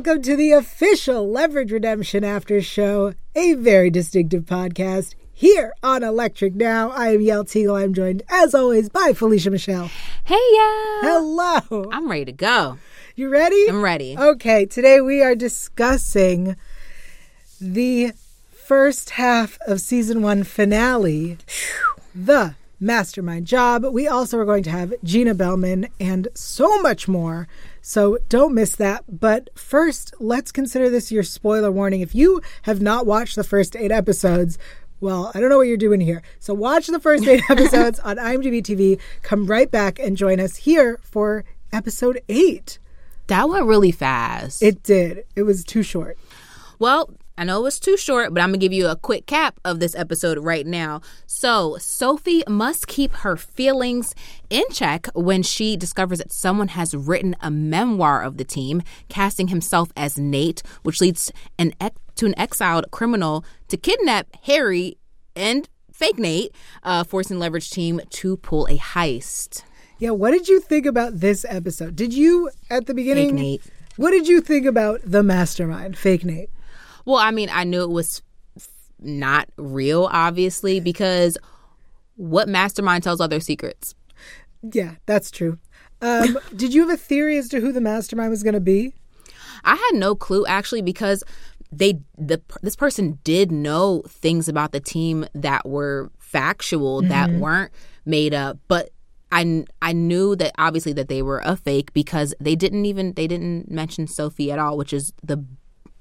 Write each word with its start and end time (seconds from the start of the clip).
welcome 0.00 0.22
to 0.22 0.34
the 0.34 0.50
official 0.50 1.30
Leverage 1.30 1.70
Redemption 1.70 2.24
After 2.24 2.62
Show, 2.62 3.12
a 3.34 3.52
very 3.52 3.90
distinctive 3.90 4.44
podcast 4.44 5.14
here 5.30 5.74
on 5.82 6.02
Electric 6.02 6.54
Now. 6.54 6.88
I 6.88 7.08
am 7.08 7.20
Yael 7.20 7.44
Tygiel. 7.44 7.78
I'm 7.78 7.92
joined, 7.92 8.22
as 8.30 8.54
always, 8.54 8.88
by 8.88 9.12
Felicia 9.14 9.50
Michelle. 9.50 9.90
Hey, 10.24 10.40
yeah. 10.52 11.00
Hello. 11.02 11.90
I'm 11.92 12.10
ready 12.10 12.24
to 12.24 12.32
go. 12.32 12.78
You 13.14 13.28
ready? 13.28 13.66
I'm 13.68 13.82
ready. 13.82 14.16
Okay, 14.18 14.64
today 14.64 15.02
we 15.02 15.22
are 15.22 15.34
discussing 15.34 16.56
the 17.60 18.12
first 18.50 19.10
half 19.10 19.58
of 19.66 19.82
season 19.82 20.22
one 20.22 20.44
finale, 20.44 21.36
The 22.14 22.54
Mastermind 22.80 23.46
Job. 23.46 23.84
We 23.84 24.08
also 24.08 24.38
are 24.38 24.44
going 24.44 24.62
to 24.64 24.70
have 24.70 24.94
Gina 25.04 25.34
Bellman 25.34 25.88
and 26.00 26.28
so 26.34 26.80
much 26.80 27.06
more. 27.06 27.46
So 27.82 28.18
don't 28.28 28.54
miss 28.54 28.74
that. 28.76 29.04
But 29.08 29.50
first, 29.54 30.14
let's 30.18 30.50
consider 30.50 30.88
this 30.88 31.12
your 31.12 31.22
spoiler 31.22 31.70
warning. 31.70 32.00
If 32.00 32.14
you 32.14 32.40
have 32.62 32.80
not 32.80 33.06
watched 33.06 33.36
the 33.36 33.44
first 33.44 33.76
eight 33.76 33.92
episodes, 33.92 34.58
well, 35.00 35.30
I 35.34 35.40
don't 35.40 35.50
know 35.50 35.58
what 35.58 35.66
you're 35.68 35.76
doing 35.76 36.00
here. 36.00 36.22
So 36.40 36.54
watch 36.54 36.86
the 36.86 37.00
first 37.00 37.26
eight 37.26 37.42
episodes 37.50 37.98
on 38.00 38.16
IMDb 38.16 38.62
TV. 38.62 38.98
Come 39.22 39.46
right 39.46 39.70
back 39.70 39.98
and 39.98 40.16
join 40.16 40.40
us 40.40 40.56
here 40.56 40.98
for 41.02 41.44
episode 41.72 42.20
eight. 42.28 42.78
That 43.28 43.48
went 43.48 43.66
really 43.66 43.92
fast. 43.92 44.62
It 44.62 44.82
did. 44.82 45.24
It 45.36 45.42
was 45.42 45.64
too 45.64 45.82
short. 45.82 46.18
well, 46.78 47.10
I 47.40 47.44
know 47.44 47.60
it 47.60 47.62
was 47.62 47.80
too 47.80 47.96
short, 47.96 48.34
but 48.34 48.42
I'm 48.42 48.52
to 48.52 48.58
give 48.58 48.74
you 48.74 48.86
a 48.88 48.96
quick 48.96 49.24
cap 49.24 49.58
of 49.64 49.80
this 49.80 49.94
episode 49.94 50.36
right 50.44 50.66
now. 50.66 51.00
So, 51.24 51.78
Sophie 51.78 52.42
must 52.46 52.86
keep 52.86 53.12
her 53.12 53.34
feelings 53.34 54.14
in 54.50 54.64
check 54.70 55.06
when 55.14 55.42
she 55.42 55.74
discovers 55.74 56.18
that 56.18 56.32
someone 56.32 56.68
has 56.68 56.94
written 56.94 57.34
a 57.40 57.50
memoir 57.50 58.22
of 58.22 58.36
the 58.36 58.44
team, 58.44 58.82
casting 59.08 59.48
himself 59.48 59.90
as 59.96 60.18
Nate, 60.18 60.62
which 60.82 61.00
leads 61.00 61.32
an 61.58 61.72
ex- 61.80 61.96
to 62.16 62.26
an 62.26 62.38
exiled 62.38 62.90
criminal 62.90 63.42
to 63.68 63.78
kidnap 63.78 64.26
Harry 64.42 64.98
and 65.34 65.66
fake 65.90 66.18
Nate, 66.18 66.54
uh, 66.82 67.04
forcing 67.04 67.38
Leverage 67.38 67.70
Team 67.70 68.02
to 68.10 68.36
pull 68.36 68.66
a 68.66 68.76
heist. 68.76 69.62
Yeah, 69.98 70.10
what 70.10 70.32
did 70.32 70.46
you 70.46 70.60
think 70.60 70.84
about 70.84 71.20
this 71.20 71.46
episode? 71.48 71.96
Did 71.96 72.12
you 72.12 72.50
at 72.68 72.84
the 72.84 72.92
beginning? 72.92 73.28
Fake 73.28 73.34
Nate. 73.34 73.62
What 73.96 74.10
did 74.10 74.28
you 74.28 74.42
think 74.42 74.66
about 74.66 75.00
the 75.06 75.22
mastermind, 75.22 75.96
fake 75.96 76.26
Nate? 76.26 76.50
Well, 77.10 77.18
I 77.18 77.32
mean, 77.32 77.48
I 77.50 77.64
knew 77.64 77.82
it 77.82 77.90
was 77.90 78.22
not 79.00 79.48
real, 79.56 80.08
obviously, 80.12 80.78
because 80.78 81.36
what 82.14 82.48
mastermind 82.48 83.02
tells 83.02 83.20
all 83.20 83.26
their 83.26 83.40
secrets? 83.40 83.96
Yeah, 84.62 84.94
that's 85.06 85.32
true. 85.32 85.58
Um, 86.00 86.38
did 86.54 86.72
you 86.72 86.82
have 86.82 86.90
a 86.90 86.96
theory 86.96 87.36
as 87.36 87.48
to 87.48 87.60
who 87.60 87.72
the 87.72 87.80
mastermind 87.80 88.30
was 88.30 88.44
going 88.44 88.54
to 88.54 88.60
be? 88.60 88.94
I 89.64 89.74
had 89.74 89.98
no 89.98 90.14
clue 90.14 90.46
actually 90.46 90.82
because 90.82 91.24
they 91.72 91.98
the 92.16 92.40
this 92.62 92.76
person 92.76 93.18
did 93.24 93.50
know 93.50 94.04
things 94.06 94.48
about 94.48 94.70
the 94.70 94.78
team 94.78 95.26
that 95.34 95.68
were 95.68 96.12
factual 96.20 97.02
that 97.02 97.32
weren't 97.32 97.72
made 98.04 98.34
up, 98.34 98.56
but 98.68 98.90
I 99.32 99.64
I 99.82 99.92
knew 99.92 100.36
that 100.36 100.52
obviously 100.58 100.92
that 100.92 101.08
they 101.08 101.22
were 101.22 101.42
a 101.44 101.56
fake 101.56 101.92
because 101.92 102.34
they 102.40 102.54
didn't 102.54 102.86
even 102.86 103.14
they 103.14 103.26
didn't 103.26 103.68
mention 103.68 104.06
Sophie 104.06 104.52
at 104.52 104.60
all, 104.60 104.76
which 104.76 104.92
is 104.92 105.12
the 105.24 105.44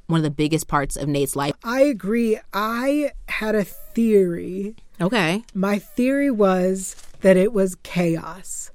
one 0.10 0.20
of 0.20 0.24
the 0.24 0.32
biggest 0.32 0.68
parts 0.68 0.96
of 0.96 1.08
Nate's 1.08 1.36
life. 1.36 1.54
I 1.64 1.82
agree. 1.82 2.40
I 2.52 3.12
had 3.28 3.56
a 3.56 3.64
theory. 3.64 4.76
Okay. 5.00 5.44
My 5.54 5.78
theory 5.78 6.32
was 6.32 6.96
that 7.22 7.38
it 7.38 7.54
was 7.54 7.76
chaos. 7.84 8.72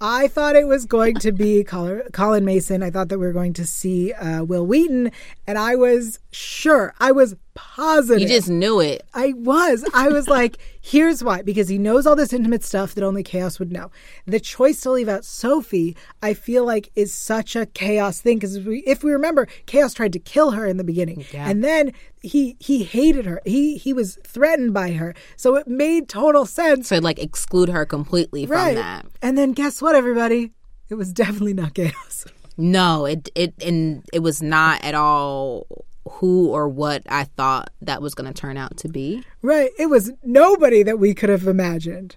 I 0.00 0.28
thought 0.28 0.56
it 0.56 0.66
was 0.66 0.86
going 0.86 1.16
to 1.16 1.30
be 1.30 1.62
Colin 1.62 2.44
Mason. 2.46 2.82
I 2.82 2.90
thought 2.90 3.10
that 3.10 3.18
we 3.18 3.26
were 3.26 3.34
going 3.34 3.52
to 3.52 3.66
see 3.66 4.14
uh, 4.14 4.42
Wil 4.42 4.66
Wheaton, 4.66 5.12
and 5.50 5.58
I 5.58 5.74
was 5.74 6.20
sure. 6.30 6.94
I 7.00 7.10
was 7.10 7.34
positive. 7.54 8.22
You 8.22 8.28
just 8.28 8.48
knew 8.48 8.78
it. 8.78 9.04
I 9.14 9.32
was. 9.32 9.84
I 9.92 10.08
was 10.08 10.28
like, 10.28 10.58
here's 10.80 11.24
why. 11.24 11.42
Because 11.42 11.68
he 11.68 11.76
knows 11.76 12.06
all 12.06 12.14
this 12.14 12.32
intimate 12.32 12.62
stuff 12.62 12.94
that 12.94 13.02
only 13.02 13.24
Chaos 13.24 13.58
would 13.58 13.72
know. 13.72 13.90
The 14.26 14.38
choice 14.38 14.80
to 14.82 14.92
leave 14.92 15.08
out 15.08 15.24
Sophie, 15.24 15.96
I 16.22 16.34
feel 16.34 16.64
like, 16.64 16.92
is 16.94 17.12
such 17.12 17.56
a 17.56 17.66
Chaos 17.66 18.20
thing. 18.20 18.38
Because 18.38 18.54
if 18.54 18.64
we, 18.64 18.78
if 18.86 19.02
we 19.02 19.10
remember, 19.10 19.48
Chaos 19.66 19.92
tried 19.92 20.12
to 20.12 20.20
kill 20.20 20.52
her 20.52 20.66
in 20.66 20.76
the 20.76 20.84
beginning. 20.84 21.24
Yeah. 21.32 21.50
And 21.50 21.64
then 21.64 21.94
he 22.22 22.56
he 22.60 22.84
hated 22.84 23.26
her. 23.26 23.42
He 23.44 23.76
he 23.76 23.92
was 23.92 24.20
threatened 24.24 24.72
by 24.72 24.92
her. 24.92 25.16
So 25.34 25.56
it 25.56 25.66
made 25.66 26.08
total 26.08 26.46
sense. 26.46 26.90
To 26.90 27.00
like 27.00 27.18
exclude 27.18 27.70
her 27.70 27.84
completely 27.84 28.46
from 28.46 28.76
that. 28.76 29.06
And 29.20 29.36
then 29.36 29.50
guess 29.50 29.82
what, 29.82 29.96
everybody? 29.96 30.52
It 30.88 30.94
was 30.94 31.12
definitely 31.12 31.54
not 31.54 31.74
Chaos. 31.74 32.24
No, 32.60 33.06
it 33.06 33.30
it 33.34 33.54
and 33.64 34.04
it 34.12 34.20
was 34.20 34.42
not 34.42 34.84
at 34.84 34.94
all 34.94 35.66
who 36.08 36.48
or 36.48 36.68
what 36.68 37.02
I 37.08 37.24
thought 37.24 37.70
that 37.82 38.02
was 38.02 38.14
going 38.14 38.32
to 38.32 38.38
turn 38.38 38.56
out 38.56 38.76
to 38.78 38.88
be. 38.88 39.24
Right. 39.42 39.70
It 39.78 39.86
was 39.86 40.12
nobody 40.22 40.82
that 40.82 40.98
we 40.98 41.14
could 41.14 41.30
have 41.30 41.46
imagined. 41.46 42.16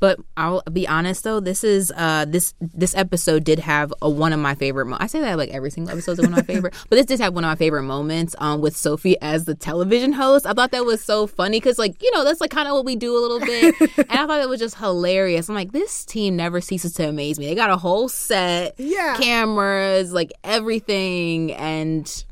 But 0.00 0.18
I'll 0.36 0.62
be 0.72 0.88
honest 0.88 1.24
though, 1.24 1.40
this 1.40 1.62
is 1.62 1.92
uh 1.94 2.24
this 2.26 2.54
this 2.60 2.94
episode 2.96 3.44
did 3.44 3.58
have 3.58 3.92
a 4.02 4.08
one 4.10 4.32
of 4.32 4.40
my 4.40 4.54
favorite. 4.54 4.86
Mo- 4.86 4.96
I 4.98 5.06
say 5.06 5.20
that 5.20 5.36
like 5.38 5.50
every 5.50 5.70
single 5.70 5.92
episode 5.92 6.12
is 6.12 6.18
one 6.20 6.26
of 6.32 6.36
my 6.36 6.42
favorite, 6.42 6.74
but 6.88 6.96
this 6.96 7.04
did 7.06 7.20
have 7.20 7.34
one 7.34 7.44
of 7.44 7.48
my 7.50 7.54
favorite 7.54 7.82
moments 7.82 8.34
um 8.38 8.60
with 8.62 8.74
Sophie 8.76 9.20
as 9.20 9.44
the 9.44 9.54
television 9.54 10.12
host. 10.12 10.46
I 10.46 10.52
thought 10.54 10.70
that 10.72 10.84
was 10.86 11.04
so 11.04 11.26
funny 11.26 11.58
because 11.60 11.78
like 11.78 12.02
you 12.02 12.10
know 12.12 12.24
that's 12.24 12.40
like 12.40 12.50
kind 12.50 12.66
of 12.66 12.72
what 12.74 12.84
we 12.86 12.96
do 12.96 13.16
a 13.16 13.20
little 13.20 13.40
bit, 13.40 13.74
and 13.98 14.10
I 14.18 14.26
thought 14.26 14.40
it 14.40 14.48
was 14.48 14.58
just 14.58 14.76
hilarious. 14.76 15.48
I'm 15.50 15.54
like 15.54 15.72
this 15.72 16.04
team 16.06 16.34
never 16.34 16.60
ceases 16.62 16.94
to 16.94 17.08
amaze 17.08 17.38
me. 17.38 17.46
They 17.46 17.54
got 17.54 17.68
a 17.70 17.76
whole 17.76 18.08
set, 18.08 18.74
Yeah. 18.78 19.16
cameras, 19.20 20.12
like 20.14 20.32
everything, 20.42 21.52
and 21.52 22.24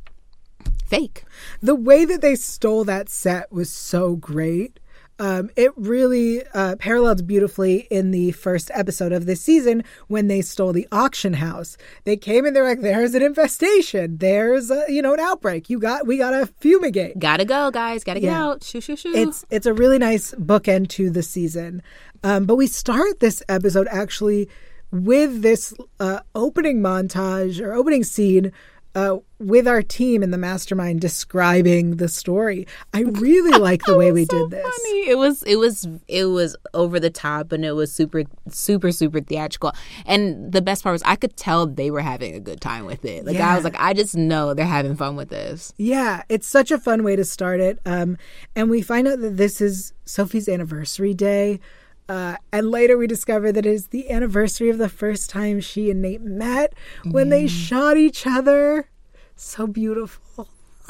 fake. 0.86 1.24
the 1.62 1.74
way 1.74 2.06
that 2.06 2.22
they 2.22 2.34
stole 2.34 2.84
that 2.84 3.08
set 3.10 3.52
was 3.52 3.70
so 3.70 4.16
great. 4.16 4.80
Um, 5.20 5.50
it 5.56 5.72
really 5.76 6.42
uh, 6.54 6.76
paralleled 6.76 7.26
beautifully 7.26 7.88
in 7.90 8.12
the 8.12 8.30
first 8.32 8.70
episode 8.72 9.10
of 9.12 9.26
this 9.26 9.40
season 9.40 9.82
when 10.06 10.28
they 10.28 10.42
stole 10.42 10.72
the 10.72 10.86
auction 10.92 11.34
house. 11.34 11.76
They 12.04 12.16
came 12.16 12.46
in, 12.46 12.54
they're 12.54 12.62
like, 12.64 12.80
"There's 12.82 13.14
an 13.14 13.22
infestation. 13.22 14.18
There's 14.18 14.70
a, 14.70 14.84
you 14.88 15.02
know 15.02 15.14
an 15.14 15.20
outbreak. 15.20 15.68
You 15.68 15.80
got 15.80 16.06
we 16.06 16.18
got 16.18 16.30
to 16.30 16.46
fumigate." 16.60 17.18
Gotta 17.18 17.44
go, 17.44 17.70
guys. 17.70 18.04
Gotta 18.04 18.20
get 18.20 18.26
Yeah. 18.28 18.44
out. 18.44 18.62
Shoo, 18.62 18.80
shoo, 18.80 18.96
shoo. 18.96 19.12
It's 19.14 19.44
it's 19.50 19.66
a 19.66 19.74
really 19.74 19.98
nice 19.98 20.32
bookend 20.34 20.88
to 20.90 21.10
the 21.10 21.22
season. 21.22 21.82
Um, 22.22 22.46
but 22.46 22.56
we 22.56 22.66
start 22.66 23.20
this 23.20 23.42
episode 23.48 23.88
actually 23.90 24.48
with 24.90 25.42
this 25.42 25.74
uh, 26.00 26.20
opening 26.34 26.80
montage 26.80 27.60
or 27.60 27.74
opening 27.74 28.04
scene 28.04 28.52
uh, 28.94 29.18
with 29.38 29.68
our 29.68 29.82
team 29.82 30.22
in 30.22 30.30
the 30.30 30.38
mastermind 30.38 31.00
describing 31.00 31.96
the 31.96 32.08
story. 32.08 32.66
I 32.92 33.02
really 33.02 33.58
like 33.58 33.84
the 33.84 33.96
way 33.96 34.10
we 34.10 34.24
so 34.24 34.38
did 34.38 34.50
this. 34.50 34.62
Funny. 34.62 35.08
It 35.08 35.16
was 35.16 35.42
it 35.44 35.56
was 35.56 35.86
it 36.08 36.24
was 36.24 36.56
over 36.74 36.98
the 36.98 37.10
top 37.10 37.52
and 37.52 37.64
it 37.64 37.72
was 37.72 37.92
super 37.92 38.24
super 38.48 38.90
super 38.90 39.20
theatrical. 39.20 39.72
And 40.06 40.52
the 40.52 40.62
best 40.62 40.82
part 40.82 40.94
was 40.94 41.02
I 41.04 41.16
could 41.16 41.36
tell 41.36 41.66
they 41.66 41.90
were 41.90 42.00
having 42.00 42.34
a 42.34 42.40
good 42.40 42.60
time 42.60 42.86
with 42.86 43.04
it. 43.04 43.24
Like 43.24 43.36
I 43.36 43.54
was 43.54 43.64
like 43.64 43.76
I 43.78 43.92
just 43.92 44.16
know 44.16 44.54
they're 44.54 44.66
having 44.66 44.96
fun 44.96 45.16
with 45.16 45.28
this. 45.28 45.72
Yeah, 45.76 46.22
it's 46.28 46.46
such 46.46 46.70
a 46.70 46.78
fun 46.78 47.04
way 47.04 47.14
to 47.14 47.24
start 47.24 47.60
it. 47.60 47.78
Um, 47.86 48.16
and 48.56 48.70
we 48.70 48.82
find 48.82 49.06
out 49.06 49.20
that 49.20 49.36
this 49.36 49.60
is 49.60 49.92
Sophie's 50.04 50.48
anniversary 50.48 51.14
day. 51.14 51.60
Uh, 52.08 52.36
and 52.52 52.70
later 52.70 52.96
we 52.96 53.06
discover 53.06 53.52
that 53.52 53.66
it 53.66 53.70
is 53.70 53.88
the 53.88 54.10
anniversary 54.10 54.70
of 54.70 54.78
the 54.78 54.88
first 54.88 55.28
time 55.28 55.60
she 55.60 55.90
and 55.90 56.00
Nate 56.00 56.22
met 56.22 56.72
when 57.04 57.28
they 57.28 57.46
shot 57.46 57.96
each 57.96 58.26
other. 58.26 58.88
So 59.36 59.66
beautiful. 59.66 60.48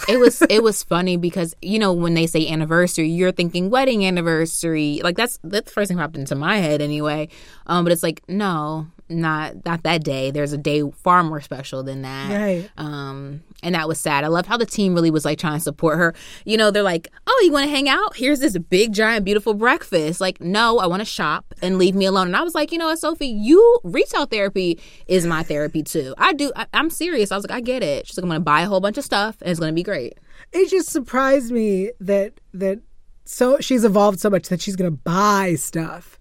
It 0.09 0.19
was 0.19 0.43
it 0.51 0.63
was 0.63 0.83
funny 0.83 1.17
because 1.17 1.57
you 1.61 1.79
know 1.79 1.93
when 1.93 2.15
they 2.15 2.27
say 2.27 2.49
anniversary, 2.49 3.09
you're 3.09 3.33
thinking 3.33 3.71
wedding 3.71 4.07
anniversary. 4.07 5.01
Like 5.03 5.17
that's 5.17 5.39
that's 5.43 5.67
the 5.67 5.73
first 5.73 5.89
thing 5.89 5.99
popped 5.99 6.17
into 6.17 6.35
my 6.37 6.59
head 6.59 6.81
anyway. 6.81 7.29
Um, 7.67 7.85
but 7.85 7.93
it's 7.93 8.03
like 8.03 8.23
no, 8.29 8.87
not 9.09 9.65
not 9.65 9.83
that 9.83 10.05
day. 10.05 10.31
There's 10.31 10.53
a 10.53 10.59
day 10.59 10.83
far 11.03 11.23
more 11.23 11.41
special 11.41 11.83
than 11.83 12.03
that. 12.03 12.31
Right. 12.31 12.71
Um, 12.77 13.43
and 13.63 13.75
that 13.75 13.89
was 13.89 13.99
sad. 13.99 14.25
I 14.25 14.29
love 14.29 14.47
how 14.47 14.57
the 14.57 14.67
team 14.67 14.95
really 14.95 15.11
was 15.11 15.25
like 15.25 15.39
trying 15.39 15.55
to 15.59 15.61
support 15.61 15.99
her. 15.99 16.15
You 16.45 16.57
know, 16.57 16.71
they're 16.71 16.83
like, 16.83 17.09
"Oh, 17.27 17.43
you 17.45 17.53
want 17.53 17.65
to 17.65 17.71
hang 17.71 17.89
out? 17.89 18.17
Here's 18.17 18.41
this 18.41 18.57
big, 18.59 18.93
giant, 18.93 19.25
beautiful 19.25 19.55
breakfast." 19.55 20.21
Like, 20.21 20.41
no, 20.41 20.79
I 20.79 20.87
want 20.87 21.01
to 21.01 21.07
shop 21.07 21.55
and 21.63 21.79
leave 21.79 21.95
me 21.95 22.05
alone. 22.05 22.29
And 22.29 22.37
I 22.37 22.43
was 22.43 22.55
like, 22.55 22.73
you 22.73 22.79
know 22.79 22.87
what, 22.87 22.99
Sophie, 22.99 23.27
you 23.27 23.79
retail 23.85 24.27
therapy 24.27 24.81
is 25.07 25.27
my 25.27 25.43
therapy 25.43 25.83
too. 25.83 26.15
I 26.19 26.33
do. 26.33 26.53
I, 26.57 26.67
I'm 26.73 26.91
serious. 26.91 27.33
I 27.33 27.37
was 27.37 27.45
like, 27.47 27.57
I 27.57 27.61
get 27.61 27.83
it. 27.83 28.07
She's 28.07 28.17
like, 28.17 28.25
I'm 28.25 28.29
gonna 28.29 28.41
buy 28.41 28.63
a 28.63 28.67
whole 28.67 28.81
bunch 28.81 28.99
of 28.99 29.05
stuff 29.05 29.37
and 29.41 29.51
it's 29.51 29.61
gonna 29.61 29.73
be 29.73 29.83
great. 29.83 30.15
It 30.53 30.71
just 30.71 30.91
surprised 30.91 31.51
me 31.51 31.93
that 32.01 32.35
that 32.55 32.81
so 33.25 33.59
she's 33.61 33.85
evolved 33.85 34.21
so 34.21 34.31
much 34.31 34.49
that 34.49 34.61
she's 34.61 34.77
gonna 34.77 34.91
buy 34.91 35.55
stuff. 35.57 36.18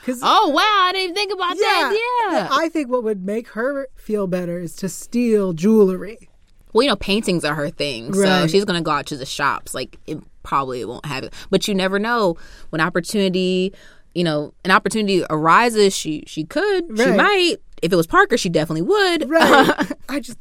Because 0.00 0.20
Oh 0.22 0.48
wow, 0.48 0.62
I 0.62 0.90
didn't 0.92 1.04
even 1.04 1.14
think 1.14 1.32
about 1.32 1.56
that. 1.56 1.98
Yeah. 2.32 2.48
I 2.50 2.68
think 2.68 2.88
what 2.90 3.04
would 3.04 3.24
make 3.24 3.48
her 3.48 3.86
feel 3.96 4.26
better 4.26 4.58
is 4.58 4.74
to 4.76 4.88
steal 4.88 5.52
jewelry. 5.52 6.28
well, 6.72 6.82
you 6.82 6.88
know, 6.88 6.96
paintings 6.96 7.44
are 7.44 7.54
her 7.54 7.70
thing, 7.70 8.12
so 8.14 8.46
she's 8.46 8.64
gonna 8.64 8.82
go 8.82 8.90
out 8.92 9.06
to 9.06 9.16
the 9.16 9.26
shops. 9.26 9.74
Like, 9.74 9.98
it 10.06 10.18
probably 10.42 10.84
won't 10.84 11.04
have 11.06 11.24
it, 11.24 11.34
but 11.50 11.68
you 11.68 11.74
never 11.74 11.98
know 11.98 12.36
when 12.70 12.80
opportunity. 12.80 13.72
You 14.14 14.24
know, 14.24 14.52
an 14.64 14.72
opportunity 14.72 15.24
arises. 15.30 15.94
She 15.96 16.24
she 16.26 16.44
could. 16.44 16.98
She 16.98 17.12
might. 17.12 17.56
If 17.82 17.92
it 17.92 17.96
was 17.96 18.06
Parker, 18.08 18.36
she 18.36 18.48
definitely 18.48 18.82
would. 18.82 19.30
Right. 19.30 19.92
I 20.08 20.18
just 20.20 20.38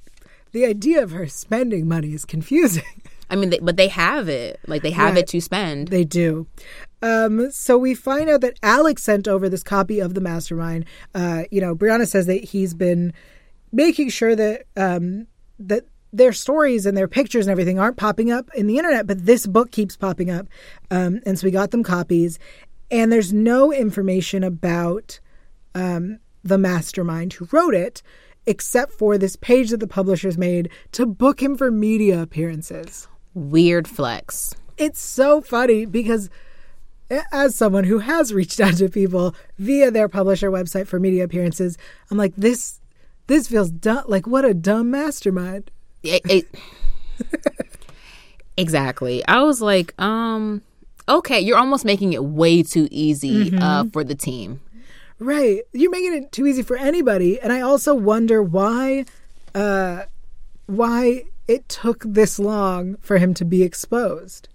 the 0.51 0.65
idea 0.65 1.03
of 1.03 1.11
her 1.11 1.27
spending 1.27 1.88
money 1.88 2.13
is 2.13 2.25
confusing. 2.25 2.83
I 3.29 3.35
mean, 3.35 3.51
they, 3.51 3.59
but 3.59 3.77
they 3.77 3.88
have 3.89 4.27
it. 4.27 4.59
Like 4.65 4.81
they 4.81 4.89
have 4.89 5.13
Right. 5.13 5.19
it 5.19 5.27
to 5.27 5.39
spend. 5.41 5.89
They 5.89 6.03
do. 6.03 6.47
Um, 7.01 7.51
so 7.51 7.78
we 7.78 7.94
find 7.96 8.30
out 8.30 8.42
that 8.42 8.60
Alex 8.62 9.04
sent 9.04 9.28
over 9.28 9.48
this 9.50 9.63
copy 9.63 10.00
of 10.00 10.13
the 10.13 10.22
mastermind. 10.22 10.86
Uh, 11.16 11.44
you 11.51 11.62
know, 11.62 11.75
Breanna 11.75 12.07
says 12.07 12.25
that 12.25 12.44
he's 12.44 12.74
been 12.74 13.13
making 13.72 14.10
sure 14.10 14.36
that 14.36 14.63
um, 14.75 15.28
that 15.60 15.86
their 16.12 16.34
stories 16.34 16.86
and 16.86 16.98
their 16.98 17.07
pictures 17.07 17.46
and 17.46 17.51
everything 17.51 17.80
aren't 17.80 17.98
popping 17.98 18.31
up 18.31 18.50
in 18.56 18.68
the 18.68 18.78
internet, 18.78 19.06
but 19.06 19.25
this 19.25 19.46
book 19.46 19.72
keeps 19.72 19.96
popping 19.96 20.30
up. 20.30 20.48
Um, 20.90 21.22
and 21.25 21.38
so 21.38 21.46
we 21.46 21.51
got 21.51 21.72
them 21.72 21.84
copies, 21.84 22.40
and 22.90 23.12
there's 23.12 23.31
no 23.31 23.72
information 23.72 24.44
about 24.44 25.19
um, 25.75 26.19
the 26.44 26.57
mastermind 26.57 27.34
who 27.34 27.48
wrote 27.52 27.75
it, 27.75 28.02
except 28.45 28.94
for 28.94 29.18
this 29.18 29.36
page 29.36 29.69
that 29.69 29.80
the 29.80 29.88
publishers 29.88 30.38
made 30.38 30.69
to 30.94 31.06
book 31.06 31.42
him 31.44 31.56
for 31.56 31.69
media 31.69 32.22
appearances 32.22 33.07
Weird 33.36 33.88
flex. 33.88 34.56
it's 34.78 35.00
so 35.00 35.42
funny 35.42 35.86
because 35.86 36.30
as 37.31 37.56
someone 37.56 37.83
who 37.83 38.00
has 38.00 38.33
reached 38.33 38.59
out 38.59 38.75
to 38.77 38.89
people 38.89 39.35
via 39.57 39.91
their 39.91 40.07
publisher 40.07 40.51
website 40.51 40.88
for 40.88 41.00
media 41.00 41.23
appearances, 41.23 41.77
I'm 42.11 42.17
like 42.17 42.35
this 42.35 42.79
this 43.27 43.47
feels 43.47 43.69
dumb 43.69 44.03
like 44.07 44.27
what 44.27 44.45
a 44.45 44.53
dumb 44.53 44.91
mastermind. 44.91 45.71
It, 46.03 46.21
it, 46.29 46.47
exactly. 48.57 49.25
I 49.27 49.44
was 49.44 49.61
like, 49.61 50.00
um, 50.01 50.61
okay, 51.07 51.39
you're 51.39 51.57
almost 51.57 51.83
making 51.83 52.13
it 52.13 52.23
way 52.23 52.63
too 52.63 52.88
easy 52.89 53.56
uh, 53.57 53.85
for 53.91 54.03
the 54.03 54.15
team. 54.15 54.61
Right. 55.19 55.61
You're 55.73 55.91
making 55.91 56.13
it 56.13 56.31
too 56.31 56.47
easy 56.47 56.63
for 56.63 56.77
anybody. 56.77 57.39
And 57.39 57.51
I 57.51 57.61
also 57.61 57.94
wonder 57.94 58.41
why 58.41 59.06
uh 59.56 60.03
why 60.67 61.23
it 61.47 61.67
took 61.67 62.03
this 62.06 62.38
long 62.38 62.95
for 63.01 63.17
him 63.17 63.33
to 63.33 63.45
be 63.45 63.63
exposed. 63.63 64.47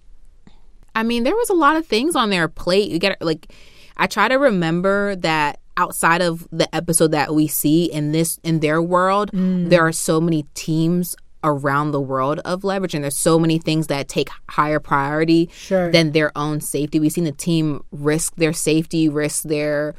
I 0.95 1.03
mean, 1.03 1.23
there 1.23 1.35
was 1.35 1.49
a 1.49 1.53
lot 1.53 1.75
of 1.75 1.85
things 1.85 2.15
on 2.15 2.29
their 2.29 2.47
plate. 2.47 2.89
You 2.89 2.99
get 2.99 3.21
like, 3.21 3.51
I 3.97 4.07
try 4.07 4.27
to 4.27 4.35
remember 4.35 5.15
that 5.17 5.59
outside 5.77 6.21
of 6.21 6.47
the 6.51 6.73
episode 6.73 7.11
that 7.11 7.35
we 7.35 7.47
see 7.47 7.85
in 7.91 8.13
this 8.13 8.39
in 8.43 8.61
their 8.61 8.81
world, 8.81 9.29
there 9.33 9.85
are 9.85 9.91
so 9.91 10.21
many 10.21 10.43
teams 10.53 11.15
around 11.43 11.91
the 11.91 12.01
world 12.01 12.39
of 12.39 12.63
leverage, 12.63 12.95
and 12.95 13.03
there's 13.03 13.15
so 13.17 13.37
many 13.37 13.59
things 13.59 13.87
that 13.87 14.07
take 14.07 14.29
higher 14.49 14.79
priority 14.79 15.47
Sure. 15.53 15.91
than 15.91 16.11
their 16.11 16.31
own 16.35 16.59
safety. 16.61 16.99
We've 16.99 17.11
seen 17.11 17.25
the 17.25 17.31
team 17.31 17.83
risk 17.91 18.35
their 18.35 18.53
safety, 18.53 19.09
risk 19.09 19.43
their 19.43 19.93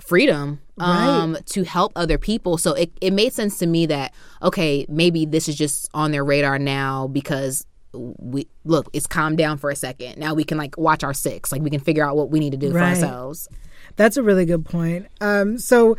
freedom 0.00 0.60
um 0.78 1.36
to 1.46 1.62
help 1.64 1.92
other 1.94 2.18
people 2.18 2.56
so 2.58 2.72
it, 2.72 2.90
it 3.00 3.12
made 3.12 3.32
sense 3.32 3.58
to 3.58 3.66
me 3.66 3.86
that 3.86 4.12
okay 4.42 4.84
maybe 4.88 5.26
this 5.26 5.48
is 5.48 5.54
just 5.54 5.88
on 5.94 6.10
their 6.10 6.24
radar 6.24 6.58
now 6.58 7.06
because 7.06 7.64
we 7.94 8.46
look 8.64 8.88
it's 8.92 9.06
calmed 9.06 9.36
down 9.38 9.58
for 9.58 9.70
a 9.70 9.76
second 9.76 10.16
now 10.18 10.32
we 10.34 10.44
can 10.44 10.56
like 10.56 10.76
watch 10.78 11.04
our 11.04 11.12
six 11.12 11.52
like 11.52 11.60
we 11.62 11.68
can 11.70 11.80
figure 11.80 12.04
out 12.04 12.16
what 12.16 12.30
we 12.30 12.40
need 12.40 12.50
to 12.52 12.56
do 12.56 12.70
for 12.72 12.80
ourselves 12.80 13.48
That's 13.96 14.16
a 14.16 14.22
really 14.22 14.46
good 14.46 14.64
point. 14.64 15.06
Um, 15.20 15.58
so 15.58 15.96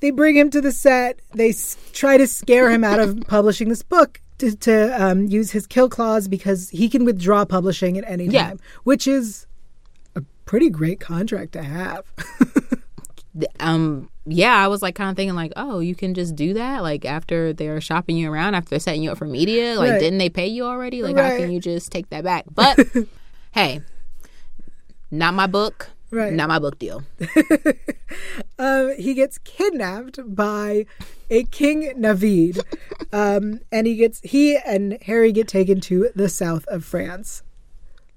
they 0.00 0.10
bring 0.10 0.36
him 0.36 0.50
to 0.50 0.60
the 0.60 0.72
set. 0.72 1.20
They 1.34 1.50
s- 1.50 1.76
try 1.92 2.16
to 2.16 2.26
scare 2.26 2.68
him 2.70 2.82
out 2.82 2.98
of 2.98 3.20
publishing 3.28 3.68
this 3.68 3.82
book 3.84 4.20
to, 4.38 4.56
to 4.56 5.00
um, 5.00 5.26
use 5.26 5.52
his 5.52 5.68
kill 5.68 5.88
clause 5.88 6.26
because 6.26 6.70
he 6.70 6.88
can 6.88 7.04
withdraw 7.04 7.44
publishing 7.44 7.96
at 7.98 8.04
any 8.08 8.24
time, 8.26 8.32
Yeah. 8.34 8.54
which 8.82 9.06
is 9.06 9.46
a 10.16 10.22
pretty 10.46 10.68
great 10.70 10.98
contract 10.98 11.52
to 11.52 11.62
have. 11.62 12.04
Um 13.60 14.08
yeah 14.24 14.54
i 14.54 14.68
was 14.68 14.82
like 14.82 14.94
kind 14.94 15.10
of 15.10 15.16
thinking 15.16 15.34
like 15.34 15.52
oh 15.56 15.80
you 15.80 15.94
can 15.96 16.14
just 16.14 16.36
do 16.36 16.54
that 16.54 16.80
like 16.82 17.04
after 17.04 17.52
they're 17.52 17.80
shopping 17.80 18.16
you 18.16 18.30
around 18.32 18.54
after 18.54 18.70
they're 18.70 18.78
setting 18.78 19.02
you 19.02 19.10
up 19.10 19.18
for 19.18 19.24
media 19.26 19.74
like 19.76 19.90
Right. 19.92 19.98
didn't 19.98 20.18
they 20.18 20.28
pay 20.28 20.46
you 20.46 20.64
already 20.64 21.02
like 21.02 21.16
how 21.16 21.36
can 21.36 21.50
you 21.50 21.58
just 21.60 21.90
take 21.90 22.08
that 22.10 22.22
back 22.22 22.44
but 22.54 22.78
hey 23.52 23.80
not 25.10 25.34
my 25.34 25.46
book 25.48 25.90
Right. 26.12 26.32
not 26.32 26.48
my 26.48 26.58
book 26.60 26.78
deal 26.78 27.02
um, 28.58 28.94
he 28.98 29.14
gets 29.14 29.38
kidnapped 29.38 30.18
by 30.26 30.84
a 31.30 31.44
King 31.44 31.94
Navid, 31.98 32.60
um, 33.12 33.60
and 33.72 33.86
he 33.86 33.96
gets 33.96 34.20
he 34.22 34.56
and 34.58 34.98
Harry 35.02 35.32
get 35.32 35.48
taken 35.48 35.80
to 35.80 36.10
the 36.14 36.28
south 36.28 36.66
of 36.68 36.84
France. 36.84 37.42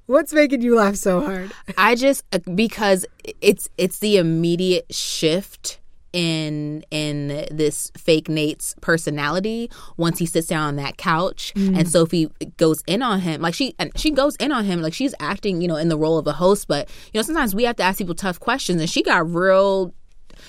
What's 0.08 0.34
making 0.34 0.62
you 0.62 0.76
laugh 0.76 0.96
so 0.96 1.22
hard? 1.22 1.52
I 1.78 1.96
just 1.96 2.24
uh, 2.32 2.40
because 2.54 3.06
it's 3.42 3.68
it's 3.78 4.00
the 4.00 4.18
immediate 4.18 4.94
shift 4.94 5.80
in 6.14 6.86
in 6.92 7.46
this 7.52 7.92
fake 7.98 8.30
Nate's 8.30 8.74
personality 8.82 9.70
once 9.98 10.18
he 10.18 10.26
sits 10.26 10.48
down 10.48 10.62
on 10.62 10.76
that 10.78 10.96
couch 10.96 11.52
and 11.58 11.90
Sophie 11.90 12.30
goes 12.56 12.82
in 12.88 13.02
on 13.02 13.20
him. 13.20 13.42
Like 13.42 13.54
she 13.54 13.76
and 13.80 13.92
she 13.98 14.12
goes 14.12 14.36
in 14.38 14.52
on 14.52 14.64
him 14.64 14.82
like 14.82 14.94
she's 14.94 15.14
acting 15.20 15.62
you 15.62 15.68
know 15.68 15.76
in 15.76 15.90
the 15.90 15.98
role 15.98 16.18
of 16.18 16.26
a 16.26 16.32
host 16.32 16.70
but 16.70 16.88
you 17.12 17.18
know 17.18 17.22
sometimes 17.22 17.54
we 17.54 17.64
have 17.64 17.76
to 17.78 17.84
ask 17.84 17.98
people 17.98 18.16
tough 18.16 18.40
questions 18.40 18.80
and 18.80 18.90
she 18.90 19.04
got 19.04 19.30
real 19.30 19.94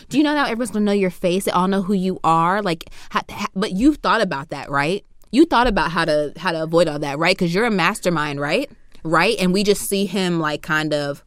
do 0.08 0.18
you 0.18 0.24
know 0.24 0.34
now 0.34 0.44
everyone's 0.44 0.70
gonna 0.70 0.84
know 0.84 0.92
your 0.92 1.10
face? 1.10 1.46
They 1.46 1.50
all 1.50 1.66
know 1.66 1.82
who 1.82 1.94
you 1.94 2.20
are? 2.22 2.62
Like 2.62 2.88
ha, 3.10 3.22
ha, 3.28 3.46
but 3.56 3.72
you've 3.72 3.96
thought 3.96 4.20
about 4.20 4.50
that 4.50 4.70
right? 4.70 5.04
You 5.32 5.46
thought 5.46 5.66
about 5.66 5.90
how 5.90 6.04
to 6.04 6.32
how 6.36 6.52
to 6.52 6.62
avoid 6.62 6.86
all 6.86 7.00
that 7.00 7.18
right? 7.18 7.36
Because 7.36 7.52
you're 7.52 7.64
a 7.64 7.70
mastermind 7.72 8.40
right 8.40 8.70
right 9.06 9.36
and 9.38 9.52
we 9.52 9.62
just 9.62 9.82
see 9.88 10.06
him 10.06 10.40
like 10.40 10.62
kind 10.62 10.92
of 10.92 11.24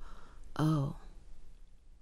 oh 0.57 0.95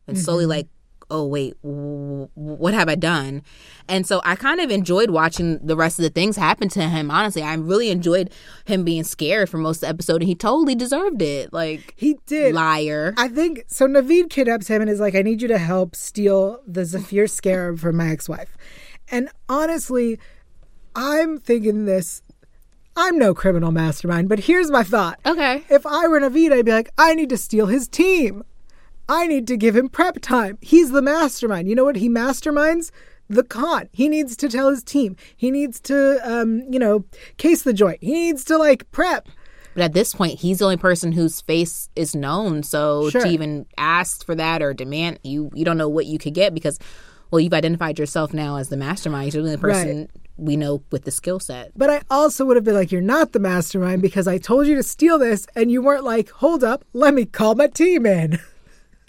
and 0.08 0.18
slowly 0.18 0.44
mm-hmm. 0.44 0.52
like 0.52 0.68
oh 1.10 1.26
wait 1.26 1.54
w- 1.62 2.28
w- 2.36 2.56
what 2.58 2.74
have 2.74 2.90
i 2.90 2.96
done 2.96 3.42
and 3.88 4.06
so 4.06 4.20
i 4.26 4.36
kind 4.36 4.60
of 4.60 4.70
enjoyed 4.70 5.10
watching 5.10 5.58
the 5.66 5.76
rest 5.76 5.98
of 6.00 6.04
the 6.04 6.10
things 6.10 6.36
happen 6.36 6.68
to 6.68 6.82
him 6.82 7.10
honestly 7.10 7.42
i 7.42 7.54
really 7.54 7.90
enjoyed 7.90 8.30
him 8.66 8.84
being 8.84 9.06
scared 9.06 9.50
for 9.50 9.58
most 9.58 9.78
of 9.78 9.82
the 9.82 9.88
episode 9.88 10.22
and 10.22 10.28
he 10.28 10.36
totally 10.36 10.76
deserved 10.76 11.22
it 11.22 11.54
like 11.54 11.94
He 11.96 12.18
did. 12.26 12.54
liar 12.54 13.14
I 13.18 13.30
think 13.30 13.64
so. 13.68 13.88
Naveed 13.88 14.30
kidnaps 14.30 14.68
him 14.68 14.82
and 14.82 14.90
is 14.90 15.00
like, 15.00 15.16
"I 15.16 15.22
need 15.22 15.42
you 15.42 15.48
to 15.48 15.58
help 15.58 15.96
steal 15.96 16.60
the 16.68 16.84
Zephyr 16.84 17.28
scarab 17.28 17.80
from 17.80 17.96
my 17.98 18.10
ex-wife." 18.10 18.58
And 19.10 19.30
honestly, 19.48 20.20
I'm 20.96 21.38
thinking 21.40 21.86
this. 21.86 22.22
I'm 23.00 23.20
no 23.20 23.34
criminal 23.36 23.72
mastermind, 23.72 24.28
but 24.28 24.40
here's 24.40 24.72
my 24.72 24.82
thought. 24.84 25.20
okay 25.26 25.64
If 25.70 25.86
I 25.86 26.08
were 26.08 26.20
Naveed, 26.20 26.52
I'd 26.52 26.66
be 26.66 26.72
like, 26.72 26.90
"I 26.98 27.14
need 27.14 27.30
to 27.30 27.38
steal 27.38 27.68
his 27.68 27.88
team. 27.88 28.44
I 29.08 29.28
need 29.28 29.48
to 29.48 29.56
give 29.56 29.76
him 29.76 29.88
prep 29.88 30.20
time. 30.20 30.58
He's 30.62 30.92
the 30.92 31.02
mastermind. 31.02 31.70
You 31.70 31.76
know 31.76 31.86
what 31.86 31.98
he 31.98 32.10
masterminds? 32.10 32.90
The 33.30 33.44
con. 33.44 33.88
He 33.94 34.10
needs 34.10 34.36
to 34.38 34.50
tell 34.50 34.70
his 34.70 34.84
team. 34.84 35.16
He 35.36 35.52
needs 35.52 35.80
to, 35.82 36.20
um, 36.30 36.64
you 36.72 36.80
know, 36.80 37.06
case 37.38 37.62
the 37.62 37.72
joint. 37.74 38.00
He 38.02 38.14
needs 38.14 38.44
to 38.46 38.58
like 38.58 38.90
prep." 38.92 39.30
But 39.76 39.84
at 39.84 39.94
this 39.94 40.16
point, 40.16 40.40
he's 40.40 40.58
the 40.58 40.66
only 40.66 40.78
person 40.78 41.12
whose 41.12 41.40
face 41.42 41.90
is 41.96 42.16
known. 42.16 42.64
So 42.64 43.12
Sure. 43.12 43.22
to 43.22 43.28
even 43.28 43.68
ask 43.78 44.26
for 44.26 44.34
that 44.34 44.64
or 44.64 44.74
demand, 44.74 45.20
you 45.24 45.52
you 45.54 45.64
don't 45.64 45.78
know 45.78 45.88
what 45.90 46.08
you 46.08 46.18
could 46.18 46.34
get 46.34 46.54
because, 46.56 46.80
well, 47.30 47.40
you've 47.40 47.54
identified 47.54 48.00
yourself 48.00 48.34
now 48.34 48.56
as 48.58 48.70
the 48.70 48.78
mastermind. 48.78 49.34
You're 49.36 49.44
the 49.44 49.50
only 49.50 49.62
person 49.62 50.10
we 50.38 50.56
know 50.56 50.84
with 50.92 51.04
the 51.04 51.12
skill 51.12 51.40
set. 51.40 51.72
But 51.76 51.90
I 51.90 52.02
also 52.10 52.46
would 52.46 52.56
have 52.58 52.64
been 52.64 52.76
like, 52.76 52.92
you're 52.92 53.02
not 53.02 53.32
the 53.34 53.40
mastermind 53.40 54.02
because 54.02 54.28
I 54.28 54.38
told 54.38 54.68
you 54.68 54.76
to 54.76 54.84
steal 54.84 55.18
this 55.20 55.48
and 55.56 55.72
you 55.72 55.82
weren't 55.82 56.04
like, 56.04 56.30
hold 56.30 56.64
up, 56.64 56.86
let 56.94 57.14
me 57.14 57.26
call 57.26 57.56
my 57.56 57.68
team 57.68 58.06
in. 58.06 58.40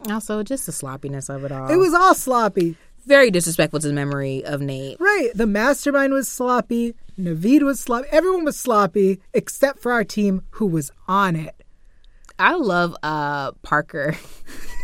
Also, 0.09 0.45
just 0.45 0.65
the 0.65 0.71
sloppiness 0.71 1.29
of 1.29 1.43
it 1.43 1.51
all. 1.51 1.69
It 1.69 1.77
was 1.77 1.93
all 1.93 2.15
sloppy. 2.15 2.77
very 3.05 3.33
disrespectful 3.33 3.81
to 3.81 3.89
the 3.89 3.93
memory 3.93 4.45
of 4.45 4.61
Nate. 4.61 4.97
Right. 5.01 5.31
The 5.35 5.45
mastermind 5.47 6.13
was 6.13 6.29
sloppy. 6.29 6.95
Naveed 7.19 7.63
was 7.63 7.81
sloppy. 7.81 8.07
Everyone 8.13 8.45
was 8.45 8.57
sloppy 8.57 9.21
except 9.35 9.81
for 9.81 9.91
our 9.91 10.05
team 10.05 10.43
who 10.51 10.67
was 10.69 10.93
on 11.09 11.35
it. 11.35 11.65
I 12.39 12.55
love 12.55 12.95
uh 13.03 13.51
Parker. 13.63 14.17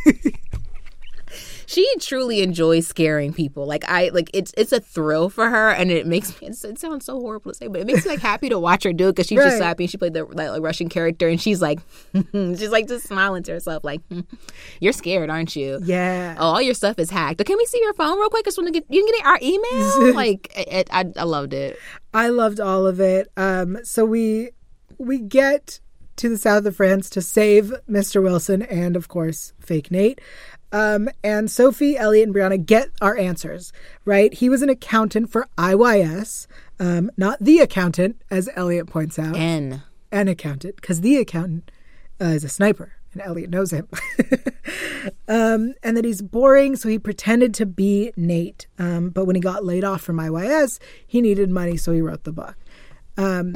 she 1.74 1.86
truly 2.00 2.40
enjoys 2.42 2.86
scaring 2.86 3.32
people. 3.32 3.66
Like 3.66 3.84
I 3.88 4.10
like 4.10 4.30
it's 4.32 4.52
it's 4.56 4.72
a 4.72 4.80
thrill 4.80 5.28
for 5.28 5.50
her, 5.50 5.70
and 5.70 5.90
it 5.90 6.06
makes 6.06 6.40
me. 6.40 6.48
It's, 6.48 6.64
it 6.64 6.78
sounds 6.78 7.04
so 7.04 7.18
horrible 7.20 7.50
to 7.52 7.56
say, 7.58 7.66
but 7.68 7.80
it 7.80 7.86
makes 7.86 8.04
me 8.04 8.12
like 8.12 8.20
happy 8.20 8.48
to 8.48 8.58
watch 8.58 8.84
her 8.84 8.92
do 8.92 9.08
it 9.08 9.12
because 9.16 9.26
she's 9.26 9.38
just 9.38 9.60
Right. 9.60 9.66
happy. 9.66 9.86
She 9.86 9.96
played 9.96 10.14
the 10.14 10.24
like, 10.24 10.62
Russian 10.62 10.88
character, 10.88 11.28
and 11.28 11.40
she's 11.40 11.60
like, 11.60 11.80
she's 12.32 12.70
like 12.70 12.86
just 12.88 13.06
smiling 13.06 13.42
to 13.44 13.52
herself, 13.52 13.84
like, 13.84 14.00
"Hmm, 14.08 14.20
"You're 14.80 14.92
scared, 14.92 15.30
aren't 15.30 15.56
you?" 15.56 15.80
Yeah. 15.82 16.36
Oh, 16.38 16.46
all 16.46 16.62
your 16.62 16.74
stuff 16.74 16.98
is 16.98 17.10
hacked. 17.10 17.44
Can 17.44 17.58
we 17.58 17.66
see 17.66 17.80
your 17.82 17.94
phone 17.94 18.18
real 18.18 18.30
quick? 18.30 18.44
Just 18.44 18.56
want 18.58 18.72
to 18.72 18.80
get 18.80 18.84
you 18.88 19.04
can 19.04 19.12
get 19.16 19.26
our 19.26 19.38
email. 19.42 20.14
like 20.14 20.52
it, 20.56 20.88
I, 20.92 21.04
I 21.16 21.24
loved 21.24 21.52
it. 21.54 21.78
I 22.12 22.28
loved 22.28 22.60
all 22.60 22.86
of 22.86 23.00
it. 23.00 23.28
Um, 23.36 23.78
so 23.84 24.04
we 24.04 24.50
we 24.98 25.18
get 25.18 25.80
to 26.16 26.28
the 26.28 26.38
south 26.38 26.64
of 26.64 26.76
France 26.76 27.10
to 27.10 27.20
save 27.20 27.72
Mr. 27.90 28.22
Wilson 28.22 28.62
and, 28.62 28.94
of 28.94 29.08
course, 29.08 29.52
fake 29.58 29.90
Nate. 29.90 30.20
Um, 30.74 31.08
and 31.22 31.48
Sophie, 31.48 31.96
Eliot, 31.96 32.26
and 32.26 32.34
Breanna 32.34 32.64
get 32.66 32.88
our 33.00 33.16
answers, 33.16 33.72
right? 34.04 34.34
He 34.34 34.48
was 34.48 34.60
an 34.60 34.68
accountant 34.68 35.30
for 35.30 35.46
IYS, 35.56 36.48
um, 36.80 37.12
not 37.16 37.38
the 37.40 37.60
accountant, 37.60 38.20
as 38.28 38.50
Eliot 38.56 38.88
points 38.88 39.16
out, 39.16 39.36
N. 39.36 39.82
an 40.10 40.26
accountant, 40.26 40.74
because 40.74 41.00
the 41.00 41.16
accountant 41.18 41.70
uh, 42.20 42.24
is 42.24 42.42
a 42.42 42.48
sniper, 42.48 42.94
and 43.12 43.22
Eliot 43.22 43.50
knows 43.50 43.70
him. 43.70 43.86
um, 45.28 45.74
and 45.84 45.96
that 45.96 46.04
he's 46.04 46.22
boring, 46.22 46.74
so 46.74 46.88
he 46.88 46.98
pretended 46.98 47.54
to 47.54 47.66
be 47.66 48.12
Nate. 48.16 48.66
Um, 48.76 49.10
but 49.10 49.26
when 49.26 49.36
he 49.36 49.40
got 49.40 49.64
laid 49.64 49.84
off 49.84 50.00
from 50.02 50.16
IYS, 50.16 50.80
he 51.06 51.20
needed 51.20 51.50
money, 51.50 51.76
so 51.76 51.92
he 51.92 52.00
wrote 52.00 52.24
the 52.24 52.32
book. 52.32 52.56
Um, 53.16 53.54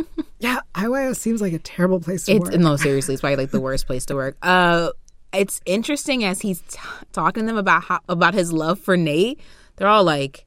yeah, 0.38 0.60
IYS 0.76 1.16
seems 1.16 1.40
like 1.40 1.52
a 1.52 1.58
terrible 1.58 1.98
place 1.98 2.26
to 2.26 2.32
It's 2.32 2.50
work. 2.50 2.60
no, 2.60 2.76
seriously, 2.76 3.14
it's 3.14 3.20
probably 3.22 3.36
like 3.36 3.50
the 3.50 3.60
worst 3.60 3.88
place 3.88 4.06
to 4.06 4.14
work. 4.14 4.36
Uh, 4.40 4.90
it's 5.32 5.60
interesting 5.66 6.24
as 6.24 6.40
he's 6.40 6.60
t- 6.62 6.78
talking 7.12 7.42
to 7.44 7.46
them 7.46 7.56
about 7.56 7.84
how, 7.84 8.00
about 8.08 8.34
his 8.34 8.52
love 8.52 8.78
for 8.78 8.96
Nate. 8.96 9.40
They're 9.76 9.88
all 9.88 10.04
like, 10.04 10.46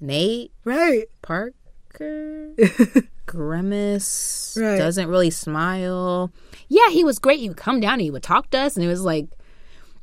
Nate 0.00 0.52
right. 0.64 1.04
Parker, 1.22 2.52
grimace, 3.26 4.56
Right. 4.60 4.76
doesn't 4.78 5.08
really 5.08 5.30
smile. 5.30 6.32
Yeah, 6.68 6.88
he 6.90 7.04
was 7.04 7.18
great. 7.18 7.40
He 7.40 7.48
would 7.48 7.56
come 7.56 7.80
down 7.80 7.94
and 7.94 8.02
he 8.02 8.10
would 8.10 8.22
talk 8.22 8.50
to 8.50 8.58
us, 8.58 8.76
and 8.76 8.84
it 8.84 8.88
was 8.88 9.02
like, 9.02 9.26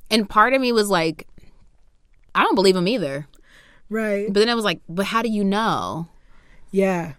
and 0.10 0.29
part 0.29 0.53
of 0.53 0.62
me 0.62 0.72
was 0.72 0.89
like, 0.89 1.27
I 2.36 2.43
don't 2.43 2.55
believe 2.55 2.75
him 2.75 2.88
either. 2.88 3.27
Right. 3.89 4.27
But 4.27 4.39
then 4.39 4.50
I 4.50 4.55
was 4.55 4.65
like, 4.65 4.82
but 4.89 5.05
how 5.08 5.22
do 5.22 5.29
you 5.29 5.43
know? 5.43 6.08
Yeah. 6.72 7.13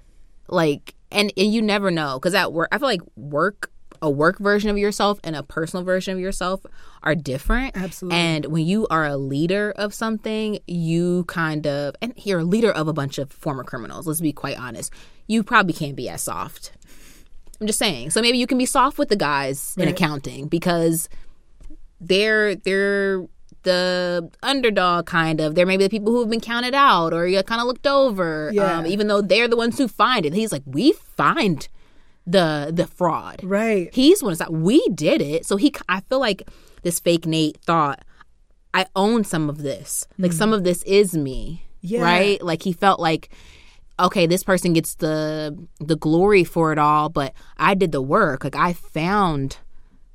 like 0.49 0.95
and 1.13 1.33
and 1.37 1.53
you 1.55 1.63
never 1.63 1.93
know 1.93 2.19
because 2.19 2.35
at 2.35 2.53
work 2.53 2.69
i 2.73 2.79
feel 2.79 2.89
like 2.89 3.03
work 3.17 3.71
a 4.04 4.11
work 4.11 4.38
version 4.38 4.68
of 4.70 4.76
yourself 4.78 5.18
and 5.25 5.34
a 5.34 5.42
personal 5.42 5.84
version 5.84 6.12
of 6.14 6.20
yourself 6.20 6.61
are 7.02 7.14
different 7.14 7.76
Absolutely. 7.76 8.18
and 8.18 8.46
when 8.46 8.64
you 8.66 8.87
are 8.90 9.04
a 9.06 9.16
leader 9.16 9.73
of 9.76 9.94
something 9.94 10.58
you 10.66 11.25
kind 11.25 11.66
of 11.66 11.94
and 12.02 12.12
you're 12.25 12.40
a 12.40 12.44
leader 12.44 12.70
of 12.70 12.87
a 12.87 12.92
bunch 12.92 13.18
of 13.18 13.32
former 13.32 13.64
criminals 13.64 14.06
let's 14.06 14.20
be 14.20 14.32
quite 14.32 14.58
honest 14.58 14.92
you 15.26 15.42
probably 15.42 15.73
can't 15.73 15.96
be 15.96 16.08
as 16.08 16.23
soft 16.23 16.73
i'm 17.61 17.66
just 17.66 17.78
saying 17.78 18.11
so 18.11 18.20
maybe 18.20 18.37
you 18.38 18.46
can 18.46 18.58
be 18.58 18.66
soft 18.66 18.99
with 18.99 19.08
the 19.08 19.16
guys 19.16 19.75
in 19.78 19.84
Right. 19.87 19.94
accounting 19.94 20.49
because 20.49 21.08
they're 22.00 22.54
they're 22.56 23.26
the 23.62 24.30
underdog 24.42 25.06
kind 25.06 25.40
of 25.40 25.54
they're 25.54 25.64
maybe 25.64 25.84
the 25.84 25.88
people 25.90 26.12
who 26.12 26.20
have 26.20 26.28
been 26.28 26.40
counted 26.40 26.75
out 26.75 27.14
or 27.14 27.26
you 27.26 27.42
kind 27.42 27.61
of 27.62 27.66
looked 27.66 27.87
over 27.87 28.50
Yeah. 28.52 28.78
um, 28.80 28.87
even 28.87 29.06
though 29.06 29.23
they're 29.23 29.49
the 29.49 29.56
ones 29.56 29.78
who 29.78 29.88
find 29.88 30.26
it 30.26 30.34
he's 30.34 30.52
like 30.52 30.62
we 30.66 30.92
find 30.92 31.68
the 32.26 32.71
the 32.73 32.87
fraud. 32.87 33.40
Right. 33.43 33.93
he's 33.95 34.23
one 34.23 34.35
that 34.35 34.52
we 34.52 34.87
did 34.88 35.21
it. 35.21 35.47
So 35.47 35.57
he 35.57 35.75
i 35.88 36.00
feel 36.00 36.21
like 36.21 36.49
this 36.83 37.00
fake 37.00 37.26
nate 37.26 37.59
thought 37.59 38.02
i 38.73 38.87
own 38.97 39.25
some 39.25 39.49
of 39.49 39.59
this. 39.59 40.07
Like 40.19 40.33
mm. 40.33 40.35
some 40.35 40.52
of 40.52 40.64
this 40.64 40.83
is 40.85 41.14
me. 41.16 41.64
Yeah. 41.81 42.02
right? 42.02 42.43
Like 42.43 42.62
he 42.62 42.73
felt 42.73 43.00
like 43.00 43.28
okay 44.00 44.26
this 44.26 44.43
person 44.43 44.73
gets 44.73 44.97
the 44.97 45.57
the 45.78 45.95
glory 45.97 46.43
for 46.43 46.73
it 46.73 46.78
all 46.78 47.09
but 47.09 47.33
i 47.59 47.75
did 47.75 47.93
the 47.93 48.02
work. 48.02 48.45
Like 48.45 48.57
i 48.57 48.73
found 48.73 49.59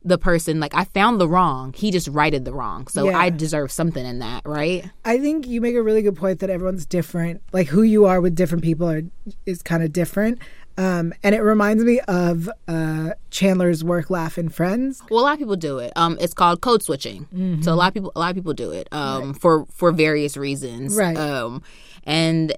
the 0.04 0.18
person. 0.18 0.60
Like 0.60 0.74
i 0.74 0.86
found 0.86 1.22
the 1.22 1.28
wrong. 1.28 1.74
He 1.74 1.92
just 1.92 2.08
righted 2.08 2.44
the 2.46 2.54
wrong. 2.54 2.88
So 2.88 3.10
Yeah. 3.10 3.20
i 3.20 3.30
deserve 3.30 3.72
something 3.72 4.06
in 4.06 4.20
that. 4.20 4.42
Right? 4.46 4.90
I 5.06 5.20
think 5.20 5.48
you 5.48 5.62
make 5.62 5.76
a 5.76 5.84
really 5.84 6.02
good 6.02 6.16
point 6.16 6.40
that 6.40 6.50
everyone's 6.50 6.86
different. 6.86 7.42
Like 7.54 7.68
who 7.68 7.84
you 7.84 8.06
are 8.06 8.20
with 8.20 8.34
different 8.34 8.64
people 8.64 8.90
are 8.90 9.04
is 9.46 9.62
kind 9.62 9.84
of 9.84 9.94
different. 9.94 10.40
Um, 10.80 11.14
and 11.24 11.36
it 11.36 11.42
reminds 11.42 11.84
me 11.84 12.00
of 12.08 12.50
uh, 12.68 13.12
Chandler's 13.32 13.84
work 13.84 14.10
laugh 14.10 14.38
in 14.38 14.48
Friends. 14.50 15.02
well 15.10 15.22
a 15.22 15.26
lot 15.26 15.34
of 15.34 15.40
people 15.40 15.56
do 15.58 15.78
it. 15.80 15.92
Um 15.96 16.18
it's 16.22 16.34
called 16.34 16.62
code 16.62 16.82
switching. 16.82 17.60
So 17.62 17.74
a 17.74 17.76
lot 17.76 17.90
of 17.90 17.94
people 17.94 18.12
a 18.16 18.20
lot 18.20 18.30
of 18.30 18.36
people 18.36 18.54
do 18.54 18.72
it 18.72 18.88
um 18.92 19.34
for 19.34 19.66
for 19.80 19.92
various 19.92 20.38
reasons. 20.38 20.96
Right. 20.96 21.18
um 21.18 21.62
and 22.06 22.56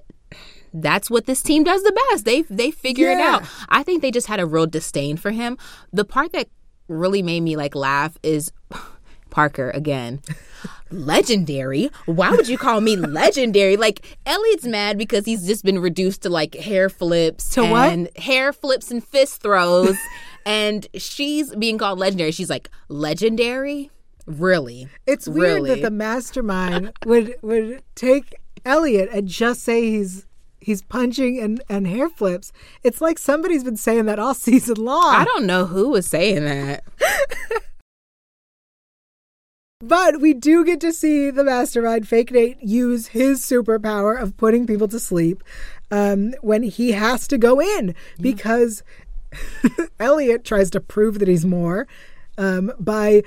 that's 0.74 1.10
what 1.10 1.26
this 1.26 1.42
team 1.42 1.64
does 1.64 1.82
the 1.82 1.92
best. 2.10 2.24
They 2.24 2.42
they 2.42 2.70
figure 2.70 3.10
it 3.10 3.20
out. 3.20 3.42
I 3.68 3.82
think 3.82 4.00
they 4.02 4.10
just 4.10 4.26
had 4.28 4.40
a 4.40 4.46
real 4.46 4.66
disdain 4.66 5.16
for 5.16 5.30
him. 5.32 5.58
The 5.92 6.04
part 6.04 6.32
that 6.32 6.48
really 6.88 7.22
made 7.22 7.40
me 7.40 7.56
like 7.56 7.74
laugh 7.74 8.16
is 8.22 8.52
parker 9.32 9.70
again 9.74 10.20
legendary 10.90 11.90
why 12.06 12.30
would 12.30 12.46
you 12.48 12.58
call 12.58 12.80
me 12.80 12.96
legendary 12.96 13.76
like 13.76 14.16
eliot's 14.26 14.66
mad 14.66 14.98
because 14.98 15.24
he's 15.24 15.46
just 15.46 15.64
been 15.64 15.78
reduced 15.78 16.22
to 16.22 16.28
like 16.28 16.54
hair 16.54 16.88
flips 16.90 17.48
To 17.50 17.62
what? 17.64 17.92
and 17.92 18.08
hair 18.16 18.52
flips 18.52 18.90
and 18.90 19.02
fist 19.02 19.40
throws 19.42 19.96
and 20.46 20.86
she's 20.94 21.54
being 21.56 21.78
called 21.78 21.98
legendary 21.98 22.30
she's 22.30 22.50
like 22.50 22.68
legendary 22.88 23.90
really 24.26 24.86
It's 25.06 25.26
weird 25.26 25.62
Really? 25.62 25.70
that 25.70 25.82
the 25.82 25.90
mastermind 25.90 26.92
would 27.06 27.34
would 27.42 27.82
take 27.94 28.36
Eliot 28.64 29.08
and 29.12 29.26
just 29.26 29.62
say 29.62 29.80
he's 29.90 30.26
he's 30.60 30.82
punching 30.82 31.40
and, 31.40 31.60
and 31.68 31.88
hair 31.88 32.08
flips. 32.08 32.52
It's 32.84 33.00
like 33.00 33.18
somebody's 33.18 33.64
been 33.64 33.76
saying 33.76 34.04
that 34.06 34.20
all 34.20 34.34
season 34.34 34.76
long. 34.76 35.12
i 35.16 35.24
don't 35.24 35.44
know 35.46 35.64
who 35.66 35.88
was 35.88 36.06
saying 36.06 36.44
that 36.44 36.84
But 39.82 40.20
we 40.20 40.32
do 40.32 40.64
get 40.64 40.80
to 40.82 40.92
see 40.92 41.30
the 41.30 41.42
mastermind, 41.42 42.06
Fake 42.06 42.30
Nate, 42.30 42.62
use 42.62 43.08
his 43.08 43.44
superpower 43.44 44.18
of 44.18 44.36
putting 44.36 44.64
people 44.64 44.86
to 44.86 45.00
sleep 45.00 45.42
um, 45.90 46.34
when 46.40 46.62
he 46.62 46.92
has 46.92 47.26
to 47.26 47.36
go 47.36 47.60
in 47.60 47.96
because 48.20 48.84
Eliot 49.98 50.44
tries 50.44 50.70
to 50.70 50.80
prove 50.80 51.18
that 51.18 51.26
he's 51.26 51.44
more 51.44 51.88
um, 52.38 52.70
by 52.78 53.24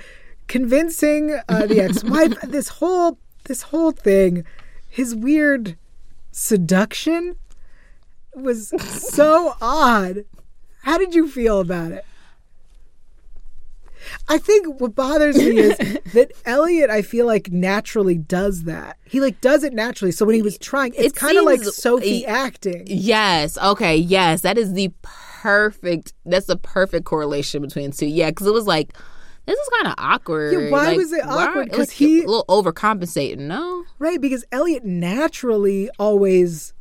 convincing 0.48 1.38
uh, 1.46 1.66
the 1.66 1.78
ex-wife. 1.82 2.40
this 2.40 2.68
whole 2.68 3.18
this 3.44 3.62
whole 3.62 3.92
thing, 3.92 4.42
his 4.88 5.14
weird 5.14 5.76
seduction 6.32 7.36
was 8.34 8.72
so 8.80 9.56
odd. 9.60 10.24
How 10.84 10.96
did 10.96 11.14
you 11.14 11.28
feel 11.28 11.60
about 11.60 11.92
it? 11.92 12.04
I 14.28 14.38
think 14.38 14.80
what 14.80 14.94
bothers 14.94 15.36
me 15.36 15.58
is 15.58 15.76
that 16.14 16.32
Eliot, 16.44 16.90
I 16.90 17.02
feel 17.02 17.26
like 17.26 17.50
naturally 17.50 18.16
does 18.16 18.64
that. 18.64 18.96
He 19.04 19.20
like 19.20 19.40
does 19.40 19.64
it 19.64 19.72
naturally. 19.72 20.12
So 20.12 20.24
when 20.24 20.34
he 20.34 20.42
was 20.42 20.58
trying, 20.58 20.92
it's 20.94 21.06
It 21.06 21.14
kind 21.16 21.36
of 21.38 21.44
like 21.44 21.62
Sophie 21.62 22.26
acting. 22.26 22.84
yes 22.86 23.56
okay 23.58 23.96
yes 23.96 24.40
that 24.42 24.58
is 24.58 24.72
the 24.72 24.92
perfect 25.02 26.12
that's 26.24 26.46
the 26.46 26.56
perfect 26.56 27.04
correlation 27.04 27.62
between 27.62 27.90
the 27.90 27.96
two 27.96 28.06
yeah 28.06 28.30
because 28.30 28.46
it 28.46 28.52
was 28.52 28.66
like 28.66 28.92
this 29.46 29.56
is 29.58 29.68
kind 29.80 29.86
of 29.88 29.94
awkward 29.98 30.52
Yeah, 30.52 30.70
why 30.70 30.86
Like, 30.88 30.96
was 30.96 31.12
it 31.12 31.24
awkward? 31.24 31.70
Because 31.70 31.90
he- 31.92 32.22
a 32.22 32.26
little 32.26 32.44
overcompensating 32.48 33.38
no 33.38 33.84
Right, 34.00 34.20
because 34.20 34.44
Eliot 34.50 34.84
naturally 34.84 35.88
always 35.98 36.72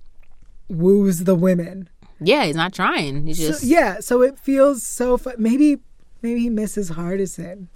woos 0.68 1.26
the 1.26 1.36
women. 1.36 1.90
yeah 2.20 2.46
he's 2.46 2.56
not 2.56 2.74
trying 2.74 3.28
he's 3.28 3.38
So, 3.38 3.48
just 3.48 3.64
yeah, 3.64 4.00
so 4.00 4.22
it 4.24 4.40
feels 4.40 4.82
so 4.84 5.18
fu- 5.18 5.32
maybe 5.38 5.78
maybe 6.26 6.42
he 6.42 6.50
misses 6.50 6.92
Hardison 6.92 7.68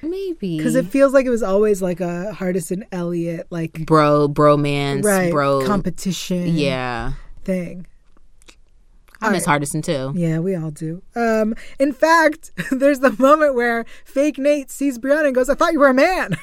maybe 0.00 0.56
because 0.56 0.74
it 0.76 0.86
feels 0.86 1.12
like 1.12 1.26
it 1.26 1.30
was 1.30 1.42
always 1.42 1.82
like 1.82 2.00
a 2.00 2.32
Hardison 2.34 2.82
Eliot 2.92 3.46
like 3.50 3.84
bro 3.84 4.28
bromance 4.28 5.04
right 5.04 5.30
bro 5.30 5.66
competition 5.66 6.56
yeah 6.56 7.12
thing. 7.44 7.86
I 9.20 9.30
miss 9.30 9.44
Hardison 9.44 9.82
too. 9.82 10.12
Yeah, 10.16 10.38
we 10.38 10.54
all 10.54 10.70
do. 10.70 11.02
Um, 11.16 11.56
in 11.80 11.92
fact, 11.92 12.52
there's 12.70 13.00
the 13.00 13.10
moment 13.18 13.56
where 13.56 13.84
fake 14.04 14.38
Nate 14.38 14.70
sees 14.70 14.96
Breanna 14.96 15.26
and 15.26 15.34
goes, 15.34 15.48
"I 15.48 15.54
thought 15.54 15.72
you 15.72 15.80
were 15.80 15.88
a 15.88 15.94
man." 15.94 16.36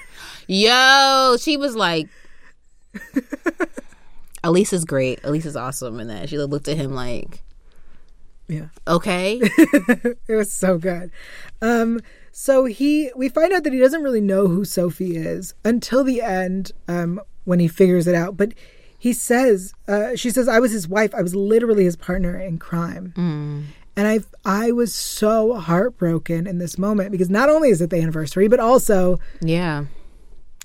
Yo, 0.47 1.37
she 1.39 1.55
was 1.55 1.73
like, 1.75 2.09
Aleyse's 4.43 4.85
great. 4.85 5.19
Aleyse's 5.23 5.55
awesome 5.55 5.99
And 5.99 6.09
that. 6.09 6.29
She 6.29 6.37
looked 6.37 6.67
at 6.67 6.77
him 6.77 6.93
like, 6.93 7.41
Yeah. 8.47 8.67
okay, 8.87 9.39
it 9.41 10.17
was 10.35 10.51
so 10.51 10.77
good. 10.77 11.11
Um, 11.61 11.99
so 12.31 12.65
he, 12.65 13.11
we 13.15 13.29
find 13.29 13.53
out 13.53 13.63
that 13.63 13.73
he 13.73 13.79
doesn't 13.79 14.03
really 14.03 14.21
know 14.21 14.47
who 14.47 14.65
Sophie 14.65 15.15
is 15.17 15.53
until 15.63 16.03
the 16.03 16.21
end, 16.21 16.71
um, 16.87 17.19
when 17.45 17.59
he 17.59 17.67
figures 17.67 18.07
it 18.07 18.15
out. 18.15 18.37
But 18.37 18.53
he 18.97 19.13
says, 19.13 19.73
uh, 19.87 20.15
she 20.15 20.29
says, 20.29 20.47
"I 20.47 20.59
was 20.59 20.71
his 20.71 20.87
wife. 20.87 21.13
I 21.15 21.21
was 21.21 21.33
literally 21.35 21.83
his 21.85 21.95
partner 21.95 22.37
in 22.39 22.57
crime." 22.57 23.13
And 23.97 24.07
I, 24.07 24.19
I 24.43 24.71
was 24.73 24.93
so 24.93 25.53
heartbroken 25.55 26.45
in 26.47 26.57
this 26.57 26.77
moment 26.77 27.11
because 27.11 27.29
not 27.29 27.49
only 27.49 27.69
is 27.69 27.81
it 27.81 27.89
the 27.89 28.01
anniversary, 28.01 28.47
but 28.49 28.59
also, 28.59 29.19
yeah. 29.41 29.85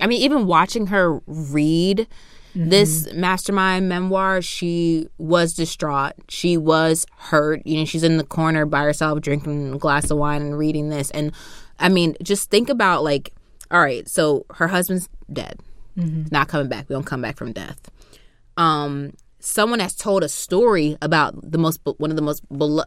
I 0.01 0.07
mean, 0.07 0.21
even 0.23 0.47
watching 0.47 0.89
her 0.89 1.21
read 1.27 2.09
this 2.55 3.13
mastermind 3.13 3.89
memoir, 3.89 4.43
she 4.43 5.07
was 5.19 5.55
distraught. 5.55 6.15
She 6.29 6.57
was 6.57 7.07
hurt. 7.17 7.63
You 7.67 7.79
know, 7.79 7.85
she's 7.85 8.03
in 8.03 8.17
the 8.17 8.25
corner 8.25 8.67
by 8.67 8.83
herself 8.83 9.21
drinking 9.21 9.75
a 9.75 9.79
glass 9.79 10.11
of 10.11 10.19
wine 10.19 10.43
and 10.43 10.59
reading 10.59 10.89
this. 10.89 11.11
And 11.11 11.33
I 11.79 11.89
mean, 11.89 12.17
just 12.23 12.51
think 12.51 12.69
about 12.69 13.05
like, 13.05 13.33
all 13.71 13.81
right, 13.81 14.09
so 14.09 14.47
her 14.55 14.69
husband's 14.69 15.09
dead, 15.33 15.61
not 16.33 16.49
coming 16.49 16.69
back. 16.69 16.89
We 16.89 16.95
don't 16.95 17.07
come 17.07 17.23
back 17.23 17.37
from 17.37 17.53
death. 17.53 17.91
Um, 18.57 19.13
someone 19.41 19.81
has 19.81 19.95
told 19.95 20.23
a 20.23 20.29
story 20.29 20.97
about 21.01 21.35
the 21.51 21.59
most 21.59 21.81
one 21.97 22.11
of 22.11 22.17
the 22.17 22.23
most 22.23 22.43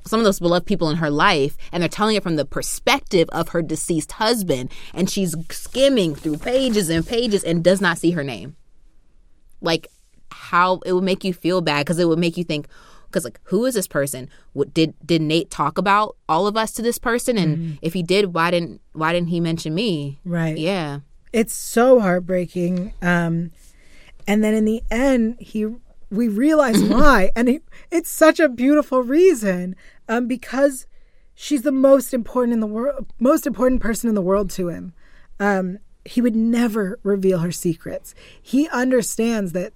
some 0.05 0.20
of 0.20 0.24
those 0.24 0.39
beloved 0.39 0.65
people 0.65 0.89
in 0.89 0.98
her 0.98 1.10
life 1.10 1.58
and 1.72 1.82
they're 1.82 1.89
telling 1.89 2.15
it 2.15 2.24
from 2.24 2.36
the 2.36 2.46
perspective 2.46 3.27
of 3.32 3.50
her 3.50 3.62
deceased 3.62 4.13
husband 4.13 4.72
and 4.93 5.10
she's 5.10 5.36
skimming 5.50 6.13
through 6.13 6.38
pages 6.38 6.89
and 6.89 7.05
pages 7.08 7.43
and 7.43 7.63
does 7.63 7.82
not 7.82 7.98
see 7.98 8.12
her 8.12 8.24
name 8.24 8.55
like 9.63 9.88
how 10.32 10.79
it 10.86 10.93
would 10.93 11.03
make 11.03 11.24
you 11.24 11.34
feel 11.34 11.62
bad 11.62 11.86
because 11.86 11.98
it 11.98 12.08
would 12.08 12.20
make 12.20 12.38
you 12.38 12.43
think 12.43 12.67
because 13.08 13.24
like 13.24 13.39
who 13.46 13.65
is 13.65 13.74
this 13.74 13.88
person 13.88 14.29
what 14.53 14.74
did 14.74 14.93
did 15.05 15.22
nate 15.22 15.50
talk 15.50 15.77
about 15.77 16.15
all 16.29 16.46
of 16.48 16.55
us 16.55 16.72
to 16.72 16.82
this 16.82 16.98
person 16.98 17.38
and 17.38 17.77
if 17.82 17.93
he 17.93 18.03
did 18.03 18.34
why 18.34 18.51
didn't 18.51 18.82
why 18.93 19.12
didn't 19.13 19.29
he 19.29 19.39
mention 19.39 19.74
me 19.74 20.20
right? 20.25 20.58
yeah 20.58 21.00
It's 21.34 21.53
so 21.55 22.00
heartbreaking. 22.00 22.93
Um, 23.01 23.51
and 24.27 24.43
then 24.43 24.53
in 24.53 24.65
the 24.65 24.84
end, 24.91 25.38
he 25.39 25.65
we 26.12 26.27
realize 26.27 26.82
why, 26.93 27.32
and 27.36 27.50
it, 27.50 27.63
it's 27.89 28.10
such 28.10 28.39
a 28.39 28.48
beautiful 28.48 29.01
reason. 29.01 29.75
Um, 30.08 30.27
because 30.27 30.86
she's 31.34 31.63
the 31.63 31.72
most 31.72 32.13
important 32.13 32.53
in 32.53 32.60
the 32.60 32.67
world, 32.67 33.08
most 33.20 33.48
important 33.48 33.82
person 33.82 34.10
in 34.10 34.15
the 34.15 34.22
world 34.22 34.51
to 34.51 34.70
him. 34.70 34.93
Um, 35.39 35.79
he 36.06 36.22
would 36.22 36.36
never 36.36 37.00
reveal 37.04 37.40
her 37.40 37.52
secrets. 37.52 38.14
He 38.42 38.68
understands 38.70 39.54
that 39.54 39.74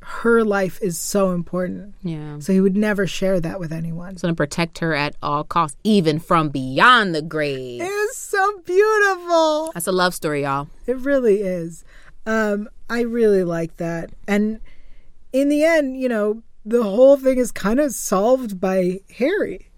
her 0.00 0.42
life 0.42 0.78
is 0.80 0.96
so 0.96 1.32
important. 1.32 1.94
Yeah. 2.02 2.38
So 2.38 2.52
he 2.52 2.60
would 2.60 2.76
never 2.76 3.06
share 3.06 3.40
that 3.40 3.60
with 3.60 3.72
anyone. 3.72 4.12
He's 4.12 4.22
going 4.22 4.34
to 4.34 4.36
protect 4.36 4.78
her 4.78 4.94
at 4.94 5.14
all 5.22 5.44
costs, 5.44 5.76
even 5.84 6.18
from 6.18 6.48
beyond 6.48 7.14
the 7.14 7.22
grave. 7.22 7.82
It 7.82 7.84
is 7.84 8.16
so 8.16 8.58
beautiful. 8.64 9.70
That's 9.74 9.86
a 9.86 9.92
love 9.92 10.14
story, 10.14 10.42
y'all. 10.42 10.68
It 10.86 10.96
really 10.98 11.42
is. 11.42 11.84
Um, 12.24 12.68
I 12.88 13.02
really 13.02 13.44
like 13.44 13.76
that. 13.76 14.10
And 14.26 14.60
in 15.32 15.48
the 15.48 15.64
end, 15.64 16.00
you 16.00 16.08
know, 16.08 16.42
the 16.64 16.82
whole 16.82 17.16
thing 17.16 17.38
is 17.38 17.52
kind 17.52 17.80
of 17.80 17.92
solved 17.92 18.60
by 18.60 19.00
Harry, 19.16 19.70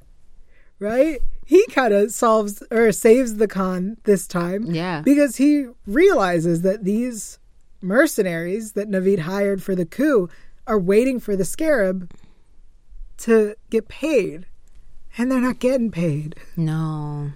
right? 0.78 1.20
He 1.50 1.66
kind 1.72 1.92
of 1.92 2.12
solves 2.12 2.62
or 2.70 2.92
saves 2.92 3.34
the 3.38 3.48
con 3.48 3.96
this 4.04 4.28
time. 4.28 4.66
Yeah. 4.66 5.02
Because 5.02 5.34
he 5.34 5.66
realizes 5.84 6.62
that 6.62 6.84
these 6.84 7.40
mercenaries 7.82 8.72
that 8.74 8.88
Navid 8.88 9.18
hired 9.20 9.60
for 9.60 9.74
the 9.74 9.84
coup 9.84 10.28
are 10.68 10.78
waiting 10.78 11.18
for 11.18 11.34
the 11.34 11.44
scarab 11.44 12.08
to 13.18 13.56
get 13.68 13.88
paid. 13.88 14.46
And 15.18 15.28
they're 15.32 15.40
not 15.40 15.58
getting 15.58 15.90
paid. 15.90 16.36
No. 16.56 17.32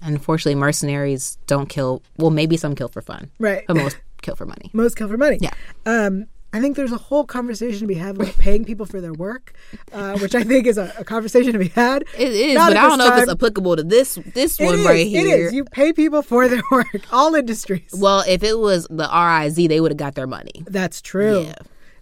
Unfortunately, 0.00 0.54
mercenaries 0.58 1.36
don't 1.46 1.68
kill. 1.68 2.00
Well, 2.16 2.30
maybe 2.30 2.56
some 2.56 2.74
kill 2.74 2.88
for 2.88 3.02
fun, 3.02 3.30
Right. 3.38 3.64
but 3.66 3.76
most 3.76 3.98
kill 4.22 4.34
for 4.34 4.46
money. 4.46 4.70
Most 4.72 4.96
kill 4.96 5.08
for 5.08 5.18
money. 5.18 5.38
Yeah. 5.42 5.52
Um, 5.84 6.24
I 6.54 6.60
think 6.60 6.76
there's 6.76 6.92
a 6.92 6.96
whole 6.96 7.24
conversation 7.24 7.80
to 7.80 7.86
be 7.88 7.94
had 7.94 8.14
about 8.14 8.32
paying 8.38 8.64
people 8.64 8.86
for 8.86 9.00
their 9.00 9.12
work, 9.12 9.52
uh, 9.92 10.16
which 10.18 10.36
I 10.36 10.44
think 10.44 10.66
is 10.68 10.78
a, 10.78 10.92
a 10.96 11.04
conversation 11.04 11.52
to 11.52 11.58
be 11.58 11.68
had. 11.68 12.04
It 12.16 12.32
is, 12.32 12.54
Not 12.54 12.70
but 12.70 12.76
I 12.76 12.88
don't 12.88 12.98
know 12.98 13.12
if 13.16 13.22
it's 13.24 13.32
applicable 13.32 13.74
to 13.76 13.82
this 13.82 14.18
this 14.34 14.60
It 14.60 14.64
one 14.64 14.78
is, 14.78 14.86
right 14.86 15.04
It 15.06 15.08
here. 15.08 15.46
is. 15.48 15.52
You 15.52 15.64
pay 15.64 15.92
people 15.92 16.22
for 16.22 16.46
their 16.48 16.62
work. 16.70 16.86
All 17.12 17.34
industries. 17.34 17.90
Well, 17.92 18.22
if 18.28 18.44
it 18.44 18.58
was 18.60 18.86
the 18.88 19.08
RIZ, 19.12 19.56
they 19.68 19.80
would 19.80 19.90
have 19.90 19.98
got 19.98 20.14
their 20.14 20.28
money. 20.28 20.62
That's 20.66 21.02
true. 21.02 21.42
Yeah. 21.42 21.54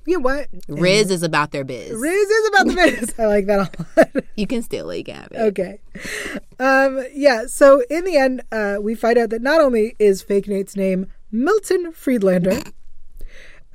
You 0.04 0.18
know 0.18 0.20
what? 0.20 0.48
Riz 0.68 1.10
is 1.10 1.22
about 1.22 1.52
their 1.52 1.64
biz. 1.64 1.92
Riz 1.92 2.28
is 2.28 2.48
about 2.48 2.66
the 2.66 2.74
biz. 2.74 3.14
I 3.18 3.26
like 3.26 3.46
that 3.46 3.58
a 3.58 4.00
lot. 4.02 4.24
You 4.36 4.46
can 4.46 4.58
it, 4.70 5.04
can 5.04 5.14
have 5.14 5.28
it. 5.30 5.38
okay. 5.38 5.80
Um, 6.58 7.04
yeah. 7.14 7.46
So 7.46 7.82
in 7.88 8.04
the 8.04 8.16
end, 8.16 8.42
uh, 8.50 8.76
we 8.80 8.94
find 8.94 9.16
out 9.16 9.30
that 9.30 9.40
not 9.42 9.60
only 9.60 9.94
is 9.98 10.20
Fake 10.22 10.48
Nate's 10.48 10.76
name 10.76 11.06
Milton 11.30 11.92
Friedlander, 11.92 12.60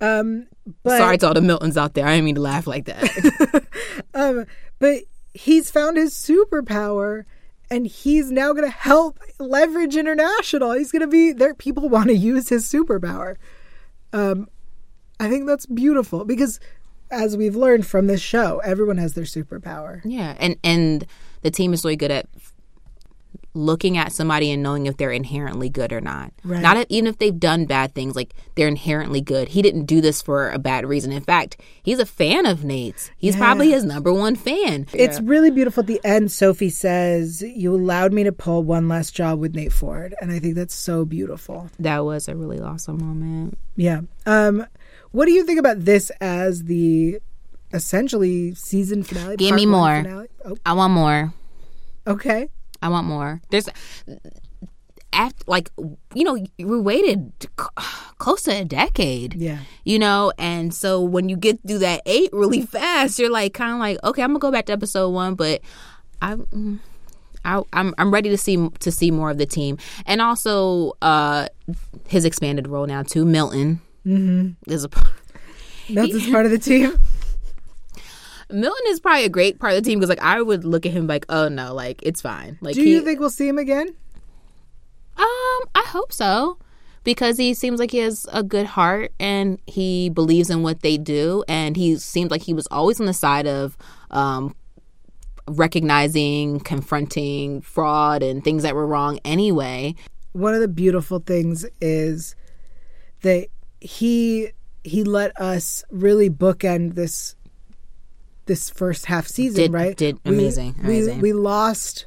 um, 0.01 0.47
but 0.83 0.97
Sorry 0.97 1.17
to 1.19 1.27
all 1.27 1.33
the 1.33 1.41
Miltons 1.41 1.77
out 1.77 1.93
there. 1.93 2.05
I 2.05 2.13
didn't 2.13 2.25
mean 2.25 2.35
to 2.35 2.41
laugh 2.41 2.67
like 2.67 2.85
that. 2.85 3.63
Um, 4.13 4.45
but 4.79 5.03
he's 5.33 5.69
found 5.69 5.97
his 5.97 6.13
superpower 6.13 7.25
and 7.69 7.85
he's 7.85 8.31
now 8.31 8.53
going 8.53 8.65
to 8.65 8.71
help 8.71 9.19
leverage 9.39 9.95
international. 9.95 10.71
He's 10.71 10.91
going 10.91 11.01
to 11.01 11.07
be 11.07 11.33
there. 11.33 11.53
People 11.53 11.87
want 11.89 12.07
to 12.07 12.15
use 12.15 12.49
his 12.49 12.65
superpower. 12.65 13.35
Um, 14.13 14.47
I 15.19 15.29
think 15.29 15.45
that's 15.45 15.65
beautiful 15.67 16.25
because 16.25 16.59
as 17.11 17.37
we've 17.37 17.55
learned 17.55 17.85
from 17.85 18.07
this 18.07 18.21
show, 18.21 18.59
everyone 18.59 18.97
has 18.97 19.13
their 19.13 19.25
superpower. 19.25 20.01
yeah, 20.03 20.35
and 20.39 20.57
and 20.63 21.05
the 21.41 21.51
team 21.51 21.73
is 21.73 21.83
really 21.83 21.95
good 21.95 22.11
at 22.11 22.27
looking 23.57 23.97
at 23.97 24.11
somebody 24.11 24.51
and 24.51 24.61
knowing 24.63 24.85
if 24.85 24.95
they're 24.97 25.11
inherently 25.11 25.69
good 25.69 25.91
or 25.91 25.99
not. 25.99 26.31
Right. 26.43 26.61
Not 26.61 26.77
if, 26.77 26.85
even 26.89 27.07
if 27.07 27.17
they've 27.17 27.37
done 27.37 27.65
bad 27.65 27.93
things, 27.95 28.15
like 28.15 28.33
they're 28.55 28.67
inherently 28.67 29.19
good. 29.19 29.49
He 29.49 29.61
didn't 29.61 29.85
do 29.85 29.99
this 29.99 30.21
for 30.21 30.49
a 30.51 30.59
bad 30.59 30.85
reason. 30.85 31.11
In 31.11 31.21
fact, 31.23 31.59
he's 31.83 31.99
a 31.99 32.05
fan 32.05 32.45
of 32.45 32.63
Nate's. 32.63 33.11
He's 33.17 33.35
Yeah. 33.35 33.41
probably 33.41 33.71
his 33.71 33.83
number 33.83 34.13
one 34.13 34.35
fan. 34.35 34.85
It's 34.93 35.19
really 35.19 35.51
beautiful 35.51 35.81
at 35.81 35.87
the 35.87 35.99
end. 36.03 36.31
Sophie 36.31 36.69
says, 36.69 37.41
You 37.41 37.73
allowed 37.75 38.13
me 38.13 38.23
to 38.23 38.31
pull 38.31 38.63
one 38.63 38.87
last 38.87 39.15
job 39.15 39.39
with 39.39 39.55
Nate 39.55 39.73
Ford. 39.73 40.13
And 40.21 40.31
I 40.31 40.39
think 40.39 40.55
that's 40.55 40.75
so 40.75 41.03
beautiful. 41.03 41.69
that 41.79 42.05
was 42.05 42.27
a 42.27 42.35
really 42.35 42.59
awesome 42.59 42.97
moment. 43.03 43.57
Yeah. 43.75 44.01
Um, 44.25 44.65
what 45.11 45.25
do 45.25 45.31
you 45.31 45.43
think 45.45 45.59
about 45.59 45.83
this 45.85 46.11
as 46.21 46.63
the 46.65 47.19
essentially 47.73 48.53
season 48.55 49.03
finale? 49.03 49.35
Give 49.37 49.55
me 49.55 49.65
more. 49.65 50.27
Oh, 50.45 50.57
I 50.65 50.73
want 50.73 50.93
more. 50.93 51.33
okay. 52.05 52.49
I 52.81 52.89
want 52.89 53.07
more. 53.07 53.41
There's 53.49 53.69
after 55.13 55.43
like 55.47 55.71
you 56.13 56.23
know 56.23 56.37
we 56.57 56.79
waited 56.79 57.31
c- 57.59 57.65
close 58.17 58.43
to 58.43 58.51
a 58.51 58.65
decade. 58.65 59.35
Yeah. 59.35 59.59
You 59.83 59.99
know, 59.99 60.31
and 60.37 60.73
so 60.73 61.01
when 61.01 61.29
you 61.29 61.37
get 61.37 61.59
through 61.67 61.79
that 61.79 62.01
eight 62.05 62.29
really 62.33 62.61
fast, 62.65 63.19
you're 63.19 63.31
like 63.31 63.53
kind 63.53 63.73
of 63.73 63.79
like, 63.79 63.97
okay, 64.03 64.21
I'm 64.21 64.29
gonna 64.29 64.39
go 64.39 64.51
back 64.51 64.65
to 64.67 64.73
episode 64.73 65.09
one, 65.09 65.35
but 65.35 65.61
I'm. 66.21 66.81
I, 67.45 67.61
I'm 67.71 67.93
I'm 67.97 68.11
ready 68.11 68.29
to 68.29 68.37
see 68.37 68.69
to 68.79 68.91
see 68.91 69.09
more 69.09 69.29
of 69.29 69.37
the 69.37 69.45
team, 69.45 69.77
and 70.05 70.21
also 70.21 70.97
uh, 71.01 71.47
his 72.09 72.25
expanded 72.25 72.67
role 72.67 72.85
now 72.85 73.03
too. 73.03 73.23
Milton 73.23 73.79
mm-hmm. 74.05 74.69
is 74.69 74.83
a 74.83 74.89
Milton's 75.89 76.29
part 76.29 76.45
of 76.45 76.51
the 76.51 76.57
team. 76.57 76.99
Milton 78.49 78.85
is 78.87 78.99
probably 78.99 79.25
a 79.25 79.29
great 79.29 79.59
part 79.59 79.73
of 79.73 79.83
the 79.83 79.89
team 79.89 79.99
because 79.99 80.09
like 80.09 80.21
I 80.21 80.41
would 80.41 80.63
look 80.63 80.85
at 80.85 80.91
him 80.91 81.07
like, 81.07 81.25
oh 81.29 81.47
no, 81.47 81.73
like 81.73 82.01
it's 82.03 82.21
fine. 82.21 82.57
Like 82.61 82.75
Do 82.75 82.81
he, 82.81 82.93
you 82.93 83.01
think 83.01 83.19
we'll 83.19 83.29
see 83.29 83.47
him 83.47 83.57
again? 83.57 83.89
Um, 85.17 85.59
I 85.75 85.83
hope 85.87 86.13
so. 86.13 86.57
Because 87.03 87.37
he 87.37 87.53
seems 87.53 87.79
like 87.79 87.91
he 87.91 87.99
has 87.99 88.27
a 88.33 88.43
good 88.43 88.65
heart 88.65 89.13
and 89.19 89.59
he 89.65 90.09
believes 90.09 90.49
in 90.49 90.61
what 90.61 90.81
they 90.81 90.97
do 90.97 91.43
and 91.47 91.77
he 91.77 91.95
seems 91.97 92.31
like 92.31 92.41
he 92.41 92.53
was 92.53 92.67
always 92.67 92.99
on 92.99 93.05
the 93.05 93.13
side 93.13 93.47
of 93.47 93.77
um 94.11 94.53
recognizing, 95.47 96.59
confronting 96.59 97.61
fraud 97.61 98.21
and 98.21 98.43
things 98.43 98.63
that 98.63 98.75
were 98.75 98.85
wrong 98.85 99.19
anyway. 99.23 99.95
One 100.33 100.53
of 100.53 100.61
the 100.61 100.67
beautiful 100.67 101.19
things 101.19 101.65
is 101.79 102.35
that 103.21 103.47
he 103.79 104.49
he 104.83 105.03
let 105.03 105.39
us 105.39 105.83
really 105.89 106.29
bookend 106.29 106.95
this 106.95 107.35
this 108.47 108.69
first 108.69 109.05
half 109.05 109.27
season, 109.27 109.55
Did- 109.63 109.73
right? 109.73 109.95
did 109.95 110.17
We- 110.25 110.31
amazing, 110.35 110.75
we, 110.79 110.83
amazing. 110.85 111.21
We 111.21 111.33
lost 111.33 112.05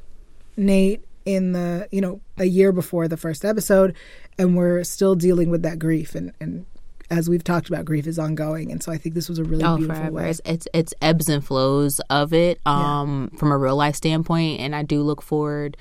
Nate 0.57 1.03
in 1.25 1.51
the 1.53 1.87
you 1.91 2.01
know 2.01 2.19
a 2.37 2.45
year 2.45 2.71
before 2.71 3.07
the 3.07 3.17
first 3.17 3.45
episode, 3.45 3.95
and 4.37 4.55
we're 4.57 4.83
still 4.83 5.15
dealing 5.15 5.49
with 5.49 5.61
that 5.63 5.79
grief 5.79 6.15
and 6.15 6.31
and 6.41 6.65
as 7.09 7.27
we've 7.27 7.43
talked 7.43 7.67
about, 7.67 7.83
grief 7.83 8.07
is 8.07 8.17
ongoing, 8.17 8.71
and 8.71 8.81
so 8.81 8.89
I 8.89 8.97
think 8.97 9.15
this 9.15 9.27
was 9.27 9.37
a 9.37 9.43
really 9.43 9.65
Oh, 9.65 9.75
beautiful 9.75 9.97
forever. 10.01 10.15
way. 10.15 10.29
It's, 10.29 10.41
it's 10.45 10.67
it's 10.73 10.93
ebbs 11.01 11.27
and 11.27 11.43
flows 11.45 11.99
of 12.09 12.33
it 12.33 12.59
um 12.65 13.29
from 13.37 13.51
a 13.51 13.57
real 13.57 13.75
life 13.75 13.95
standpoint 13.95 14.61
and 14.61 14.73
I 14.75 14.83
do 14.83 15.01
look 15.01 15.21
forward 15.21 15.75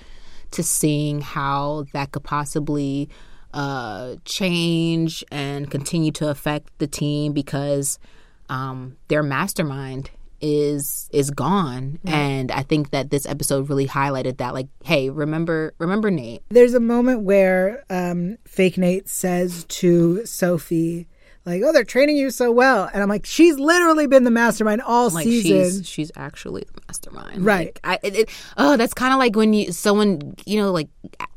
to 0.53 0.62
seeing 0.64 1.20
how 1.20 1.85
that 1.92 2.11
could 2.11 2.25
possibly 2.25 3.09
uh 3.55 4.16
change 4.25 5.25
and 5.31 5.70
continue 5.70 6.11
to 6.12 6.29
affect 6.29 6.77
the 6.79 6.87
team 6.88 7.33
because 7.33 7.99
um 8.49 8.96
their 9.09 9.23
mastermind 9.23 10.11
is 10.40 11.09
is 11.12 11.31
gone. 11.31 11.98
And 12.05 12.50
I 12.50 12.62
think 12.62 12.90
that 12.90 13.11
this 13.11 13.26
episode 13.26 13.68
really 13.68 13.87
highlighted 13.87 14.38
that 14.38 14.55
like 14.55 14.68
hey 14.85 15.11
remember 15.11 15.74
remember 15.79 16.11
Nate. 16.11 16.42
There's 16.48 16.74
a 16.74 16.81
moment 16.81 17.22
where 17.22 17.85
um, 17.90 18.38
fake 18.46 18.79
Nate 18.79 19.09
says 19.09 19.64
to 19.64 20.24
Sophie, 20.26 21.09
like, 21.46 21.62
"Oh, 21.64 21.72
they're 21.72 21.85
training 21.85 22.16
you 22.16 22.31
so 22.31 22.53
well," 22.53 22.90
and 22.92 23.03
I'm 23.03 23.09
like, 23.09 23.24
"She's 23.24 23.59
literally 23.59 24.07
been 24.07 24.24
the 24.24 24.31
mastermind 24.31 24.83
all 24.83 25.09
like 25.11 25.24
season." 25.24 25.81
she's 25.81 25.88
she's 25.88 26.12
actually 26.14 26.64
the 26.74 26.81
mastermind. 26.87 27.44
Right. 27.44 27.79
Like, 27.83 28.03
I, 28.05 28.07
it, 28.07 28.16
it, 28.16 28.31
oh 28.59 28.76
that's 28.76 28.92
kind 28.92 29.12
of 29.12 29.18
like 29.18 29.37
when 29.37 29.55
you 29.55 29.72
someone 29.72 30.35
you 30.44 30.61
know 30.61 30.70
like 30.70 30.88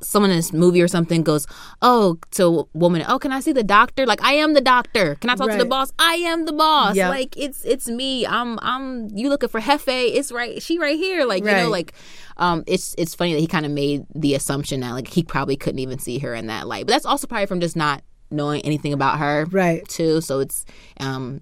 someone 0.02 0.30
in 0.30 0.36
this 0.36 0.52
movie 0.52 0.82
or 0.82 0.88
something 0.88 1.24
goes 1.24 1.48
oh 1.82 2.18
to 2.32 2.44
a 2.74 2.78
woman 2.78 3.04
oh 3.08 3.18
can 3.18 3.32
i 3.32 3.40
see 3.40 3.54
the 3.54 3.64
doctor? 3.64 4.06
Like 4.06 4.22
i 4.22 4.34
am 4.34 4.54
the 4.54 4.62
doctor. 4.62 5.16
Can 5.16 5.30
i 5.30 5.36
talk 5.36 5.50
to 5.50 5.58
the 5.58 5.66
boss? 5.66 5.94
I 5.98 6.16
am 6.16 6.46
the 6.46 6.54
boss. 6.54 6.96
Yep. 6.96 7.10
like 7.10 7.38
it's 7.38 7.64
it's 7.64 7.88
me. 7.88 8.28
I'm 8.28 8.60
i'm 8.62 9.10
you 9.16 9.30
looking 9.30 9.50
for 9.50 9.62
hefe. 9.62 9.88
It's 9.88 10.32
right 10.32 10.62
she 10.62 10.80
right 10.80 10.98
here. 10.98 11.26
Like 11.26 11.46
you 11.46 11.52
know 11.52 11.70
like 11.70 11.94
um 12.38 12.64
it's 12.68 12.94
it's 12.98 13.16
funny 13.16 13.34
that 13.34 13.40
he 13.40 13.48
kind 13.48 13.66
of 13.66 13.72
made 13.72 14.06
the 14.14 14.36
assumption 14.36 14.82
that 14.82 14.92
like 14.92 15.08
he 15.08 15.24
probably 15.24 15.56
couldn't 15.56 15.80
even 15.80 16.00
see 16.00 16.20
her 16.20 16.34
in 16.34 16.48
that 16.48 16.68
light. 16.68 16.86
But 16.88 16.94
that's 16.94 17.06
also 17.06 17.26
probably 17.28 17.46
from 17.46 17.62
just 17.62 17.76
not 17.76 18.04
knowing 18.34 18.62
anything 18.64 18.92
about 18.94 19.20
her 19.20 19.46
Right. 19.52 19.88
too 19.88 20.20
so 20.22 20.40
it's 20.40 20.66
um 21.00 21.42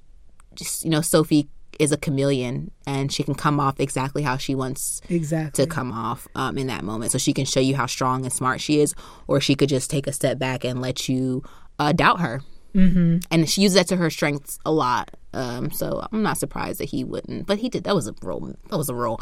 just 0.56 0.84
you 0.84 0.90
know 0.92 1.02
sophie 1.02 1.48
is 1.80 1.92
a 1.92 1.98
chameleon 1.98 2.70
and 2.86 3.12
she 3.12 3.24
can 3.24 3.34
come 3.34 3.60
off 3.60 3.80
exactly 3.80 4.22
how 4.22 4.38
she 4.38 4.54
wants 4.54 5.02
exactly. 5.10 5.64
to 5.64 5.70
come 5.70 5.92
off 5.92 6.28
um, 6.36 6.58
in 6.58 6.68
that 6.68 6.84
moment 6.84 7.12
so 7.12 7.18
she 7.18 7.34
can 7.34 7.46
show 7.46 7.60
you 7.60 7.76
how 7.76 7.88
strong 7.88 8.24
and 8.24 8.32
smart 8.32 8.62
she 8.62 8.80
is 8.80 8.94
or 9.28 9.42
she 9.42 9.56
could 9.56 9.70
just 9.70 9.90
take 9.90 10.06
a 10.06 10.12
step 10.14 10.38
back 10.38 10.64
and 10.64 10.80
let 10.82 11.10
you 11.10 11.42
uh, 11.80 11.92
doubt 11.92 12.20
her 12.20 12.42
mm-hmm. 12.76 13.18
and 13.32 13.50
she 13.50 13.62
uses 13.62 13.76
that 13.76 13.88
to 13.88 13.96
her 13.96 14.12
strengths 14.12 14.60
a 14.64 14.72
lot 14.72 15.10
um, 15.34 15.72
so 15.72 16.06
i'm 16.12 16.22
not 16.22 16.38
surprised 16.38 16.80
that 16.80 16.90
he 16.90 17.04
wouldn't 17.04 17.48
but 17.48 17.58
he 17.58 17.70
did 17.70 17.84
that 17.86 17.96
was 17.96 18.08
a 18.08 18.14
real 18.22 18.54
that 18.70 18.78
was 18.78 18.90
a 18.90 18.94
real 18.96 19.20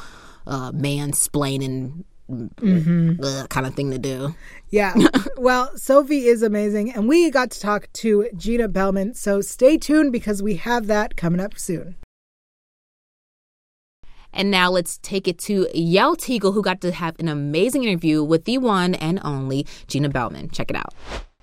uh, 0.47 0.71
mansplaining 0.73 2.03
mm-hmm. 2.29 3.45
kind 3.45 3.65
of 3.65 3.75
thing 3.75 3.91
to 3.91 3.97
do. 3.97 4.35
Yeah. 4.69 4.93
well, 5.37 5.75
Sophie 5.75 6.27
is 6.27 6.43
amazing, 6.43 6.91
and 6.91 7.07
we 7.07 7.29
got 7.29 7.51
to 7.51 7.59
talk 7.59 7.91
to 7.93 8.29
Gina 8.35 8.67
Bellman. 8.67 9.13
So 9.15 9.41
stay 9.41 9.77
tuned 9.77 10.11
because 10.11 10.41
we 10.41 10.55
have 10.57 10.87
that 10.87 11.15
coming 11.15 11.39
up 11.39 11.57
soon. 11.57 11.95
And 14.31 14.51
now 14.51 14.69
let's 14.69 14.99
take 14.99 15.27
it 15.27 15.39
to 15.39 15.65
Yael 15.75 16.15
Tygiel, 16.15 16.53
who 16.53 16.61
got 16.61 16.81
to 16.81 16.91
have 16.91 17.15
an 17.19 17.27
amazing 17.27 17.83
interview 17.83 18.23
with 18.23 18.45
the 18.45 18.59
one 18.59 18.93
and 18.95 19.19
only 19.23 19.65
Gina 19.87 20.09
Bellman. 20.09 20.49
Check 20.49 20.69
it 20.69 20.75
out. 20.75 20.93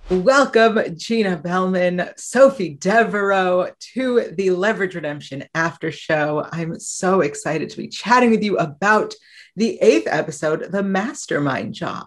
Welcome, 0.09 0.79
Gina 0.97 1.37
Bellman, 1.37 2.11
Sophie 2.17 2.75
Devereaux, 2.75 3.73
to 3.95 4.31
the 4.37 4.51
Leverage 4.51 4.95
Redemption 4.95 5.47
After 5.53 5.91
Show. 5.91 6.47
I'm 6.53 6.79
so 6.79 7.23
excited 7.23 7.71
to 7.71 7.77
be 7.77 7.89
chatting 7.89 8.31
with 8.31 8.45
you 8.45 8.57
about 8.57 9.15
the 9.57 9.77
eighth 9.83 10.07
episode, 10.07 10.71
The 10.71 10.85
Mastermind 10.85 11.75
Job. 11.75 12.07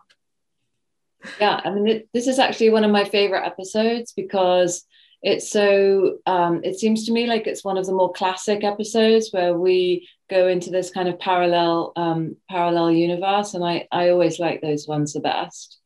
Yeah, 1.41 1.59
I 1.61 1.71
mean, 1.71 2.03
this 2.13 2.27
is 2.27 2.39
actually 2.39 2.69
one 2.69 2.85
of 2.85 2.91
my 2.91 3.03
favorite 3.03 3.45
episodes 3.45 4.13
because 4.13 4.85
it's 5.21 5.51
so, 5.51 6.19
um, 6.25 6.61
it 6.63 6.79
seems 6.79 7.05
to 7.07 7.11
me 7.11 7.27
like 7.27 7.47
it's 7.47 7.65
one 7.65 7.77
of 7.77 7.85
the 7.85 7.91
more 7.91 8.13
classic 8.13 8.63
episodes 8.63 9.31
where 9.31 9.57
we 9.57 10.07
go 10.29 10.47
into 10.47 10.69
this 10.69 10.89
kind 10.89 11.09
of 11.09 11.19
parallel, 11.19 11.91
um, 11.97 12.37
parallel 12.49 12.91
universe. 12.91 13.55
And 13.55 13.65
I, 13.65 13.89
I 13.91 14.11
always 14.11 14.39
like 14.39 14.61
those 14.61 14.87
ones 14.87 15.11
the 15.11 15.19
best 15.19 15.78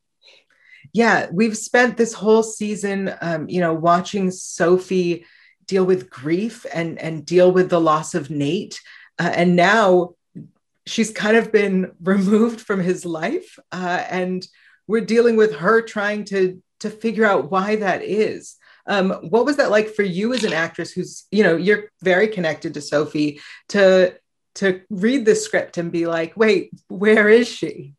yeah, 0.94 1.28
we've 1.32 1.58
spent 1.58 1.98
this 1.98 2.14
whole 2.14 2.44
season, 2.44 3.14
um, 3.20 3.50
you 3.50 3.60
know, 3.60 3.74
watching 3.74 4.30
Sophie 4.30 5.26
deal 5.66 5.84
with 5.84 6.10
grief 6.10 6.66
and 6.74 7.00
and 7.00 7.26
deal 7.26 7.52
with 7.52 7.70
the 7.70 7.82
loss 7.82 8.14
of 8.14 8.30
Nate, 8.30 8.80
uh, 9.20 9.32
and 9.34 9.56
now 9.56 10.14
she's 10.86 11.12
kind 11.12 11.36
of 11.36 11.52
been 11.52 11.94
removed 12.02 12.62
from 12.62 12.80
his 12.80 13.06
life, 13.06 13.58
uh, 13.72 14.06
and 14.10 14.48
we're 14.88 15.02
dealing 15.02 15.36
with 15.36 15.56
her 15.56 15.82
trying 15.82 16.26
to 16.26 16.62
to 16.82 16.90
figure 16.90 17.26
out 17.26 17.50
why 17.50 17.78
that 17.78 18.04
is. 18.04 18.56
Um, 18.86 19.12
what 19.30 19.46
was 19.46 19.58
that 19.58 19.72
like 19.72 19.90
for 19.96 20.04
you 20.04 20.34
as 20.34 20.44
an 20.44 20.52
actress 20.52 20.92
who's, 20.92 21.26
you 21.32 21.42
know, 21.42 21.56
you're 21.56 21.90
very 22.02 22.28
connected 22.28 22.74
to 22.74 22.82
Sophie 22.82 23.40
to 23.70 24.20
to 24.56 24.82
read 24.90 25.26
the 25.26 25.36
script 25.36 25.78
and 25.78 25.92
be 25.92 26.06
like, 26.06 26.38
wait, 26.38 26.70
where 26.88 27.30
is 27.30 27.48
she? 27.48 27.96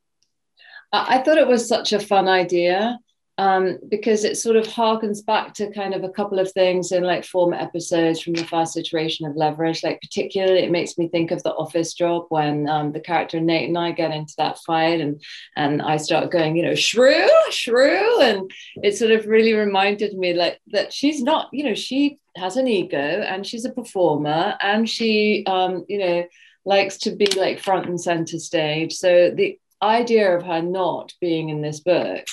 I 0.94 1.22
thought 1.22 1.38
it 1.38 1.48
was 1.48 1.66
such 1.66 1.92
a 1.92 2.00
fun 2.00 2.28
idea 2.28 2.98
um, 3.37 3.78
because 3.88 4.22
it 4.22 4.37
sort 4.37 4.57
of 4.57 4.64
harkens 4.66 5.24
back 5.24 5.54
to 5.54 5.72
kind 5.72 5.92
of 5.92 6.04
a 6.04 6.09
couple 6.09 6.38
of 6.38 6.52
things 6.52 6.92
in 6.92 7.02
like 7.02 7.24
former 7.24 7.57
episodes 7.57 8.20
from 8.20 8.35
the 8.35 8.44
first 8.44 8.76
iteration 8.76 9.26
of 9.26 9.35
Leverage. 9.35 9.83
Like 9.83 10.00
particularly, 10.00 10.61
it 10.61 10.70
makes 10.70 10.96
me 10.96 11.09
think 11.09 11.33
of 11.33 11.42
the 11.42 11.52
Office 11.54 11.94
job 11.94 12.26
when 12.28 12.68
um, 12.68 12.92
the 12.92 13.00
character 13.00 13.40
Nate 13.40 13.68
and 13.68 13.78
I 13.78 13.90
get 13.90 14.12
into 14.12 14.35
that 14.38 14.59
fight, 14.61 15.00
and 15.00 15.20
and 15.57 15.83
I 15.83 15.96
start 15.96 16.30
going, 16.30 16.57
you 16.57 16.62
know, 16.62 16.76
shrew, 16.76 17.28
shrew, 17.50 18.20
and 18.20 18.50
it 18.83 18.96
sort 18.96 19.11
of 19.11 19.26
really 19.26 19.54
reminded 19.54 20.16
me 20.16 20.35
like 20.35 20.61
that 20.68 20.92
she's 20.92 21.20
not, 21.20 21.48
you 21.52 21.64
know, 21.64 21.74
she 21.74 22.18
has 22.37 22.57
an 22.57 22.68
ego 22.68 22.98
and 22.98 23.46
she's 23.46 23.64
a 23.64 23.70
performer 23.70 24.57
and 24.61 24.88
she, 24.88 25.44
um, 25.46 25.85
you 25.88 25.98
know 25.98 26.24
likes 26.66 26.96
to 26.96 27.14
be 27.14 27.26
like 27.37 27.61
front 27.61 27.87
and 27.87 28.00
center 28.00 28.38
stage. 28.38 28.94
So 28.94 29.30
the 29.30 29.59
idea 29.83 30.37
of 30.37 30.45
her 30.45 30.63
not 30.63 31.13
being 31.21 31.49
in 31.49 31.61
this 31.61 31.81
book, 31.81 32.27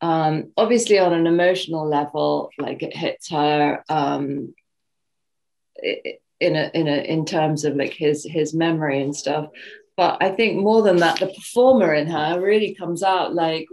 um, 0.00 0.52
obviously 0.56 0.98
on 0.98 1.12
an 1.12 1.26
emotional 1.26 1.88
level, 1.88 2.50
like 2.58 2.82
it 2.82 2.96
hits 2.96 3.30
her 3.30 3.82
um, 3.88 4.54
in 6.40 6.56
a 6.56 6.70
in 6.74 6.88
a 6.88 6.96
in 6.96 7.24
terms 7.24 7.64
of 7.64 7.76
like 7.76 7.92
his 7.92 8.24
his 8.24 8.54
memory 8.54 9.02
and 9.02 9.14
stuff. 9.14 9.48
But 9.96 10.18
I 10.20 10.30
think 10.30 10.58
more 10.60 10.82
than 10.82 10.96
that, 10.96 11.20
the 11.20 11.28
performer 11.28 11.94
in 11.94 12.08
her 12.08 12.40
really 12.40 12.74
comes 12.74 13.02
out 13.02 13.34
like, 13.34 13.66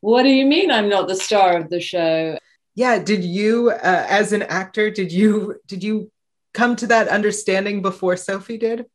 "What 0.00 0.22
do 0.24 0.28
you 0.28 0.46
mean 0.46 0.70
I'm 0.70 0.88
not 0.88 1.08
the 1.08 1.16
star 1.16 1.56
of 1.56 1.70
the 1.70 1.80
show?" 1.80 2.38
Yeah. 2.74 2.98
Did 2.98 3.22
you, 3.24 3.70
uh, 3.70 4.06
as 4.08 4.32
an 4.32 4.42
actor, 4.42 4.90
did 4.90 5.12
you 5.12 5.60
did 5.66 5.84
you 5.84 6.10
come 6.52 6.76
to 6.76 6.86
that 6.88 7.08
understanding 7.08 7.82
before 7.82 8.16
Sophie 8.16 8.58
did? 8.58 8.86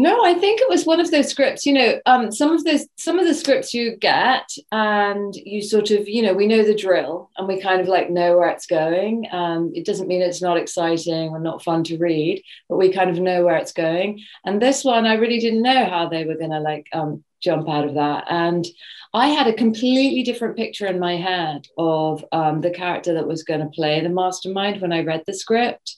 No, 0.00 0.24
I 0.24 0.34
think 0.34 0.60
it 0.60 0.68
was 0.68 0.86
one 0.86 1.00
of 1.00 1.10
those 1.10 1.28
scripts. 1.28 1.66
You 1.66 1.72
know, 1.72 2.00
um, 2.06 2.30
some 2.30 2.52
of 2.52 2.62
those, 2.62 2.86
some 2.96 3.18
of 3.18 3.26
the 3.26 3.34
scripts 3.34 3.74
you 3.74 3.96
get, 3.96 4.48
and 4.70 5.34
you 5.34 5.60
sort 5.60 5.90
of, 5.90 6.08
you 6.08 6.22
know, 6.22 6.34
we 6.34 6.46
know 6.46 6.62
the 6.62 6.76
drill, 6.76 7.30
and 7.36 7.48
we 7.48 7.60
kind 7.60 7.80
of 7.80 7.88
like 7.88 8.08
know 8.08 8.36
where 8.36 8.48
it's 8.48 8.66
going. 8.66 9.26
Um, 9.32 9.72
it 9.74 9.84
doesn't 9.84 10.06
mean 10.06 10.22
it's 10.22 10.40
not 10.40 10.56
exciting 10.56 11.30
or 11.30 11.40
not 11.40 11.64
fun 11.64 11.82
to 11.84 11.98
read, 11.98 12.44
but 12.68 12.76
we 12.76 12.92
kind 12.92 13.10
of 13.10 13.18
know 13.18 13.44
where 13.44 13.56
it's 13.56 13.72
going. 13.72 14.20
And 14.44 14.62
this 14.62 14.84
one, 14.84 15.04
I 15.04 15.14
really 15.14 15.40
didn't 15.40 15.62
know 15.62 15.86
how 15.86 16.08
they 16.08 16.24
were 16.24 16.36
going 16.36 16.52
to 16.52 16.60
like 16.60 16.86
um, 16.92 17.24
jump 17.40 17.68
out 17.68 17.88
of 17.88 17.94
that. 17.94 18.26
And 18.30 18.64
I 19.12 19.28
had 19.28 19.48
a 19.48 19.52
completely 19.52 20.22
different 20.22 20.56
picture 20.56 20.86
in 20.86 21.00
my 21.00 21.16
head 21.16 21.66
of 21.76 22.24
um, 22.30 22.60
the 22.60 22.70
character 22.70 23.14
that 23.14 23.26
was 23.26 23.42
going 23.42 23.60
to 23.60 23.66
play 23.66 24.00
the 24.00 24.10
mastermind 24.10 24.80
when 24.80 24.92
I 24.92 25.02
read 25.02 25.24
the 25.26 25.34
script, 25.34 25.96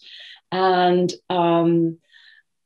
and 0.51 1.13
um, 1.29 1.99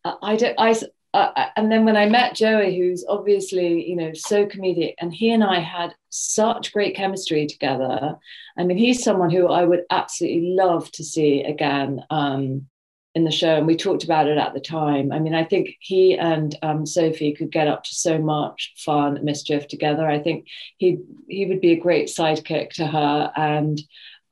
I 0.05 0.37
don't. 0.37 0.55
I 0.61 0.75
uh, 1.15 1.47
and 1.55 1.71
then 1.71 1.85
when 1.85 1.97
I 1.97 2.07
met 2.07 2.35
Joey, 2.35 2.77
who's 2.77 3.05
obviously, 3.09 3.89
you 3.89 3.95
know, 3.95 4.13
so 4.15 4.47
comedic, 4.47 4.95
and 4.99 5.15
he 5.15 5.31
and 5.31 5.45
I 5.45 5.61
had 5.61 5.95
such 6.11 6.73
great 6.73 6.97
chemistry 6.97 7.47
together. 7.47 8.17
I 8.59 8.65
mean, 8.65 8.77
he's 8.77 9.05
someone 9.05 9.31
who 9.31 9.47
I 9.47 9.65
would 9.65 9.85
absolutely 9.91 10.55
love 10.57 10.91
to 10.93 11.05
see 11.05 11.45
again 11.45 12.03
um, 12.11 12.67
in 13.15 13.23
the 13.23 13.31
show. 13.31 13.55
And 13.55 13.67
we 13.67 13.77
talked 13.77 14.03
about 14.03 14.27
it 14.27 14.39
at 14.39 14.55
the 14.55 14.61
time. 14.61 15.13
I 15.13 15.21
mean, 15.21 15.37
I 15.37 15.45
think 15.45 15.77
he 15.79 16.19
and 16.19 16.59
um, 16.63 16.85
Sophie 16.85 17.33
could 17.33 17.53
get 17.53 17.69
up 17.69 17.85
to 17.85 17.95
so 17.95 18.19
much 18.19 18.75
fun 18.77 19.25
mischief 19.25 19.69
together. 19.69 20.09
I 20.09 20.19
think 20.19 20.49
he 20.79 20.99
he 21.29 21.47
would 21.47 21.61
be 21.61 21.73
a 21.73 21.81
great 21.81 22.09
sidekick 22.09 22.71
to 22.71 22.89
her. 22.89 23.33
And 23.37 23.81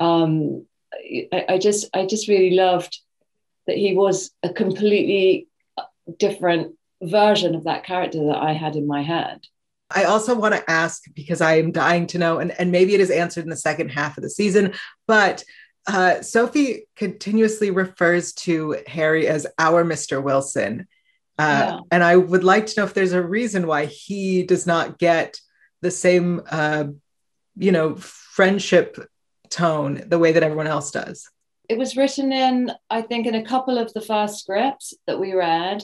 um, 0.00 0.66
I, 1.32 1.44
I 1.50 1.58
just 1.58 1.90
I 1.94 2.06
just 2.06 2.26
really 2.26 2.56
loved 2.56 2.98
that 3.68 3.76
he 3.76 3.94
was 3.94 4.32
a 4.42 4.52
completely 4.52 5.46
different 6.18 6.76
version 7.02 7.54
of 7.54 7.64
that 7.64 7.84
character 7.84 8.26
that 8.26 8.36
I 8.36 8.52
had 8.52 8.76
in 8.76 8.86
my 8.86 9.02
head. 9.02 9.40
I 9.90 10.04
also 10.04 10.34
want 10.34 10.54
to 10.54 10.70
ask 10.70 11.02
because 11.14 11.40
I 11.40 11.58
am 11.58 11.72
dying 11.72 12.06
to 12.08 12.18
know, 12.18 12.38
and, 12.38 12.58
and 12.58 12.72
maybe 12.72 12.94
it 12.94 13.00
is 13.00 13.10
answered 13.10 13.44
in 13.44 13.50
the 13.50 13.56
second 13.56 13.90
half 13.90 14.16
of 14.16 14.22
the 14.22 14.30
season, 14.30 14.72
but 15.06 15.44
uh, 15.86 16.22
Sophie 16.22 16.86
continuously 16.96 17.70
refers 17.70 18.32
to 18.32 18.78
Harry 18.86 19.26
as 19.26 19.46
our 19.58 19.84
Mr. 19.84 20.22
Wilson. 20.22 20.86
Uh, 21.38 21.66
yeah. 21.72 21.78
And 21.90 22.04
I 22.04 22.16
would 22.16 22.44
like 22.44 22.66
to 22.66 22.80
know 22.80 22.86
if 22.86 22.94
there's 22.94 23.12
a 23.12 23.22
reason 23.22 23.66
why 23.66 23.86
he 23.86 24.44
does 24.44 24.66
not 24.66 24.98
get 24.98 25.40
the 25.80 25.90
same, 25.90 26.42
uh, 26.48 26.84
you 27.56 27.72
know, 27.72 27.96
friendship 27.96 28.96
tone 29.50 30.04
the 30.06 30.18
way 30.18 30.32
that 30.32 30.42
everyone 30.42 30.68
else 30.68 30.92
does 30.92 31.28
it 31.72 31.78
was 31.78 31.96
written 31.96 32.32
in, 32.32 32.70
I 32.90 33.00
think, 33.00 33.26
in 33.26 33.34
a 33.34 33.42
couple 33.42 33.78
of 33.78 33.90
the 33.94 34.02
first 34.02 34.40
scripts 34.40 34.92
that 35.06 35.18
we 35.18 35.32
read. 35.32 35.82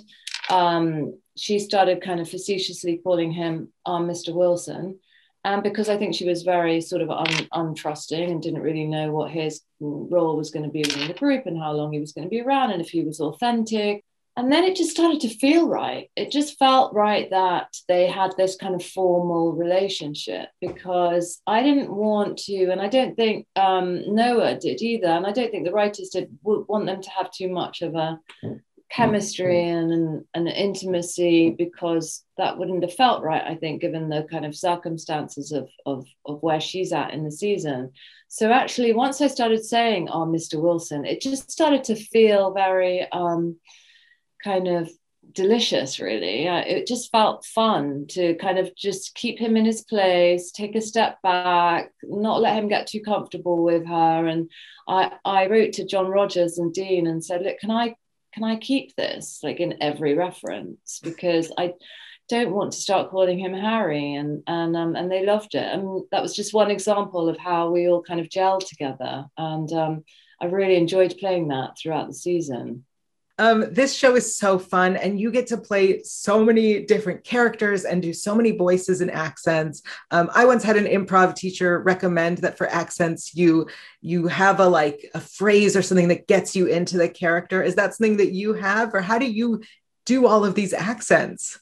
Um, 0.50 1.18
she 1.34 1.58
started 1.58 2.02
kind 2.02 2.20
of 2.20 2.28
facetiously 2.28 3.00
calling 3.02 3.32
him 3.32 3.72
um, 3.86 4.06
Mr. 4.06 4.34
Wilson. 4.34 4.98
And 5.44 5.62
because 5.62 5.88
I 5.88 5.96
think 5.96 6.14
she 6.14 6.28
was 6.28 6.42
very 6.42 6.82
sort 6.82 7.00
of 7.00 7.10
un- 7.10 7.48
untrusting 7.54 8.30
and 8.30 8.42
didn't 8.42 8.60
really 8.60 8.84
know 8.84 9.12
what 9.12 9.30
his 9.30 9.62
role 9.80 10.36
was 10.36 10.50
going 10.50 10.66
to 10.66 10.70
be 10.70 10.80
within 10.80 11.08
the 11.08 11.14
group 11.14 11.46
and 11.46 11.58
how 11.58 11.72
long 11.72 11.90
he 11.90 12.00
was 12.00 12.12
going 12.12 12.26
to 12.26 12.30
be 12.30 12.42
around 12.42 12.72
and 12.72 12.82
if 12.82 12.90
he 12.90 13.02
was 13.02 13.18
authentic 13.20 14.04
and 14.38 14.52
then 14.52 14.62
it 14.62 14.76
just 14.76 14.92
started 14.92 15.18
to 15.22 15.28
feel 15.28 15.66
right. 15.66 16.08
It 16.14 16.30
just 16.30 16.60
felt 16.60 16.94
right 16.94 17.28
that 17.30 17.76
they 17.88 18.06
had 18.06 18.34
this 18.36 18.54
kind 18.54 18.76
of 18.76 18.84
formal 18.84 19.52
relationship 19.52 20.50
because 20.60 21.42
I 21.44 21.64
didn't 21.64 21.92
want 21.92 22.38
to, 22.44 22.70
and 22.70 22.80
I 22.80 22.86
don't 22.86 23.16
think 23.16 23.48
um, 23.56 24.14
Noah 24.14 24.56
did 24.56 24.80
either, 24.80 25.08
and 25.08 25.26
I 25.26 25.32
don't 25.32 25.50
think 25.50 25.64
the 25.64 25.72
writers 25.72 26.10
did 26.10 26.28
want 26.44 26.86
them 26.86 27.02
to 27.02 27.10
have 27.10 27.32
too 27.32 27.48
much 27.48 27.82
of 27.82 27.96
a 27.96 28.20
chemistry 28.92 29.70
and 29.70 29.92
an, 29.92 30.24
an 30.34 30.46
intimacy 30.46 31.50
because 31.50 32.24
that 32.36 32.56
wouldn't 32.56 32.84
have 32.84 32.94
felt 32.94 33.24
right, 33.24 33.42
I 33.44 33.56
think, 33.56 33.80
given 33.80 34.08
the 34.08 34.24
kind 34.30 34.46
of 34.46 34.54
circumstances 34.54 35.50
of, 35.50 35.68
of, 35.84 36.06
of 36.26 36.40
where 36.44 36.60
she's 36.60 36.92
at 36.92 37.12
in 37.12 37.24
the 37.24 37.32
season. 37.32 37.90
So 38.28 38.52
actually, 38.52 38.92
once 38.92 39.20
I 39.20 39.26
started 39.26 39.64
saying, 39.64 40.08
oh, 40.10 40.26
Mr. 40.26 40.62
Wilson, 40.62 41.04
it 41.04 41.20
just 41.20 41.50
started 41.50 41.82
to 41.84 41.96
feel 41.96 42.54
very. 42.54 43.04
Um, 43.10 43.56
kind 44.42 44.68
of 44.68 44.90
delicious 45.32 46.00
really. 46.00 46.46
It 46.46 46.86
just 46.86 47.10
felt 47.10 47.44
fun 47.44 48.06
to 48.10 48.34
kind 48.36 48.58
of 48.58 48.74
just 48.74 49.14
keep 49.14 49.38
him 49.38 49.56
in 49.56 49.64
his 49.64 49.82
place 49.82 50.50
take 50.50 50.74
a 50.74 50.80
step 50.80 51.20
back 51.22 51.92
not 52.02 52.40
let 52.40 52.56
him 52.56 52.68
get 52.68 52.86
too 52.86 53.00
comfortable 53.00 53.62
with 53.62 53.86
her. 53.86 54.26
And 54.26 54.50
i 54.86 55.12
i 55.24 55.46
wrote 55.46 55.74
to 55.74 55.86
john 55.86 56.06
rogers 56.06 56.58
and 56.58 56.72
dean 56.72 57.06
and 57.06 57.24
said 57.24 57.42
look 57.42 57.58
can 57.58 57.70
i 57.70 57.94
can 58.32 58.44
i 58.44 58.56
keep 58.56 58.94
this 58.96 59.40
like 59.42 59.60
in 59.60 59.82
every 59.82 60.14
reference? 60.14 61.00
Because 61.02 61.52
i 61.58 61.74
don't 62.28 62.52
want 62.52 62.72
to 62.72 62.80
start 62.80 63.10
calling 63.10 63.38
him 63.38 63.54
harry. 63.54 64.14
And 64.14 64.42
and 64.46 64.76
um, 64.76 64.96
and 64.96 65.10
they 65.10 65.24
loved 65.24 65.54
it. 65.54 65.64
And 65.72 66.04
that 66.10 66.22
was 66.22 66.36
just 66.36 66.54
one 66.54 66.70
example 66.70 67.28
of 67.28 67.38
how 67.38 67.70
we 67.70 67.88
all 67.88 68.02
kind 68.02 68.20
of 68.20 68.28
gelled 68.28 68.66
together. 68.66 69.26
And 69.36 69.72
um, 69.72 70.04
i 70.40 70.46
really 70.46 70.76
enjoyed 70.76 71.18
playing 71.18 71.48
that 71.48 71.76
throughout 71.78 72.08
the 72.08 72.14
season 72.14 72.84
Um, 73.38 73.66
this 73.70 73.94
show 73.94 74.16
is 74.16 74.36
so 74.36 74.58
fun, 74.58 74.96
and 74.96 75.20
you 75.20 75.30
get 75.30 75.46
to 75.48 75.56
play 75.56 76.02
so 76.02 76.44
many 76.44 76.84
different 76.84 77.22
characters 77.22 77.84
and 77.84 78.02
do 78.02 78.12
so 78.12 78.34
many 78.34 78.50
voices 78.50 79.00
and 79.00 79.10
accents. 79.10 79.82
Um, 80.10 80.28
I 80.34 80.44
once 80.44 80.64
had 80.64 80.76
an 80.76 80.86
improv 80.86 81.36
teacher 81.36 81.80
recommend 81.80 82.38
that 82.38 82.58
for 82.58 82.66
accents, 82.66 83.34
you 83.34 83.68
you 84.00 84.26
have 84.26 84.58
a 84.58 84.66
like 84.66 85.08
a 85.14 85.20
phrase 85.20 85.76
or 85.76 85.82
something 85.82 86.08
that 86.08 86.26
gets 86.26 86.56
you 86.56 86.66
into 86.66 86.98
the 86.98 87.08
character. 87.08 87.62
Is 87.62 87.76
that 87.76 87.94
something 87.94 88.16
that 88.16 88.32
you 88.32 88.54
have, 88.54 88.92
or 88.92 89.00
how 89.00 89.18
do 89.18 89.30
you 89.30 89.62
do 90.04 90.26
all 90.26 90.44
of 90.44 90.54
these 90.54 90.72
accents? 90.72 91.58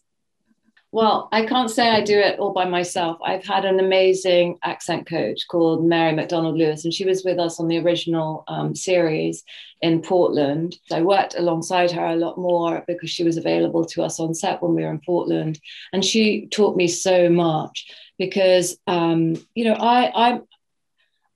Well, 0.97 1.29
I 1.31 1.45
can't 1.45 1.71
say 1.71 1.91
I 1.91 2.01
do 2.01 2.19
it 2.19 2.39
all 2.39 2.55
by 2.55 2.65
myself. 2.65 3.19
I've 3.23 3.45
had 3.45 3.67
an 3.67 3.81
amazing 3.81 4.59
accent 4.63 5.07
coach 5.07 5.47
called 5.47 5.85
Mary 5.85 6.15
McDonald 6.15 6.57
Lewis, 6.57 6.87
and 6.87 6.95
she 6.95 7.05
was 7.05 7.23
with 7.23 7.39
us 7.39 7.61
on 7.61 7.69
the 7.69 7.77
original 7.77 8.45
um, 8.49 8.75
series 8.75 9.45
in 9.83 10.01
Portland. 10.01 10.79
I 10.91 11.03
worked 11.03 11.35
alongside 11.35 11.91
her 11.91 12.07
a 12.07 12.17
lot 12.17 12.39
more 12.39 12.83
because 12.87 13.11
she 13.11 13.25
was 13.25 13.37
available 13.37 13.85
to 13.85 14.05
us 14.05 14.19
on 14.19 14.33
set 14.33 14.63
when 14.63 14.75
we 14.75 14.85
were 14.85 14.91
in 14.91 15.03
Portland, 15.05 15.61
and 15.93 16.03
she 16.03 16.47
taught 16.47 16.79
me 16.79 16.89
so 16.89 17.29
much 17.29 17.93
because 18.19 18.79
um, 18.87 19.37
you 19.55 19.67
know 19.67 19.75
I 19.75 20.29
I'm 20.29 20.45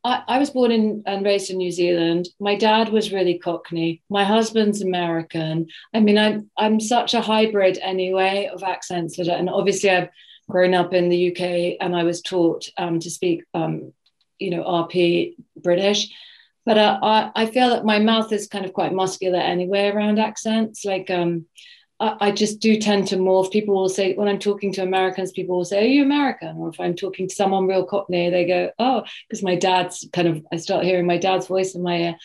I, 0.03 0.23
I, 0.27 0.39
was 0.39 0.51
born 0.51 0.71
in 0.71 1.03
and 1.07 1.25
raised 1.25 1.51
in 1.51 1.59
New 1.59 1.71
Zealand. 1.71 2.29
My 2.39 2.55
dad 2.55 2.89
was 2.89 3.13
really 3.13 3.39
Cockney. 3.39 4.03
My 4.09 4.25
husband's 4.25 4.81
American. 4.81 5.69
I 5.93 6.01
mean, 6.01 6.17
I'm 6.17 6.51
I'm 6.57 6.81
such 6.81 7.15
a 7.15 7.21
hybrid 7.21 7.79
anyway 7.83 8.51
of 8.53 8.63
accents. 8.63 9.19
And 9.19 9.51
obviously, 9.51 9.91
I've 9.91 10.09
grown 10.49 10.75
up 10.75 10.93
in 10.93 11.09
the 11.09 11.31
UK 11.31 11.77
and 11.81 11.95
I 11.95 12.05
was 12.05 12.23
taught 12.23 12.69
um, 12.79 13.01
to 13.01 13.11
speak, 13.11 13.45
um, 13.55 13.93
you 14.39 14.51
know, 14.51 14.65
RP 14.65 15.35
British. 15.57 16.09
But 16.67 16.79
uh, 16.79 16.99
I, 17.03 17.31
I 17.35 17.47
feel 17.47 17.71
that 17.71 17.85
my 17.85 17.99
mouth 17.99 18.33
is 18.33 18.47
kind 18.47 18.65
of 18.65 18.73
quite 18.73 18.93
muscular 18.93 19.39
anyway 19.39 19.89
around 19.89 20.19
accents. 20.19 20.85
Like, 20.85 21.11
um, 21.11 21.47
I 22.01 22.31
just 22.31 22.61
do 22.61 22.79
tend 22.79 23.09
to 23.09 23.17
morph. 23.17 23.53
People 23.53 23.75
will 23.75 23.89
say, 23.89 24.15
when 24.15 24.27
I'm 24.27 24.39
talking 24.39 24.73
to 24.73 24.83
Americans, 24.83 25.33
people 25.33 25.59
will 25.59 25.65
say, 25.67 25.85
Are 25.85 25.89
you 25.89 26.03
American? 26.03 26.57
Or 26.57 26.71
if 26.71 26.81
I'm 26.81 26.95
talking 26.95 27.29
to 27.29 27.35
someone 27.35 27.67
real 27.67 27.85
Cockney, 27.85 28.31
they 28.31 28.47
go, 28.47 28.71
Oh, 28.79 29.05
because 29.29 29.43
my 29.43 29.55
dad's 29.55 30.09
kind 30.13 30.27
of, 30.27 30.45
I 30.51 30.57
start 30.57 30.85
hearing 30.85 31.07
my 31.07 31.19
dad's 31.19 31.47
voice 31.47 31.75
in 31.75 31.83
my 31.83 31.97
ear. 31.99 32.17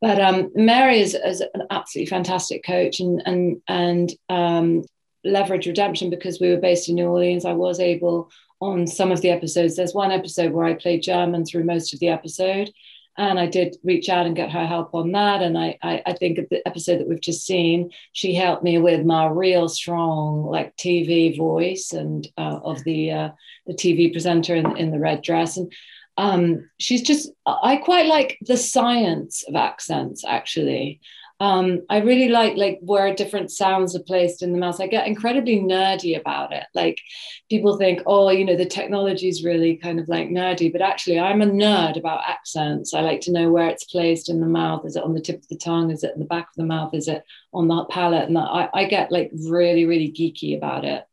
But 0.00 0.20
um, 0.20 0.50
Mary 0.54 1.00
is, 1.00 1.14
is, 1.14 1.42
an 1.54 1.62
absolutely 1.70 2.08
fantastic 2.08 2.64
coach 2.64 3.00
and, 3.00 3.22
and, 3.24 3.62
and 3.68 4.12
um, 4.28 4.82
leverage 5.24 5.66
redemption 5.66 6.10
because 6.10 6.40
we 6.40 6.50
were 6.50 6.60
based 6.60 6.88
in 6.88 6.96
New 6.96 7.06
Orleans. 7.06 7.44
I 7.44 7.52
was 7.52 7.78
able 7.78 8.30
on 8.60 8.86
some 8.86 9.10
of 9.10 9.20
the 9.20 9.30
episodes, 9.30 9.76
there's 9.76 9.94
one 9.94 10.10
episode 10.10 10.52
where 10.52 10.66
I 10.66 10.74
played 10.74 11.02
German 11.02 11.44
through 11.44 11.64
most 11.64 11.94
of 11.94 12.00
the 12.00 12.08
episode 12.08 12.70
and 13.18 13.38
I 13.38 13.46
did 13.46 13.76
reach 13.82 14.08
out 14.08 14.26
and 14.26 14.36
get 14.36 14.50
her 14.50 14.66
help 14.66 14.94
on 14.94 15.12
that. 15.12 15.42
And 15.42 15.58
I, 15.58 15.76
I, 15.82 16.02
I 16.06 16.12
think 16.12 16.38
the 16.48 16.66
episode 16.66 16.98
that 16.98 17.08
we've 17.08 17.20
just 17.20 17.46
seen, 17.46 17.90
she 18.12 18.34
helped 18.34 18.62
me 18.62 18.78
with 18.78 19.04
my 19.04 19.26
real 19.26 19.68
strong 19.68 20.46
like 20.46 20.76
TV 20.76 21.36
voice 21.36 21.92
and 21.92 22.26
uh, 22.38 22.60
of 22.62 22.82
the 22.84 23.10
uh, 23.10 23.28
the 23.66 23.74
TV 23.74 24.12
presenter 24.12 24.54
in, 24.54 24.76
in 24.76 24.90
the 24.90 24.98
red 24.98 25.22
dress. 25.22 25.56
And 25.56 25.72
um, 26.16 26.70
she's 26.78 27.02
just 27.02 27.30
I 27.46 27.76
quite 27.76 28.06
like 28.06 28.38
the 28.42 28.56
science 28.56 29.44
of 29.48 29.54
accents 29.54 30.24
actually 30.24 31.00
um, 31.40 31.80
I 31.88 32.00
really 32.00 32.28
like 32.28 32.58
like 32.58 32.78
where 32.82 33.14
different 33.14 33.50
sounds 33.50 33.96
are 33.96 34.02
placed 34.02 34.42
in 34.42 34.52
the 34.52 34.58
mouth. 34.58 34.78
I 34.78 34.86
get 34.86 35.06
incredibly 35.06 35.58
nerdy 35.58 36.20
about 36.20 36.52
it. 36.52 36.66
Like 36.74 37.00
people 37.48 37.78
think, 37.78 38.02
oh, 38.04 38.28
you 38.28 38.44
know, 38.44 38.56
the 38.56 38.66
technology 38.66 39.26
is 39.26 39.42
really 39.42 39.76
kind 39.76 39.98
of 39.98 40.06
like 40.06 40.28
nerdy, 40.28 40.70
but 40.70 40.82
actually, 40.82 41.18
I'm 41.18 41.40
a 41.40 41.46
nerd 41.46 41.96
about 41.96 42.28
accents. 42.28 42.92
I 42.92 43.00
like 43.00 43.22
to 43.22 43.32
know 43.32 43.50
where 43.50 43.68
it's 43.68 43.84
placed 43.84 44.28
in 44.28 44.40
the 44.40 44.46
mouth. 44.46 44.84
Is 44.84 44.96
it 44.96 45.02
on 45.02 45.14
the 45.14 45.20
tip 45.20 45.36
of 45.36 45.48
the 45.48 45.56
tongue? 45.56 45.90
Is 45.90 46.04
it 46.04 46.12
in 46.12 46.20
the 46.20 46.26
back 46.26 46.48
of 46.48 46.56
the 46.56 46.66
mouth? 46.66 46.92
Is 46.92 47.08
it 47.08 47.24
on 47.54 47.68
the 47.68 47.86
palate? 47.86 48.28
And 48.28 48.36
I, 48.36 48.68
I 48.74 48.84
get 48.84 49.10
like 49.10 49.30
really, 49.32 49.86
really 49.86 50.12
geeky 50.12 50.54
about 50.54 50.84
it. 50.84 51.06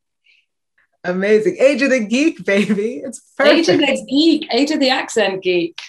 Amazing. 1.06 1.56
Age 1.58 1.82
of 1.84 1.90
the 1.90 2.02
geek, 2.02 2.44
baby. 2.44 2.98
It's 2.98 3.22
perfect. 3.38 3.60
Age 3.60 3.70
of 3.70 3.80
the 3.80 4.06
geek. 4.10 4.54
Age 4.54 4.72
of 4.72 4.82
the 4.82 4.90
accent 4.90 5.42
geek. 5.42 5.80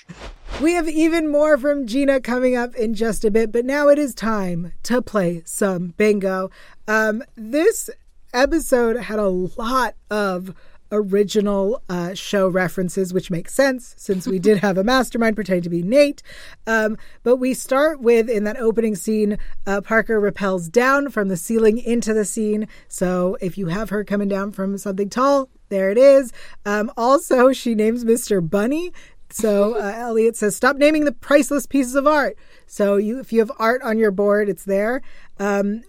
We 0.60 0.72
have 0.72 0.88
even 0.88 1.30
more 1.30 1.56
from 1.56 1.86
Gina 1.86 2.20
coming 2.20 2.56
up 2.56 2.74
in 2.74 2.94
just 2.94 3.24
a 3.24 3.30
bit, 3.30 3.52
but 3.52 3.64
now 3.64 3.86
it 3.86 3.98
is 3.98 4.12
time 4.12 4.72
to 4.82 5.00
play 5.00 5.42
some 5.44 5.94
bingo. 5.96 6.50
Um, 6.88 7.22
this 7.36 7.88
episode 8.34 8.96
had 8.96 9.20
a 9.20 9.28
lot 9.28 9.94
of 10.10 10.52
original 10.90 11.80
uh, 11.88 12.12
show 12.14 12.48
references, 12.48 13.14
which 13.14 13.30
makes 13.30 13.54
sense 13.54 13.94
since 13.98 14.26
we 14.26 14.40
did 14.40 14.58
have 14.58 14.76
a 14.76 14.82
mastermind 14.82 15.36
pretending 15.36 15.62
to 15.62 15.70
be 15.70 15.82
Nate. 15.82 16.24
Um, 16.66 16.98
but 17.22 17.36
we 17.36 17.54
start 17.54 18.00
with 18.00 18.28
in 18.28 18.42
that 18.42 18.58
opening 18.58 18.96
scene, 18.96 19.38
uh, 19.64 19.80
Parker 19.80 20.18
repels 20.18 20.68
down 20.68 21.10
from 21.10 21.28
the 21.28 21.36
ceiling 21.36 21.78
into 21.78 22.12
the 22.12 22.24
scene. 22.24 22.66
So 22.88 23.36
if 23.40 23.58
you 23.58 23.68
have 23.68 23.90
her 23.90 24.02
coming 24.02 24.28
down 24.28 24.50
from 24.50 24.76
something 24.76 25.08
tall, 25.08 25.50
there 25.68 25.90
it 25.90 25.98
is. 25.98 26.32
Um, 26.66 26.90
also, 26.96 27.52
she 27.52 27.76
names 27.76 28.04
Mr. 28.04 28.46
Bunny. 28.46 28.92
So 29.30 29.74
uh, 29.74 29.92
Eliot 29.96 30.36
says, 30.36 30.56
"Stop 30.56 30.76
naming 30.76 31.04
the 31.04 31.12
priceless 31.12 31.66
pieces 31.66 31.94
of 31.94 32.06
art." 32.06 32.36
So 32.66 32.96
you, 32.96 33.18
if 33.18 33.32
you 33.32 33.40
have 33.40 33.52
art 33.58 33.82
on 33.82 33.98
your 33.98 34.10
board, 34.10 34.48
it's 34.48 34.64
there. 34.64 35.02
Um, 35.38 35.82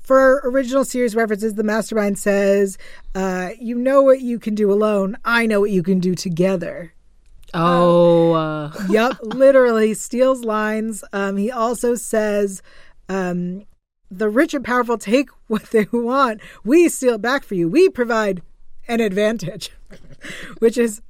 for 0.00 0.42
original 0.44 0.84
series 0.84 1.16
references, 1.16 1.54
the 1.54 1.64
mastermind 1.64 2.18
says, 2.18 2.78
uh, 3.14 3.50
"You 3.58 3.76
know 3.76 4.02
what 4.02 4.20
you 4.20 4.38
can 4.38 4.54
do 4.54 4.72
alone. 4.72 5.16
I 5.24 5.46
know 5.46 5.60
what 5.60 5.70
you 5.70 5.82
can 5.82 5.98
do 5.98 6.14
together." 6.14 6.92
Oh, 7.52 8.32
uh. 8.32 8.72
yep, 8.88 9.16
literally 9.22 9.94
steals 9.94 10.44
lines. 10.44 11.04
Um, 11.12 11.36
he 11.36 11.50
also 11.50 11.94
says, 11.94 12.62
um, 13.08 13.64
"The 14.10 14.28
rich 14.28 14.54
and 14.54 14.64
powerful 14.64 14.98
take 14.98 15.30
what 15.48 15.64
they 15.70 15.86
want. 15.92 16.40
We 16.64 16.88
steal 16.88 17.14
it 17.14 17.22
back 17.22 17.44
for 17.44 17.54
you. 17.54 17.68
We 17.68 17.88
provide 17.88 18.42
an 18.86 19.00
advantage," 19.00 19.72
which 20.58 20.78
is 20.78 21.00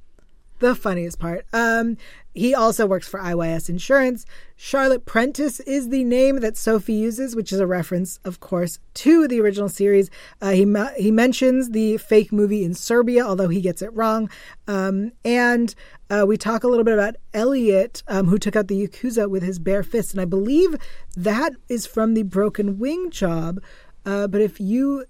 the 0.59 0.75
funniest 0.75 1.19
part. 1.19 1.45
Um, 1.53 1.97
he 2.33 2.53
also 2.53 2.85
works 2.85 3.07
for 3.07 3.19
IYS 3.19 3.69
Insurance. 3.69 4.25
Charlotte 4.57 5.05
Prentice 5.05 5.61
is 5.61 5.87
the 5.87 6.03
name 6.03 6.41
that 6.41 6.57
Sophie 6.57 6.93
uses, 6.93 7.33
which 7.33 7.53
is 7.53 7.61
a 7.61 7.67
reference, 7.67 8.19
of 8.25 8.41
course, 8.41 8.77
to 8.95 9.25
the 9.27 9.39
original 9.39 9.69
series. 9.69 10.09
Uh, 10.41 10.51
he 10.51 10.65
he 10.97 11.11
mentions 11.11 11.69
the 11.69 11.97
fake 11.97 12.33
movie 12.33 12.65
in 12.65 12.73
Serbia, 12.73 13.25
although 13.25 13.47
he 13.47 13.61
gets 13.61 13.81
it 13.81 13.93
wrong. 13.93 14.29
Um, 14.67 15.13
and 15.23 15.73
uh, 16.09 16.25
we 16.27 16.35
talk 16.35 16.65
a 16.65 16.67
little 16.67 16.83
bit 16.83 16.93
about 16.93 17.15
Eliot, 17.33 18.03
um, 18.09 18.27
who 18.27 18.37
took 18.37 18.57
out 18.57 18.67
the 18.67 18.85
Yakuza 18.85 19.29
with 19.29 19.43
his 19.43 19.57
bare 19.57 19.83
fist, 19.83 20.11
and 20.11 20.19
I 20.19 20.25
believe 20.25 20.75
that 21.15 21.53
is 21.69 21.85
from 21.85 22.15
the 22.15 22.23
Broken 22.23 22.79
Wing 22.79 23.11
job. 23.11 23.61
Uh, 24.05 24.27
but 24.27 24.41
if 24.41 24.59
you 24.59 25.05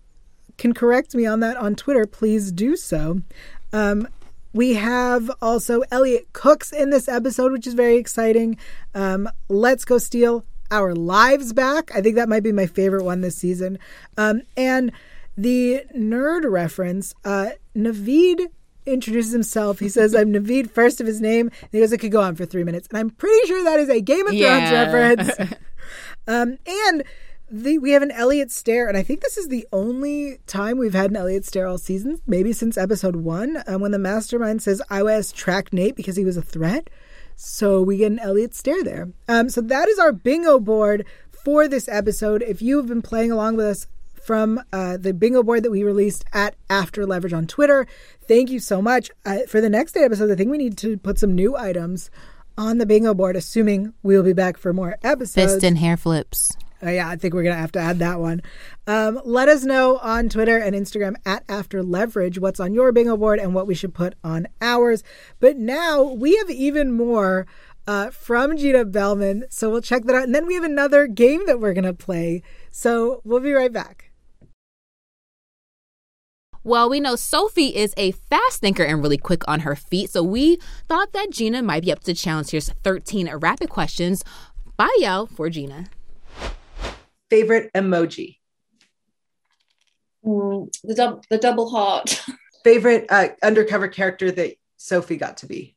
can 0.57 0.73
correct 0.73 1.15
me 1.15 1.25
on 1.25 1.39
that 1.39 1.57
on 1.57 1.75
Twitter, 1.75 2.05
please 2.05 2.51
do 2.51 2.75
so. 2.75 3.21
Um, 3.73 4.07
we 4.55 4.75
have 4.75 5.29
also 5.41 5.81
Eliot 5.91 6.31
Cooks 6.31 6.71
in 6.71 6.89
this 6.89 7.09
episode, 7.09 7.51
which 7.51 7.67
is 7.67 7.73
very 7.73 7.97
exciting. 7.97 8.57
Um, 8.93 9.29
Let's 9.49 9.83
go 9.83 9.97
steal 9.97 10.45
our 10.71 10.95
lives 10.95 11.51
back. 11.51 11.93
I 11.93 11.99
think 11.99 12.15
that 12.15 12.29
might 12.29 12.41
be 12.41 12.53
my 12.53 12.65
favorite 12.65 13.03
one 13.03 13.19
this 13.19 13.35
season. 13.35 13.77
Um, 14.17 14.43
and 14.55 14.93
the 15.35 15.83
nerd 15.93 16.49
reference, 16.49 17.13
uh, 17.25 17.49
Navid 17.75 18.47
introduces 18.85 19.33
himself. 19.33 19.79
He 19.79 19.89
says, 19.89 20.15
I'm 20.15 20.31
Navid, 20.31 20.71
first 20.71 21.01
of 21.01 21.07
his 21.07 21.19
name. 21.19 21.51
And 21.61 21.69
he 21.73 21.81
goes, 21.81 21.91
it 21.91 21.97
could 21.97 22.13
go 22.13 22.21
on 22.21 22.35
for 22.35 22.45
three 22.45 22.63
minutes. 22.63 22.87
And 22.87 22.97
I'm 22.97 23.09
pretty 23.09 23.45
sure 23.47 23.61
that 23.61 23.81
is 23.81 23.89
a 23.89 23.99
Game 23.99 24.25
of 24.25 24.31
Thrones 24.31 24.39
yeah. 24.39 24.83
reference. 24.83 25.31
um, 26.29 26.57
and 26.65 27.03
the, 27.63 27.77
we 27.77 27.91
have 27.91 28.01
an 28.01 28.11
Eliot 28.11 28.51
stare, 28.51 28.87
and 28.87 28.97
I 28.97 29.03
think 29.03 29.21
this 29.21 29.37
is 29.37 29.47
the 29.47 29.65
only 29.71 30.39
time 30.45 30.77
we've 30.77 30.93
had 30.93 31.09
an 31.09 31.15
Eliot 31.15 31.45
stare 31.45 31.67
all 31.67 31.77
season, 31.77 32.19
maybe 32.27 32.51
since 32.51 32.77
episode 32.77 33.15
one, 33.15 33.63
um, 33.67 33.81
when 33.81 33.91
the 33.91 33.99
mastermind 33.99 34.61
says 34.61 34.81
IYS 34.89 35.33
track 35.33 35.71
Nate 35.71 35.95
because 35.95 36.15
he 36.15 36.25
was 36.25 36.37
a 36.37 36.41
threat. 36.41 36.89
So 37.35 37.81
we 37.81 37.97
get 37.97 38.11
an 38.11 38.19
Eliot 38.19 38.53
stare 38.55 38.83
there. 38.83 39.09
Um, 39.27 39.49
so 39.49 39.61
that 39.61 39.87
is 39.87 39.99
our 39.99 40.11
bingo 40.11 40.59
board 40.59 41.05
for 41.29 41.67
this 41.67 41.87
episode. 41.87 42.41
If 42.41 42.61
you 42.61 42.77
have 42.77 42.87
been 42.87 43.01
playing 43.01 43.31
along 43.31 43.55
with 43.55 43.65
us 43.65 43.87
from 44.13 44.61
uh, 44.73 44.97
the 44.97 45.13
bingo 45.13 45.43
board 45.43 45.63
that 45.63 45.71
we 45.71 45.83
released 45.83 46.25
at 46.33 46.55
After 46.69 47.05
Leverage 47.05 47.33
on 47.33 47.47
Twitter, 47.47 47.87
thank 48.27 48.49
you 48.49 48.59
so 48.59 48.81
much. 48.81 49.11
Uh, 49.25 49.39
for 49.47 49.61
the 49.61 49.69
next 49.69 49.95
episode, 49.95 50.31
I 50.31 50.35
think 50.35 50.51
we 50.51 50.57
need 50.57 50.77
to 50.79 50.97
put 50.97 51.19
some 51.19 51.35
new 51.35 51.55
items 51.55 52.09
on 52.57 52.79
the 52.79 52.85
bingo 52.85 53.13
board, 53.13 53.35
assuming 53.35 53.93
we'll 54.03 54.23
be 54.23 54.33
back 54.33 54.57
for 54.57 54.73
more 54.73 54.97
episodes. 55.03 55.53
Fist 55.53 55.63
and 55.63 55.77
hair 55.77 55.97
flips. 55.97 56.51
Uh, 56.83 56.89
yeah, 56.91 57.09
I 57.09 57.15
think 57.15 57.33
we're 57.33 57.43
gonna 57.43 57.55
have 57.55 57.71
to 57.73 57.79
add 57.79 57.99
that 57.99 58.19
one. 58.19 58.41
Um, 58.87 59.19
let 59.23 59.49
us 59.49 59.63
know 59.63 59.97
on 59.97 60.29
Twitter 60.29 60.57
and 60.57 60.75
Instagram 60.75 61.15
at 61.25 61.43
After 61.47 61.81
Leverage 61.81 62.39
what's 62.39 62.59
on 62.59 62.73
your 62.73 62.91
bingo 62.91 63.17
board 63.17 63.39
and 63.39 63.53
what 63.53 63.67
we 63.67 63.75
should 63.75 63.93
put 63.93 64.15
on 64.23 64.47
ours. 64.61 65.03
But 65.39 65.57
now 65.57 66.03
we 66.03 66.35
have 66.37 66.49
even 66.49 66.91
more 66.91 67.47
uh, 67.87 68.09
from 68.09 68.57
Gina 68.57 68.85
Bellman, 68.85 69.45
so 69.49 69.69
we'll 69.69 69.81
check 69.81 70.03
that 70.03 70.15
out. 70.15 70.23
And 70.23 70.35
then 70.35 70.45
we 70.45 70.55
have 70.55 70.63
another 70.63 71.07
game 71.07 71.45
that 71.45 71.59
we're 71.59 71.73
gonna 71.73 71.93
play. 71.93 72.41
So 72.71 73.21
we'll 73.23 73.39
be 73.39 73.53
right 73.53 73.71
back. 73.71 74.11
Well, 76.63 76.89
we 76.89 76.99
know 76.99 77.15
Sophie 77.15 77.75
is 77.75 77.93
a 77.95 78.11
fast 78.11 78.59
thinker 78.59 78.81
and 78.83 79.03
really 79.03 79.19
quick 79.19 79.47
on 79.47 79.59
her 79.59 79.75
feet, 79.75 80.09
so 80.09 80.23
we 80.23 80.57
thought 80.87 81.13
that 81.13 81.29
Gina 81.29 81.61
might 81.61 81.83
be 81.83 81.91
up 81.91 82.03
to 82.05 82.13
challenge. 82.15 82.49
Here's 82.49 82.69
13 82.69 83.31
rapid 83.35 83.69
questions 83.69 84.23
by 84.75 84.89
Yael 84.99 85.29
for 85.29 85.47
Gina. 85.51 85.85
Favorite 87.29 87.71
emoji. 87.73 88.37
Mm, 90.25 90.71
the, 90.83 90.95
dub- 90.95 91.23
the 91.29 91.37
double 91.37 91.69
heart. 91.69 92.23
Favorite 92.63 93.05
uh, 93.09 93.29
undercover 93.43 93.87
character 93.87 94.31
that 94.31 94.55
Sophie 94.77 95.17
got 95.17 95.37
to 95.37 95.45
be. 95.45 95.75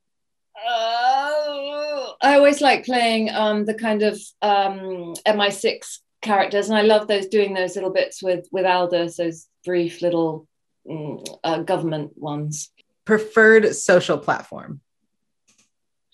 Uh, 0.57 2.13
I 2.21 2.35
always 2.35 2.61
like 2.61 2.85
playing 2.85 3.31
um, 3.31 3.65
the 3.65 3.75
kind 3.75 4.03
of 4.03 4.21
um, 4.43 5.15
MI6 5.27 5.99
characters, 6.23 6.69
and 6.69 6.79
I 6.79 6.83
love 6.83 7.07
those 7.07 7.29
doing 7.29 7.55
those 7.55 7.75
little 7.75 7.93
bits 7.93 8.23
with 8.23 8.49
with 8.51 8.67
Aldis, 8.67 9.17
those 9.17 9.47
brief 9.65 10.03
little 10.03 10.49
mm, 10.87 11.25
uh, 11.45 11.59
government 11.61 12.13
ones. 12.17 12.71
Preferred 13.05 13.75
social 13.75 14.19
platform. 14.19 14.81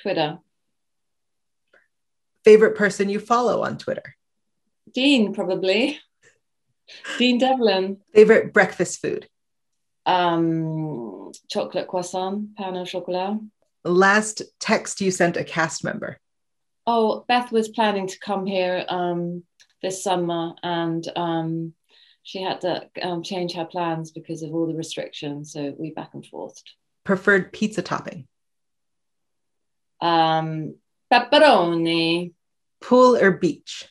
Twitter. 0.00 0.38
Favorite 2.44 2.76
person 2.76 3.08
you 3.08 3.18
follow 3.18 3.62
on 3.62 3.78
Twitter. 3.78 4.16
Dean, 4.94 5.34
probably. 5.34 5.98
Dean 7.18 7.38
Devlin. 7.38 7.98
Favorite 8.14 8.52
breakfast 8.52 9.02
food. 9.02 9.28
Um, 10.06 11.32
chocolate 11.50 11.88
croissant, 11.88 12.56
pain 12.56 12.76
au 12.76 12.84
chocolat. 12.84 13.38
Last 13.84 14.42
text 14.60 15.00
you 15.00 15.10
sent 15.10 15.36
a 15.36 15.44
cast 15.44 15.84
member. 15.84 16.18
Oh, 16.86 17.24
Beth 17.26 17.50
was 17.50 17.68
planning 17.68 18.06
to 18.06 18.18
come 18.18 18.46
here 18.46 18.84
um, 18.88 19.42
this 19.82 20.02
summer, 20.02 20.54
and 20.62 21.06
um, 21.16 21.74
she 22.22 22.42
had 22.42 22.60
to 22.60 22.88
um, 23.02 23.22
change 23.22 23.54
her 23.54 23.64
plans 23.64 24.10
because 24.10 24.42
of 24.42 24.54
all 24.54 24.66
the 24.66 24.74
restrictions. 24.74 25.52
So 25.52 25.74
we 25.78 25.90
back 25.90 26.10
and 26.14 26.24
forth. 26.24 26.62
Preferred 27.04 27.52
pizza 27.52 27.82
topping. 27.82 28.26
Um, 30.00 30.76
pepperoni. 31.12 32.32
Pool 32.80 33.16
or 33.16 33.30
beach. 33.32 33.88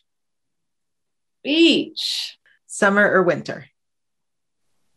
Beach. 1.43 2.37
Summer 2.67 3.09
or 3.09 3.23
winter. 3.23 3.65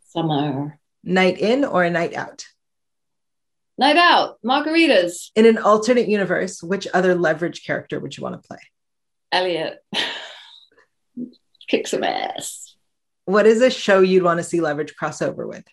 Summer. 0.09 0.79
Night 1.03 1.39
in 1.39 1.65
or 1.65 1.85
a 1.85 1.91
night 1.91 2.15
out. 2.15 2.47
Night 3.79 3.97
out. 3.97 4.39
Margaritas. 4.45 5.31
In 5.35 5.45
an 5.45 5.59
alternate 5.59 6.09
universe, 6.09 6.63
which 6.63 6.87
other 6.95 7.15
leverage 7.15 7.65
character 7.65 8.01
would 8.01 8.17
you 8.17 8.23
want 8.23 8.41
to 8.41 8.47
play? 8.47 8.59
Eliot. 9.33 9.79
Kick 11.69 11.87
some 11.87 12.05
ass. 12.05 12.75
What 13.25 13.47
is 13.47 13.61
a 13.61 13.71
show 13.71 14.01
you'd 14.01 14.23
want 14.23 14.39
to 14.39 14.45
see 14.45 14.61
leverage 14.61 14.95
crossover 15.01 15.47
with? 15.47 15.65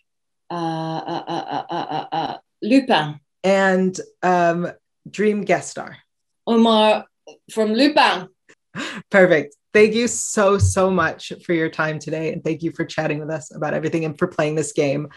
Uh, 0.50 0.56
uh, 0.56 1.24
uh, 1.28 1.64
uh, 1.70 1.76
uh, 1.76 2.06
uh, 2.12 2.38
Lupin. 2.62 3.20
And 3.44 3.98
um, 4.22 4.72
dream 5.10 5.44
guest 5.44 5.70
star. 5.70 5.98
Omar 6.48 7.06
from 7.52 7.74
Lupin. 7.74 8.28
Perfect. 9.10 9.56
Thank 9.74 9.96
you 9.96 10.08
so, 10.08 10.60
so 10.60 10.92
much 10.92 11.34
for 11.44 11.54
your 11.54 11.68
time 11.68 11.98
today. 11.98 12.32
And 12.32 12.44
thank 12.44 12.62
you 12.62 12.72
for 12.72 12.86
chatting 12.86 13.20
with 13.20 13.32
us 13.32 13.54
about 13.56 13.74
everything 13.74 14.06
and 14.06 14.18
for 14.18 14.28
playing 14.28 14.56
this 14.56 14.72
game. 14.72 15.10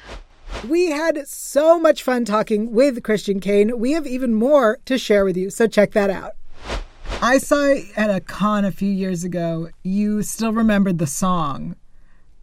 We 0.67 0.91
had 0.91 1.29
so 1.29 1.79
much 1.79 2.03
fun 2.03 2.25
talking 2.25 2.73
with 2.73 3.03
Christian 3.03 3.41
Kane. 3.41 3.79
We 3.79 3.93
have 3.93 4.07
even 4.07 4.35
more 4.35 4.79
to 4.87 4.97
share 4.97 5.25
with 5.25 5.37
you, 5.37 5.51
so 5.51 5.67
check 5.67 5.93
that 5.93 6.09
out. 6.09 6.33
I 7.21 7.39
saw 7.39 7.75
at 7.97 8.11
a 8.11 8.21
con 8.21 8.65
a 8.65 8.71
few 8.71 8.91
years 8.91 9.25
ago, 9.25 9.69
you 9.83 10.23
still 10.23 10.53
remembered 10.53 10.99
the 10.99 11.07
song 11.07 11.77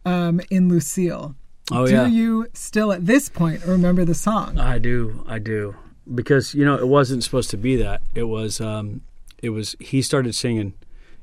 um, 0.04 0.40
in 0.50 0.68
Lucille. 0.68 1.34
Oh, 1.72 1.86
do 1.86 1.92
yeah. 1.92 2.06
you 2.06 2.46
still 2.52 2.92
at 2.92 3.06
this 3.06 3.28
point 3.28 3.64
remember 3.64 4.04
the 4.04 4.14
song? 4.14 4.58
I 4.58 4.78
do, 4.78 5.24
I 5.26 5.38
do, 5.38 5.74
because 6.14 6.54
you 6.54 6.64
know 6.64 6.76
it 6.76 6.88
wasn't 6.88 7.24
supposed 7.24 7.50
to 7.50 7.56
be 7.56 7.76
that. 7.76 8.02
It 8.14 8.24
was, 8.24 8.60
um, 8.60 9.00
it 9.42 9.50
was. 9.50 9.74
He 9.80 10.02
started 10.02 10.34
singing, 10.34 10.74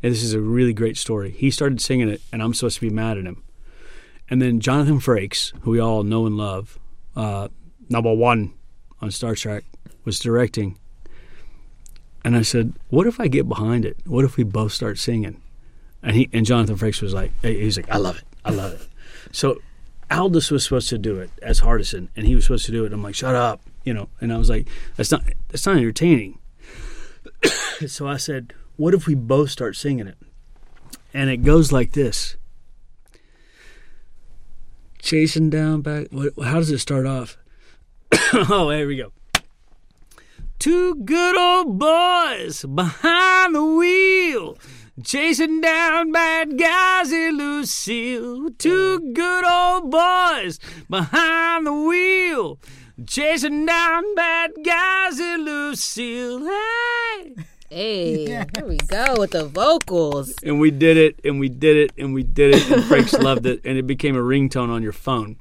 and 0.03 0.11
this 0.11 0.23
is 0.23 0.33
a 0.33 0.41
really 0.41 0.73
great 0.73 0.97
story. 0.97 1.31
He 1.31 1.51
started 1.51 1.81
singing 1.81 2.09
it, 2.09 2.21
and 2.31 2.41
I'm 2.41 2.53
supposed 2.53 2.75
to 2.75 2.81
be 2.81 2.89
mad 2.89 3.17
at 3.17 3.25
him. 3.25 3.43
And 4.29 4.41
then 4.41 4.59
Jonathan 4.59 4.99
Frakes, 4.99 5.53
who 5.61 5.71
we 5.71 5.79
all 5.79 6.03
know 6.03 6.25
and 6.25 6.37
love, 6.37 6.79
uh, 7.15 7.49
number 7.89 8.13
one 8.13 8.53
on 9.01 9.11
Star 9.11 9.35
Trek, 9.35 9.65
was 10.05 10.19
directing. 10.19 10.77
And 12.23 12.35
I 12.35 12.41
said, 12.41 12.73
"What 12.89 13.07
if 13.07 13.19
I 13.19 13.27
get 13.27 13.49
behind 13.49 13.83
it? 13.85 13.97
What 14.05 14.25
if 14.25 14.37
we 14.37 14.43
both 14.43 14.71
start 14.71 14.97
singing?" 14.99 15.41
And 16.01 16.15
he 16.15 16.29
and 16.31 16.45
Jonathan 16.45 16.77
Frakes 16.77 17.01
was 17.01 17.13
like, 17.13 17.31
"He's 17.41 17.77
like, 17.77 17.91
I 17.91 17.97
love 17.97 18.17
it, 18.17 18.25
I 18.45 18.51
love 18.51 18.73
it." 18.73 18.87
So 19.31 19.59
Aldis 20.11 20.51
was 20.51 20.63
supposed 20.63 20.89
to 20.89 20.97
do 20.97 21.19
it 21.19 21.31
as 21.41 21.61
Hardison, 21.61 22.09
and 22.15 22.27
he 22.27 22.35
was 22.35 22.45
supposed 22.45 22.65
to 22.65 22.71
do 22.71 22.85
it. 22.85 22.91
I'm 22.91 23.01
like, 23.01 23.15
shut 23.15 23.33
up, 23.33 23.61
you 23.85 23.93
know. 23.93 24.09
And 24.19 24.33
I 24.33 24.37
was 24.37 24.49
like, 24.49 24.67
that's 24.97 25.11
not 25.11 25.23
that's 25.49 25.65
not 25.65 25.77
entertaining. 25.77 26.37
so 27.87 28.07
I 28.07 28.17
said, 28.17 28.53
what 28.77 28.93
if 28.93 29.07
we 29.07 29.15
both 29.15 29.49
start 29.49 29.75
singing 29.75 30.07
it? 30.07 30.17
And 31.13 31.29
it 31.29 31.37
goes 31.37 31.71
like 31.71 31.91
this: 31.91 32.37
chasing 34.99 35.49
down 35.49 35.81
back. 35.81 36.07
How 36.43 36.55
does 36.55 36.71
it 36.71 36.79
start 36.79 37.05
off? 37.05 37.37
oh, 38.33 38.69
here 38.69 38.87
we 38.87 38.97
go. 38.97 39.11
Two 40.59 40.95
good 40.95 41.37
old 41.37 41.79
boys 41.79 42.63
behind 42.65 43.55
the 43.55 43.65
wheel. 43.65 44.57
Chasing 45.03 45.61
down 45.61 46.11
bad 46.11 46.59
guys 46.59 47.11
in 47.11 47.37
Lucille. 47.37 48.51
Two 48.59 49.11
good 49.13 49.43
old 49.43 49.89
boys 49.89 50.59
behind 50.87 51.65
the 51.65 51.73
wheel. 51.73 52.59
Chasing 53.07 53.65
down 53.65 54.13
bad 54.13 54.51
guys 54.63 55.19
in 55.19 55.43
Lucille. 55.45 56.45
Hey! 56.45 57.33
Hey, 57.73 58.25
here 58.25 58.45
we 58.65 58.75
go 58.75 59.15
with 59.17 59.31
the 59.31 59.45
vocals. 59.45 60.33
And 60.43 60.59
we 60.59 60.71
did 60.71 60.97
it, 60.97 61.21
and 61.23 61.39
we 61.39 61.47
did 61.47 61.77
it, 61.77 61.93
and 61.97 62.13
we 62.13 62.21
did 62.21 62.53
it, 62.53 62.69
and 62.69 62.83
Frakes 62.83 63.17
loved 63.23 63.45
it, 63.45 63.61
and 63.63 63.77
it 63.77 63.87
became 63.87 64.17
a 64.17 64.19
ringtone 64.19 64.69
on 64.69 64.83
your 64.83 64.91
phone. 64.91 65.37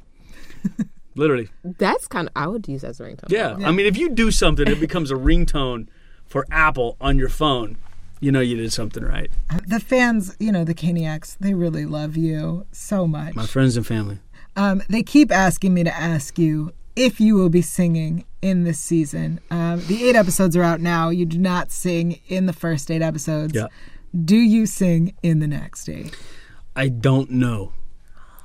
Literally. 1.16 1.48
That's 1.64 2.06
kind 2.06 2.28
of 2.28 2.32
I 2.36 2.46
would 2.46 2.68
use 2.68 2.84
as 2.84 3.00
a 3.00 3.02
ringtone. 3.02 3.30
Yeah. 3.30 3.56
I 3.64 3.72
mean, 3.72 3.84
if 3.84 3.96
you 3.96 4.10
do 4.10 4.30
something, 4.30 4.68
it 4.68 4.78
becomes 4.78 5.10
a 5.10 5.16
ringtone 5.16 5.88
for 6.24 6.46
Apple 6.52 6.96
on 7.00 7.18
your 7.18 7.28
phone. 7.28 7.76
You 8.20 8.30
know 8.30 8.38
you 8.38 8.56
did 8.56 8.72
something 8.72 9.02
right. 9.02 9.28
The 9.66 9.80
fans, 9.80 10.36
you 10.38 10.52
know, 10.52 10.62
the 10.62 10.74
Kaniacs, 10.74 11.36
they 11.40 11.54
really 11.54 11.84
love 11.84 12.16
you 12.16 12.64
so 12.70 13.08
much. 13.08 13.34
My 13.34 13.46
friends 13.46 13.76
and 13.76 13.84
family. 13.84 14.20
Um, 14.54 14.82
they 14.88 15.02
keep 15.02 15.32
asking 15.32 15.74
me 15.74 15.82
to 15.82 15.92
ask 15.92 16.38
you 16.38 16.74
if 16.94 17.18
you 17.18 17.34
will 17.34 17.48
be 17.48 17.62
singing 17.62 18.24
in 18.42 18.64
this 18.64 18.78
season. 18.78 19.40
Um, 19.50 19.84
the 19.86 20.08
eight 20.08 20.16
episodes 20.16 20.56
are 20.56 20.62
out 20.62 20.80
now. 20.80 21.10
You 21.10 21.26
do 21.26 21.38
not 21.38 21.70
sing 21.70 22.20
in 22.28 22.46
the 22.46 22.52
first 22.52 22.90
eight 22.90 23.02
episodes. 23.02 23.54
Yeah. 23.54 23.66
Do 24.24 24.36
you 24.36 24.66
sing 24.66 25.14
in 25.22 25.38
the 25.40 25.46
next 25.46 25.88
eight? 25.88 26.16
I 26.74 26.88
don't 26.88 27.30
know. 27.30 27.72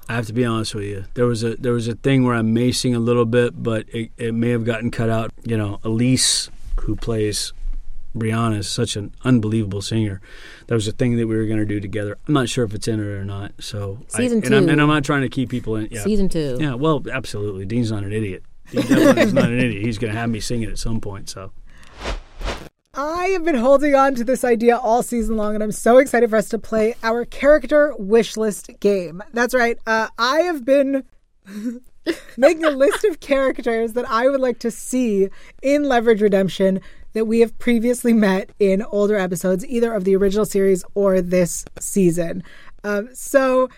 I 0.08 0.14
have 0.14 0.28
to 0.28 0.34
be 0.34 0.46
honest 0.46 0.76
with 0.76 0.84
you. 0.84 1.06
There 1.16 1.26
was 1.26 1.44
a 1.44 1.56
there 1.56 1.74
was 1.74 1.88
a 1.88 1.96
thing 1.96 2.24
where 2.26 2.36
I 2.36 2.44
may 2.44 2.72
sing 2.72 2.94
a 2.94 3.00
little 3.00 3.26
bit, 3.26 3.64
but 3.64 3.88
it, 3.90 4.12
it 4.18 4.34
may 4.36 4.50
have 4.50 4.64
gotten 4.64 4.92
cut 4.92 5.10
out. 5.10 5.32
You 5.44 5.58
know, 5.58 5.80
Aleyse, 5.84 6.50
who 6.82 6.96
plays 6.96 7.54
Breanna, 8.16 8.60
is 8.60 8.70
such 8.70 8.96
an 8.96 9.16
unbelievable 9.24 9.82
singer. 9.82 10.22
That 10.68 10.76
was 10.76 10.88
a 10.88 10.92
thing 10.92 11.18
that 11.18 11.26
we 11.26 11.36
were 11.36 11.46
going 11.48 11.58
to 11.58 11.66
do 11.66 11.80
together. 11.80 12.18
I'm 12.28 12.36
not 12.36 12.50
sure 12.50 12.64
if 12.66 12.76
it's 12.76 12.88
in 12.88 13.00
it 13.00 13.04
or 13.04 13.26
not. 13.26 13.54
So 13.60 14.00
I- 14.14 14.18
Season 14.18 14.44
and 14.46 14.54
I'm, 14.54 14.66
two. 14.68 14.72
and 14.74 14.82
I'm 14.82 14.88
not 14.90 15.04
trying 15.04 15.22
to 15.24 15.30
keep 15.30 15.50
people 15.50 15.76
in. 15.76 15.88
Yeah, 15.90 16.04
Season 16.04 16.30
two. 16.30 16.58
yeah. 16.60 16.76
Well, 16.76 17.04
absolutely. 17.12 17.66
Dean's 17.66 17.92
not 17.92 18.04
an 18.04 18.14
idiot. 18.14 18.44
Is 18.72 19.34
not 19.34 19.46
an 19.46 19.60
idiot. 19.60 19.84
He's 19.84 19.98
going 19.98 20.14
to 20.14 20.20
have 20.20 20.30
me 20.30 20.40
sing 20.40 20.62
it 20.62 20.70
at 20.70 20.80
some 20.80 21.00
point. 21.00 21.30
So 21.30 21.52
I 22.94 23.28
have 23.28 23.44
been 23.44 23.56
holding 23.56 23.94
on 23.94 24.16
to 24.16 24.24
this 24.24 24.46
idea 24.46 24.78
all 24.78 25.04
season 25.04 25.36
long, 25.36 25.54
and 25.54 25.62
I'm 25.62 25.74
so 25.74 25.98
excited 25.98 26.30
for 26.30 26.38
us 26.38 26.48
to 26.50 26.58
play 26.58 26.96
our 27.04 27.26
character 27.26 27.94
wish 27.98 28.38
list 28.38 28.70
game. 28.80 29.22
That's 29.34 29.54
right. 29.54 29.78
Uh, 29.86 30.08
I 30.18 30.40
have 30.42 30.64
been 30.64 31.04
making 32.38 32.64
a 32.64 32.70
list 32.70 33.04
of 33.04 33.20
characters 33.20 33.94
that 33.94 34.10
I 34.10 34.30
would 34.30 34.40
like 34.40 34.60
to 34.60 34.72
see 34.72 35.28
in 35.62 35.84
Leverage 35.84 36.22
Redemption 36.22 36.80
that 37.12 37.26
we 37.26 37.42
have 37.42 37.58
previously 37.60 38.14
met 38.14 38.52
in 38.60 38.82
older 38.82 39.18
episodes, 39.18 39.66
either 39.66 39.94
of 39.94 40.06
the 40.06 40.16
original 40.16 40.46
series 40.46 40.86
or 40.96 41.22
this 41.22 41.66
season. 41.80 42.44
Um, 42.86 43.10
so, 43.14 43.70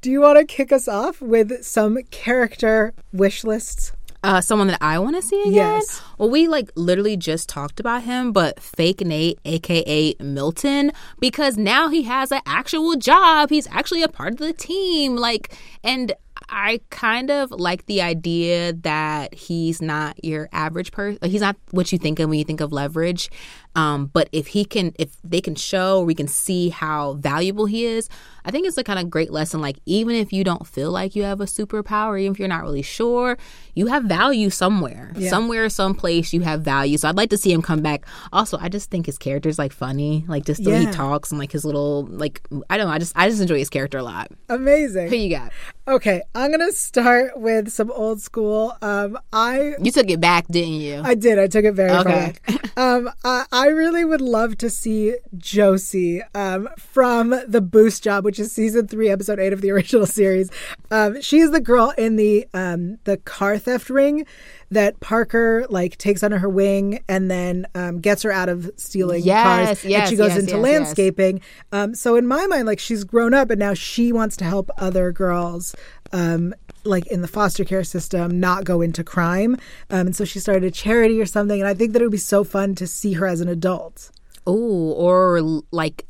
do 0.00 0.10
you 0.10 0.20
want 0.20 0.38
to 0.38 0.44
kick 0.44 0.72
us 0.72 0.88
off 0.88 1.20
with 1.20 1.64
some 1.64 1.98
character 2.10 2.94
wish 3.12 3.44
lists? 3.44 3.92
Uh, 4.26 4.40
someone 4.40 4.66
that 4.66 4.78
I 4.80 4.98
want 4.98 5.14
to 5.14 5.22
see 5.22 5.40
again. 5.42 5.54
Yes. 5.54 6.02
Well, 6.18 6.28
we 6.28 6.48
like 6.48 6.70
literally 6.74 7.16
just 7.16 7.48
talked 7.48 7.78
about 7.78 8.02
him, 8.02 8.32
but 8.32 8.58
fake 8.58 9.00
Nate, 9.00 9.38
aka 9.44 10.14
Milton, 10.18 10.90
because 11.20 11.56
now 11.56 11.88
he 11.88 12.02
has 12.02 12.32
an 12.32 12.40
actual 12.44 12.96
job. 12.96 13.50
He's 13.50 13.68
actually 13.68 14.02
a 14.02 14.08
part 14.08 14.32
of 14.32 14.38
the 14.38 14.52
team. 14.52 15.14
Like, 15.14 15.56
and 15.84 16.12
I 16.48 16.80
kind 16.90 17.30
of 17.30 17.50
like 17.50 17.86
the 17.86 18.02
idea 18.02 18.72
that 18.72 19.34
he's 19.34 19.80
not 19.82 20.22
your 20.24 20.48
average 20.52 20.92
person. 20.92 21.18
He's 21.30 21.40
not 21.40 21.56
what 21.70 21.92
you 21.92 21.98
think 21.98 22.18
of 22.20 22.28
when 22.28 22.38
you 22.38 22.44
think 22.44 22.60
of 22.60 22.72
leverage. 22.72 23.30
Um, 23.74 24.06
but 24.06 24.28
if 24.32 24.46
he 24.46 24.64
can, 24.64 24.94
if 24.98 25.16
they 25.22 25.42
can 25.42 25.54
show, 25.54 26.02
we 26.02 26.14
can 26.14 26.28
see 26.28 26.70
how 26.70 27.14
valuable 27.14 27.66
he 27.66 27.84
is. 27.84 28.08
I 28.44 28.50
think 28.50 28.66
it's 28.66 28.78
a 28.78 28.84
kind 28.84 28.98
of 28.98 29.10
great 29.10 29.30
lesson. 29.30 29.60
Like 29.60 29.76
even 29.84 30.16
if 30.16 30.32
you 30.32 30.44
don't 30.44 30.66
feel 30.66 30.90
like 30.90 31.14
you 31.14 31.24
have 31.24 31.40
a 31.42 31.44
superpower, 31.44 32.18
even 32.18 32.32
if 32.32 32.38
you're 32.38 32.48
not 32.48 32.62
really 32.62 32.80
sure, 32.80 33.36
you 33.74 33.86
have 33.88 34.04
value 34.04 34.48
somewhere, 34.48 35.12
Yeah. 35.16 35.28
somewhere, 35.28 35.68
someplace. 35.68 36.32
You 36.32 36.40
have 36.40 36.62
value. 36.62 36.96
So 36.96 37.06
I'd 37.08 37.16
like 37.16 37.28
to 37.30 37.36
see 37.38 37.52
him 37.52 37.60
come 37.60 37.82
back. 37.82 38.06
Also, 38.32 38.56
I 38.58 38.70
just 38.70 38.90
think 38.90 39.04
his 39.04 39.18
character's 39.18 39.58
like 39.58 39.72
funny, 39.72 40.24
like 40.26 40.46
just 40.46 40.64
the 40.64 40.70
way 40.70 40.78
he 40.86 40.86
talks 40.86 41.30
and 41.30 41.38
like 41.38 41.52
his 41.52 41.64
little 41.64 42.06
like 42.06 42.40
I 42.70 42.78
don't 42.78 42.86
know. 42.86 42.92
I 42.94 42.98
just 42.98 43.12
I 43.14 43.28
just 43.28 43.42
enjoy 43.42 43.58
his 43.58 43.68
character 43.68 43.98
a 43.98 44.02
lot. 44.02 44.28
Amazing. 44.48 45.08
Who 45.08 45.16
you 45.16 45.28
got? 45.36 45.52
Okay, 45.88 46.22
I'm 46.34 46.50
gonna 46.50 46.72
start 46.72 47.38
with 47.40 47.70
some 47.70 47.90
old 47.92 48.20
school. 48.20 48.74
Um, 48.82 49.18
I 49.32 49.74
You 49.80 49.90
took 49.90 50.10
it 50.10 50.20
back, 50.20 50.46
didn't 50.48 50.74
you? 50.80 51.00
I 51.02 51.14
did. 51.14 51.38
I 51.38 51.46
took 51.46 51.64
it 51.64 51.72
very 51.72 51.90
Okay. 51.90 52.02
far 52.02 52.12
back. 52.12 52.78
Um, 52.78 53.08
I, 53.24 53.44
I 53.52 53.66
really 53.68 54.04
would 54.04 54.20
love 54.20 54.58
to 54.58 54.68
see 54.68 55.14
Josie 55.38 56.22
um, 56.34 56.68
from 56.78 57.30
the 57.48 57.62
Boost 57.62 58.04
Job, 58.04 58.22
which 58.24 58.38
is 58.38 58.52
season 58.52 58.86
three, 58.86 59.08
episode 59.08 59.38
eight 59.38 59.54
of 59.54 59.62
the 59.62 59.70
original 59.72 60.04
series. 60.04 60.50
Um, 60.90 61.20
she 61.22 61.38
is 61.38 61.52
the 61.52 61.60
girl 61.60 61.94
in 61.96 62.16
the 62.16 62.46
um, 62.52 62.98
the 63.04 63.16
car 63.16 63.56
theft 63.56 63.88
ring 63.88 64.26
that 64.70 64.98
Parker 65.00 65.64
like 65.70 65.96
takes 65.96 66.22
under 66.22 66.38
her 66.38 66.48
wing 66.48 66.98
and 67.08 67.30
then 67.30 67.66
um, 67.74 68.00
gets 68.00 68.22
her 68.24 68.32
out 68.32 68.48
of 68.48 68.70
stealing 68.76 69.22
Yes, 69.24 69.82
cars. 69.82 69.84
and 69.84 70.08
she 70.08 70.16
goes 70.16 70.30
yes, 70.30 70.38
into 70.40 70.52
yes, 70.56 70.60
landscaping. 70.62 71.40
Um, 71.72 71.94
so 71.94 72.16
in 72.16 72.26
my 72.26 72.46
mind, 72.46 72.66
like 72.66 72.80
she's 72.80 73.04
grown 73.04 73.32
up 73.32 73.48
and 73.50 73.58
now 73.60 73.72
she 73.74 74.12
wants 74.12 74.36
to 74.38 74.44
help 74.44 74.68
other 74.78 75.12
girls. 75.12 75.74
Um, 76.16 76.54
like 76.84 77.06
in 77.08 77.20
the 77.20 77.28
foster 77.28 77.64
care 77.64 77.84
system, 77.84 78.40
not 78.40 78.64
go 78.64 78.80
into 78.80 79.04
crime. 79.04 79.56
Um, 79.90 80.06
and 80.06 80.16
so 80.16 80.24
she 80.24 80.38
started 80.38 80.64
a 80.64 80.70
charity 80.70 81.20
or 81.20 81.26
something. 81.26 81.60
And 81.60 81.68
I 81.68 81.74
think 81.74 81.92
that 81.92 82.00
it 82.00 82.04
would 82.04 82.12
be 82.12 82.18
so 82.18 82.44
fun 82.44 82.74
to 82.76 82.86
see 82.86 83.14
her 83.14 83.26
as 83.26 83.40
an 83.40 83.48
adult. 83.48 84.10
Ooh, 84.48 84.92
or 84.92 85.40
like 85.72 86.06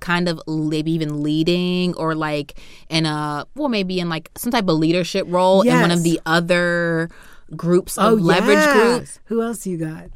kind 0.00 0.28
of 0.28 0.40
maybe 0.46 0.92
even 0.92 1.22
leading 1.22 1.94
or 1.94 2.14
like 2.14 2.58
in 2.88 3.06
a 3.06 3.46
well 3.54 3.68
maybe 3.68 4.00
in 4.00 4.08
like 4.08 4.30
some 4.36 4.50
type 4.50 4.68
of 4.68 4.78
leadership 4.78 5.26
role 5.28 5.62
in 5.62 5.80
one 5.80 5.90
of 5.90 6.02
the 6.02 6.20
other 6.26 7.10
groups 7.54 7.98
of 7.98 8.20
leverage 8.20 8.56
yeah. 8.56 8.72
groups. 8.72 9.20
Who 9.26 9.42
else 9.42 9.66
you 9.66 9.76
got? 9.76 10.10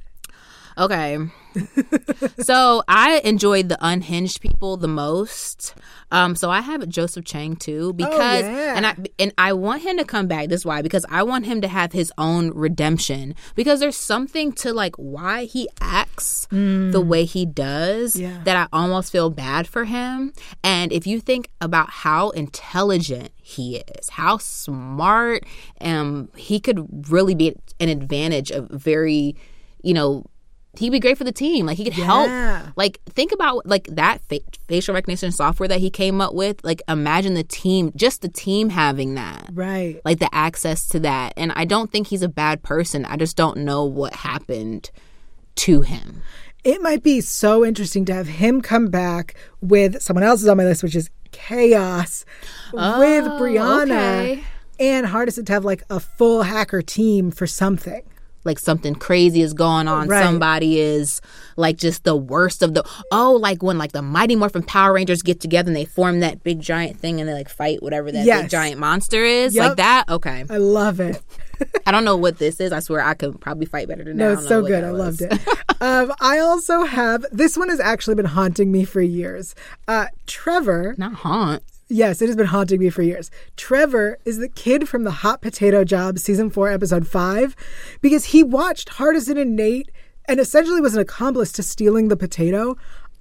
Okay. 0.78 1.18
so 2.38 2.82
I 2.86 3.20
enjoyed 3.24 3.68
the 3.70 3.78
unhinged 3.80 4.40
people 4.42 4.76
the 4.76 4.88
most. 4.88 5.74
Um, 6.12 6.36
so 6.36 6.50
I 6.50 6.60
have 6.60 6.86
Joseph 6.88 7.24
Chang 7.24 7.56
too 7.56 7.94
because 7.94 8.44
Oh, 8.44 8.46
yeah. 8.50 8.74
and 8.76 8.86
I 8.86 8.94
and 9.18 9.32
I 9.38 9.54
want 9.54 9.82
him 9.82 9.96
to 9.96 10.04
come 10.04 10.28
back. 10.28 10.48
This 10.48 10.60
is 10.60 10.66
why 10.66 10.82
because 10.82 11.06
I 11.08 11.22
want 11.22 11.46
him 11.46 11.60
to 11.62 11.68
have 11.68 11.92
his 11.92 12.12
own 12.18 12.50
redemption 12.54 13.34
because 13.54 13.80
there's 13.80 13.96
something 13.96 14.52
to 14.52 14.72
like 14.74 14.94
why 14.96 15.44
he 15.44 15.68
acts 15.80 16.46
the 16.50 17.00
way 17.04 17.24
he 17.24 17.46
does 17.46 18.16
Mm. 18.16 18.20
Yeah. 18.20 18.40
that 18.44 18.56
I 18.56 18.66
almost 18.76 19.10
feel 19.10 19.30
bad 19.30 19.66
for 19.66 19.84
him. 19.84 20.32
And 20.62 20.92
if 20.92 21.06
you 21.06 21.20
think 21.20 21.48
about 21.60 21.88
how 21.90 22.30
intelligent 22.30 23.30
he 23.42 23.76
is, 23.98 24.10
how 24.10 24.38
smart, 24.38 25.44
um, 25.80 26.28
he 26.36 26.60
could 26.60 27.10
really 27.10 27.34
be 27.34 27.54
an 27.80 27.88
advantage 27.88 28.50
of 28.50 28.68
very, 28.70 29.34
you 29.82 29.94
know, 29.94 30.24
he'd 30.78 30.90
be 30.90 31.00
great 31.00 31.16
for 31.18 31.24
the 31.24 31.32
team. 31.32 31.66
Like 31.66 31.76
he 31.76 31.84
could 31.84 31.96
Yeah. 31.96 32.04
help. 32.64 32.76
Like 32.76 33.00
think 33.06 33.32
about 33.32 33.66
like 33.66 33.88
that 33.92 34.20
fa- 34.28 34.40
facial 34.68 34.94
recognition 34.94 35.32
software 35.32 35.68
that 35.68 35.80
he 35.80 35.90
came 35.90 36.20
up 36.20 36.34
with. 36.34 36.62
Like 36.64 36.82
imagine 36.88 37.34
the 37.34 37.44
team, 37.44 37.92
just 37.96 38.22
the 38.22 38.28
team 38.28 38.68
having 38.70 39.14
that. 39.14 39.50
Right. 39.52 40.00
Like 40.04 40.18
the 40.18 40.32
access 40.34 40.86
to 40.88 41.00
that. 41.00 41.34
And 41.36 41.52
I 41.56 41.64
don't 41.64 41.90
think 41.90 42.08
he's 42.08 42.22
a 42.22 42.28
bad 42.28 42.62
person. 42.62 43.04
I 43.04 43.16
just 43.16 43.36
don't 43.36 43.58
know 43.58 43.84
what 43.84 44.14
happened 44.14 44.90
to 45.56 45.80
him. 45.82 46.22
It 46.64 46.82
might 46.82 47.02
be 47.02 47.20
so 47.20 47.64
interesting 47.64 48.04
to 48.06 48.14
have 48.14 48.26
him 48.26 48.60
come 48.60 48.88
back 48.88 49.34
with 49.60 50.02
someone 50.02 50.24
else 50.24 50.42
is 50.42 50.48
on 50.48 50.56
my 50.56 50.64
list, 50.64 50.82
which 50.82 50.96
is 50.96 51.10
Chaos 51.32 52.24
with 52.72 53.24
Oh, 53.24 53.38
Breanna 53.40 53.82
okay. 53.82 54.44
and 54.80 55.06
Hardison 55.06 55.46
to 55.46 55.52
have 55.52 55.64
like 55.64 55.82
a 55.90 56.00
full 56.00 56.42
hacker 56.42 56.82
team 56.82 57.30
for 57.30 57.46
something. 57.46 58.02
Like 58.46 58.58
something 58.58 58.94
crazy 58.94 59.42
is 59.42 59.52
going 59.52 59.88
on. 59.88 60.08
Right. 60.08 60.22
Somebody 60.22 60.80
is 60.80 61.20
like 61.56 61.76
just 61.76 62.04
the 62.04 62.16
worst 62.16 62.62
of 62.62 62.74
the 62.74 62.84
oh, 63.12 63.32
like 63.32 63.62
when 63.62 63.76
like 63.76 63.92
the 63.92 64.02
Mighty 64.02 64.36
Morphin 64.36 64.62
Power 64.62 64.94
Rangers 64.94 65.22
get 65.22 65.40
together 65.40 65.68
and 65.68 65.76
they 65.76 65.84
form 65.84 66.20
that 66.20 66.42
big 66.42 66.60
giant 66.60 66.98
thing 66.98 67.20
and 67.20 67.28
they 67.28 67.34
like 67.34 67.48
fight 67.48 67.82
whatever 67.82 68.10
that 68.12 68.24
Yes. 68.24 68.42
big 68.42 68.50
giant 68.50 68.80
monster 68.80 69.24
is. 69.24 69.54
Yep. 69.54 69.68
Like 69.68 69.76
that? 69.76 70.08
Okay. 70.08 70.44
I 70.48 70.56
love 70.56 71.00
it. 71.00 71.20
I 71.86 71.90
don't 71.90 72.04
know 72.04 72.16
what 72.16 72.38
this 72.38 72.60
is. 72.60 72.72
I 72.72 72.80
swear 72.80 73.00
I 73.02 73.14
could 73.14 73.40
probably 73.40 73.66
fight 73.66 73.88
better 73.88 74.04
than 74.04 74.16
that. 74.18 74.24
No, 74.24 74.32
it's 74.34 74.46
so 74.46 74.62
good. 74.62 74.84
I 74.84 74.92
was. 74.92 75.20
loved 75.20 75.32
it. 75.32 75.48
um, 75.80 76.12
I 76.20 76.38
also 76.38 76.84
have 76.84 77.24
this 77.32 77.56
one 77.56 77.68
has 77.70 77.80
actually 77.80 78.14
been 78.14 78.26
haunting 78.26 78.70
me 78.70 78.84
for 78.84 79.00
years. 79.00 79.54
Uh, 79.88 80.06
Trevor, 80.26 80.94
Not 80.98 81.14
haunt. 81.14 81.62
Yes, 81.88 82.20
it 82.22 82.26
has 82.26 82.36
been 82.36 82.46
haunting 82.46 82.80
me 82.80 82.90
for 82.90 83.02
years. 83.02 83.30
Trevor 83.56 84.18
is 84.24 84.38
the 84.38 84.48
kid 84.48 84.88
from 84.88 85.04
the 85.04 85.10
Hot 85.10 85.40
Potato 85.40 85.84
Job 85.84 86.18
season 86.18 86.50
four, 86.50 86.68
episode 86.68 87.06
five, 87.06 87.54
because 88.00 88.26
he 88.26 88.42
watched 88.42 88.90
Hardison 88.90 89.40
and 89.40 89.56
Nate 89.56 89.90
and 90.28 90.40
essentially 90.40 90.80
was 90.80 90.94
an 90.94 91.00
accomplice 91.00 91.52
to 91.52 91.62
stealing 91.62 92.08
the 92.08 92.16
potato. 92.16 92.76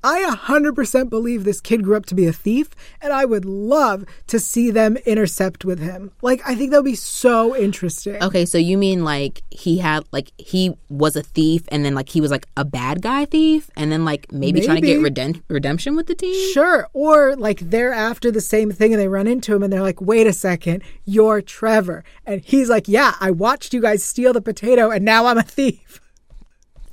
I 0.05 0.21
100% 0.35 1.09
believe 1.09 1.45
this 1.45 1.59
kid 1.59 1.83
grew 1.83 1.97
up 1.97 2.05
to 2.05 2.15
be 2.15 2.27
a 2.27 2.31
thief, 2.31 2.69
and 3.01 3.11
I 3.11 3.25
would 3.25 3.43
love 3.43 4.05
to 4.27 4.39
see 4.39 4.69
them 4.69 4.97
intercept 4.97 5.65
with 5.65 5.79
him. 5.79 6.11
Like, 6.21 6.43
I 6.45 6.53
think 6.53 6.69
that 6.69 6.77
would 6.77 6.85
be 6.85 6.93
so 6.95 7.55
interesting. 7.55 8.21
Okay, 8.21 8.45
so 8.45 8.59
you 8.59 8.77
mean 8.77 9.03
like 9.03 9.41
he 9.49 9.79
had 9.79 10.03
like 10.11 10.31
he 10.37 10.75
was 10.89 11.15
a 11.15 11.23
thief 11.23 11.63
and 11.69 11.83
then 11.83 11.95
like 11.95 12.09
he 12.09 12.21
was 12.21 12.29
like 12.29 12.45
a 12.55 12.63
bad 12.63 13.01
guy 13.01 13.25
thief 13.25 13.71
and 13.75 13.91
then 13.91 14.05
like 14.05 14.31
maybe, 14.31 14.61
trying 14.61 14.79
to 14.79 14.85
get 14.85 15.01
Maybe. 15.01 15.09
redem- 15.09 15.41
redemption 15.47 15.95
with 15.95 16.05
the 16.05 16.13
team? 16.13 16.53
Sure. 16.53 16.87
Or 16.93 17.35
like 17.35 17.61
they're 17.61 17.93
after 17.93 18.29
the 18.29 18.41
same 18.41 18.71
thing 18.71 18.93
and 18.93 19.01
they 19.01 19.07
run 19.07 19.25
into 19.25 19.55
him 19.55 19.63
and 19.63 19.73
they're 19.73 19.81
like, 19.81 20.01
wait 20.01 20.27
a 20.27 20.33
second, 20.33 20.83
you're 21.03 21.41
Trevor. 21.41 22.03
And 22.27 22.41
he's 22.45 22.69
like, 22.69 22.87
yeah, 22.87 23.15
I 23.19 23.31
watched 23.31 23.73
you 23.73 23.81
guys 23.81 24.03
steal 24.03 24.33
the 24.33 24.41
potato 24.41 24.91
and 24.91 25.03
now 25.03 25.25
I'm 25.25 25.39
a 25.39 25.43
thief. 25.43 25.99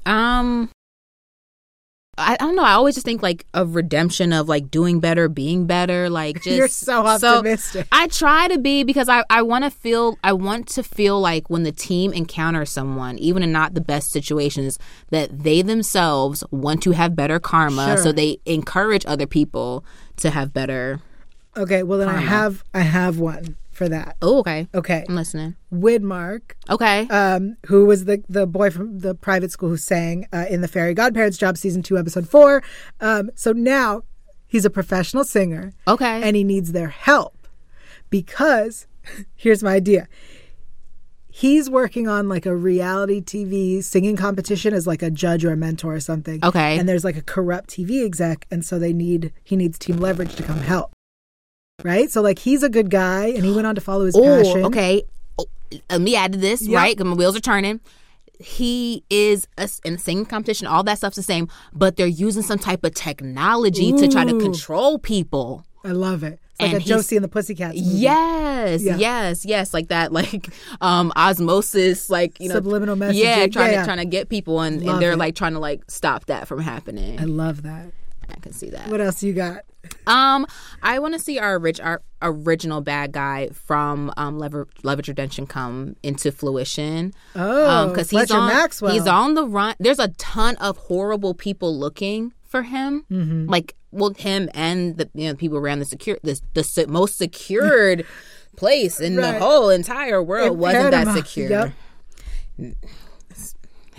Um, 0.07 0.71
I, 2.19 2.35
I 2.35 2.37
don't 2.37 2.55
know. 2.57 2.65
I 2.65 2.73
always 2.73 2.95
just 2.95 3.07
think 3.07 3.23
like 3.23 3.47
of 3.55 3.75
redemption 3.75 4.35
of 4.35 4.47
like 4.49 4.71
doing 4.71 5.01
better, 5.01 5.29
being 5.29 5.67
better. 5.67 6.11
Like 6.11 6.37
just 6.43 6.57
You're 6.57 6.69
so 6.69 7.07
optimistic. 7.07 7.87
I 7.91 8.07
try 8.09 8.49
to 8.49 8.59
be 8.59 8.85
because 8.85 9.09
I 9.09 9.25
I 9.31 9.41
want 9.43 9.65
to 9.65 9.71
feel 9.71 10.19
I 10.23 10.35
want 10.35 10.69
to 10.69 10.83
feel 10.83 11.21
like 11.21 11.49
when 11.49 11.63
the 11.63 11.73
team 11.73 12.13
encounters 12.13 12.71
someone, 12.71 13.19
even 13.19 13.43
in 13.43 13.51
not 13.51 13.73
the 13.75 13.81
best 13.81 14.11
situations, 14.11 14.79
that 15.11 15.43
they 15.43 15.63
themselves 15.63 16.45
want 16.51 16.83
to 16.83 16.91
have 16.91 17.17
better 17.17 17.41
karma, 17.41 17.95
Sure. 17.95 17.97
so 18.05 18.13
they 18.13 18.39
encourage 18.45 19.05
other 19.07 19.27
people 19.27 19.83
to 20.17 20.31
have 20.31 20.53
better. 20.53 21.01
Okay, 21.57 21.83
well 21.83 21.99
then 21.99 22.09
I 22.11 22.19
have 22.21 22.63
I 22.75 22.81
have 22.81 23.19
one 23.19 23.57
for 23.83 23.89
that. 23.89 24.17
Oh, 24.23 24.39
okay. 24.41 24.69
Okay. 24.75 25.05
I'm 25.09 25.15
listening. 25.17 25.57
Widmark, 25.73 26.53
Okay. 26.71 27.07
um, 27.09 27.57
who 27.67 27.85
was 27.87 28.05
the 28.05 28.23
the 28.29 28.47
boy 28.47 28.71
from 28.71 29.01
the 29.01 29.15
private 29.15 29.51
school 29.51 29.69
who 29.71 29.77
sang 29.77 30.27
uh, 30.33 30.47
in 30.49 30.61
the 30.61 30.69
Fairy 30.69 30.95
Godparents 30.95 31.39
Job 31.39 31.57
season 31.57 31.83
two, 31.83 31.99
episode 31.99 32.29
four. 32.29 32.63
Um, 33.01 33.31
so 33.35 33.53
now 33.53 34.03
he's 34.47 34.65
a 34.65 34.71
professional 34.71 35.25
singer. 35.25 35.73
okay. 35.89 36.23
and 36.23 36.37
he 36.37 36.45
needs 36.45 36.73
their 36.73 36.89
help 36.89 37.49
because 38.11 38.87
here's 39.37 39.63
my 39.63 39.75
idea 39.75 40.07
he's 41.35 41.71
working 41.71 42.07
on 42.07 42.29
like 42.29 42.45
a 42.45 42.55
reality 42.55 43.19
tv 43.23 43.83
singing 43.83 44.17
competition 44.17 44.75
as 44.75 44.87
like 44.87 45.01
a 45.03 45.11
judge 45.11 45.45
or 45.47 45.53
a 45.53 45.57
mentor 45.57 45.95
or 45.95 46.01
something 46.01 46.39
Okay. 46.45 46.79
and 46.79 46.87
there's 46.87 47.05
like 47.05 47.17
a 47.17 47.23
corrupt 47.23 47.71
tv 47.71 48.05
exec 48.05 48.47
and 48.51 48.63
so 48.65 48.79
they 48.79 48.93
need 48.93 49.33
he 49.43 49.57
needs 49.57 49.79
team 49.79 49.97
leverage 49.97 50.35
to 50.37 50.43
come 50.43 50.59
help 50.59 50.93
right 51.85 52.11
so 52.11 52.21
like 52.23 52.39
he's 52.39 52.63
a 52.63 52.69
good 52.69 52.91
guy 52.91 53.27
and 53.27 53.45
he 53.45 53.53
went 53.53 53.67
on 53.67 53.75
to 53.75 53.81
follow 53.81 54.05
his 54.05 54.15
Oh, 54.17 54.23
passion 54.23 54.65
okay. 54.67 55.03
Oh, 55.39 55.47
let 55.91 56.01
me 56.01 56.15
add 56.17 56.33
to 56.33 56.39
this, 56.39 56.63
Yep. 56.63 56.77
right? 56.77 56.99
my 56.99 57.15
wheels 57.15 57.35
are 57.37 57.41
turning. 57.41 57.81
He 58.39 59.05
is 59.09 59.47
a, 59.57 59.69
in 59.85 59.95
the 59.95 59.99
singing 59.99 60.27
competition. 60.27 60.67
All 60.67 60.83
that 60.83 60.99
stuff's 60.99 61.17
the 61.17 61.23
same, 61.23 61.49
but 61.73 61.97
they're 61.97 62.07
using 62.07 62.43
some 62.43 62.59
type 62.59 62.83
of 62.85 62.93
technology 62.95 63.93
to 63.93 64.09
try 64.09 64.25
to 64.25 64.39
control 64.39 64.99
people. 64.99 65.65
i 65.85 65.93
love 65.93 66.23
it 66.25 66.39
it's 66.55 66.61
like 66.61 66.73
And 66.75 66.83
a 66.83 66.85
josie 66.85 67.17
and 67.17 67.25
the 67.25 67.29
pussycats 67.29 67.77
movie. 67.79 67.89
Yes, 67.99 68.83
Yeah. 68.83 68.97
yes, 68.97 69.45
yes, 69.47 69.73
like 69.73 69.89
that, 69.89 70.13
like 70.21 70.49
um 70.83 71.11
osmosis, 71.17 72.11
like 72.11 72.39
you 72.41 72.49
know, 72.49 72.57
Subliminal 72.57 72.97
Yeah, 73.15 73.47
trying 73.47 73.69
Yeah, 73.69 73.71
yeah. 73.73 73.79
to 73.81 73.85
trying 73.87 73.99
to 73.99 74.05
get 74.05 74.29
people, 74.29 74.61
and, 74.61 74.83
and 74.83 75.01
they're 75.01 75.13
it. 75.13 75.19
like 75.19 75.35
trying 75.35 75.55
to 75.55 75.59
like 75.61 75.83
stop 75.89 76.27
that 76.27 76.47
from 76.49 76.61
happening. 76.61 77.19
i 77.21 77.25
love 77.25 77.63
that 77.63 77.93
I 78.37 78.41
can 78.41 78.53
see 78.53 78.71
that. 78.71 78.89
what 78.89 79.01
else 79.01 79.23
you 79.23 79.33
got 79.33 79.63
Um, 80.07 80.47
I 80.83 80.99
want 81.01 81.15
to 81.15 81.19
see 81.21 81.39
our 81.39 81.59
rich, 81.59 81.81
our 81.81 82.03
original 82.23 82.81
bad 82.81 83.13
guy 83.13 83.49
from 83.53 84.13
um 84.17 84.39
Lever- 84.39 84.69
Leverage 84.83 85.09
Redemption 85.09 85.47
come 85.47 85.97
into 86.03 86.31
fruition. 86.33 87.13
oh 87.35 87.89
because 87.89 88.11
he's 88.11 88.19
Fletcher 88.29 88.35
on 88.41 88.49
maxwell 88.49 88.93
he's 88.93 89.07
on 89.07 89.35
the 89.35 89.47
run. 89.47 89.75
There's 89.81 89.99
a 89.99 90.09
ton 90.19 90.57
of 90.57 90.77
horrible 90.77 91.35
people 91.35 91.77
looking 91.79 92.33
for 92.45 92.63
him, 92.63 93.05
Mm-hmm. 93.11 93.49
like 93.51 93.75
well, 93.91 94.15
him 94.17 94.49
and 94.55 94.97
the 94.97 95.11
you 95.15 95.29
know 95.29 95.35
people 95.35 95.59
around 95.59 95.81
the 95.81 95.85
secure 95.85 96.19
the 96.23 96.41
the 96.55 96.87
most 96.89 97.19
secured 97.19 98.07
place 98.57 99.01
in 99.01 99.17
Right. 99.17 99.33
the 99.33 99.39
whole 99.41 99.69
entire 99.71 100.23
world 100.23 100.59
wasn't 100.59 100.91
that 100.93 101.15
secure. 101.17 101.49
Yep. 102.59 102.75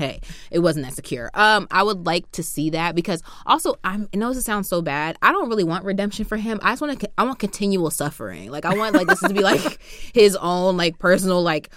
Hey, 0.04 0.20
it 0.52 0.60
wasn't 0.60 0.86
that 0.86 0.94
secure. 0.94 1.30
Um, 1.34 1.68
I 1.72 1.84
would 1.84 2.06
like 2.06 2.30
to 2.34 2.44
see 2.44 2.70
that 2.72 2.96
because 2.96 3.22
also 3.46 3.76
I'm. 3.84 4.10
I 4.14 4.18
know 4.18 4.34
this 4.34 4.44
sounds 4.46 4.68
so 4.68 4.82
bad. 4.82 5.18
I 5.22 5.32
don't 5.32 5.50
really 5.50 5.64
want 5.64 5.86
redemption 5.86 6.26
for 6.26 6.38
him. 6.38 6.60
I 6.62 6.72
just 6.72 6.82
want 6.82 7.00
to. 7.00 7.10
I 7.18 7.24
want 7.24 7.40
continual 7.40 7.90
suffering. 7.92 8.52
Like 8.52 8.66
I 8.66 8.76
want 8.76 8.96
like 8.96 9.08
this 9.08 9.20
to 9.22 9.34
be 9.34 9.42
like 9.42 9.82
his 10.14 10.36
own 10.36 10.78
like 10.78 11.00
personal 11.00 11.42
like 11.42 11.70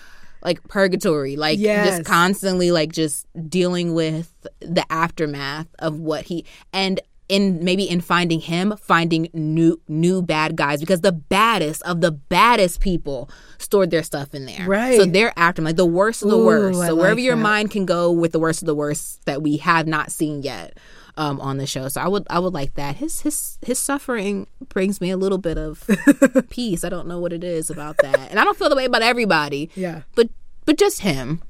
like 0.42 0.62
purgatory. 0.68 1.36
Like 1.36 1.58
Yes. 1.58 1.88
just 1.98 2.04
constantly 2.04 2.70
like 2.70 2.92
just 2.92 3.26
dealing 3.48 3.94
with 3.94 4.34
the 4.60 4.84
aftermath 4.90 5.68
of 5.78 5.98
what 5.98 6.24
he 6.24 6.44
and. 6.72 7.00
In 7.28 7.64
maybe 7.64 7.82
in 7.82 8.00
finding 8.00 8.38
him, 8.38 8.72
finding 8.80 9.28
new 9.32 9.80
new 9.88 10.22
bad 10.22 10.54
guys 10.54 10.78
because 10.78 11.00
the 11.00 11.10
baddest 11.10 11.82
of 11.82 12.00
the 12.00 12.12
baddest 12.12 12.80
people 12.80 13.28
stored 13.58 13.90
their 13.90 14.04
stuff 14.04 14.32
in 14.32 14.46
there. 14.46 14.64
Right. 14.64 14.96
So 14.96 15.04
they're 15.06 15.32
after 15.36 15.60
like 15.60 15.74
the 15.74 15.84
worst 15.86 16.22
of 16.22 16.30
the 16.30 16.36
Ooh, 16.38 16.44
worst. 16.46 16.80
I 16.80 16.86
So 16.86 16.94
wherever 16.94 17.16
like 17.16 17.24
your 17.24 17.34
that. 17.34 17.42
mind 17.42 17.70
can 17.72 17.84
go 17.84 18.12
with 18.12 18.30
the 18.30 18.38
worst 18.38 18.62
of 18.62 18.66
the 18.66 18.76
worst 18.76 19.24
that 19.26 19.42
we 19.42 19.56
have 19.56 19.88
not 19.88 20.12
seen 20.12 20.42
yet 20.44 20.78
um, 21.16 21.40
on 21.40 21.56
the 21.56 21.66
show. 21.66 21.88
So 21.88 22.00
I 22.00 22.06
would 22.06 22.24
I 22.30 22.38
would 22.38 22.54
like 22.54 22.74
that. 22.74 22.94
His 22.96 23.22
his 23.22 23.58
his 23.66 23.80
suffering 23.80 24.46
brings 24.68 25.00
me 25.00 25.10
a 25.10 25.16
little 25.16 25.38
bit 25.38 25.58
of 25.58 25.84
peace. 26.48 26.84
I 26.84 26.88
don't 26.90 27.08
know 27.08 27.18
what 27.18 27.32
it 27.32 27.42
is 27.42 27.70
about 27.70 27.96
that, 28.02 28.30
and 28.30 28.38
I 28.38 28.44
don't 28.44 28.56
feel 28.56 28.68
the 28.68 28.76
way 28.76 28.84
about 28.84 29.02
everybody. 29.02 29.68
Yeah. 29.74 30.02
but 30.14 30.28
but 30.64 30.78
just 30.78 31.00
him. 31.00 31.42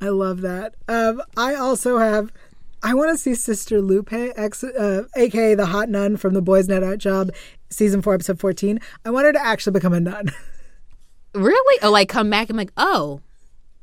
I 0.00 0.08
love 0.10 0.40
that. 0.42 0.76
Um, 0.86 1.20
I 1.36 1.56
also 1.56 1.98
have. 1.98 2.30
I 2.82 2.94
want 2.94 3.10
to 3.10 3.18
see 3.18 3.34
Sister 3.34 3.80
Lupe, 3.82 4.12
ex, 4.12 4.64
uh, 4.64 5.04
aka 5.16 5.54
the 5.54 5.66
hot 5.66 5.88
nun 5.88 6.16
from 6.16 6.34
the 6.34 6.42
Boys 6.42 6.68
Night 6.68 6.82
Out 6.82 6.98
Job, 6.98 7.30
season 7.68 8.00
four, 8.00 8.14
episode 8.14 8.40
fourteen. 8.40 8.80
I 9.04 9.10
want 9.10 9.26
her 9.26 9.32
to 9.32 9.44
actually 9.44 9.72
become 9.72 9.92
a 9.92 10.00
nun. 10.00 10.32
Really? 11.32 11.78
Oh, 11.82 11.92
like 11.92 12.08
come 12.08 12.28
back 12.28 12.48
and 12.48 12.58
like 12.58 12.72
oh. 12.76 13.20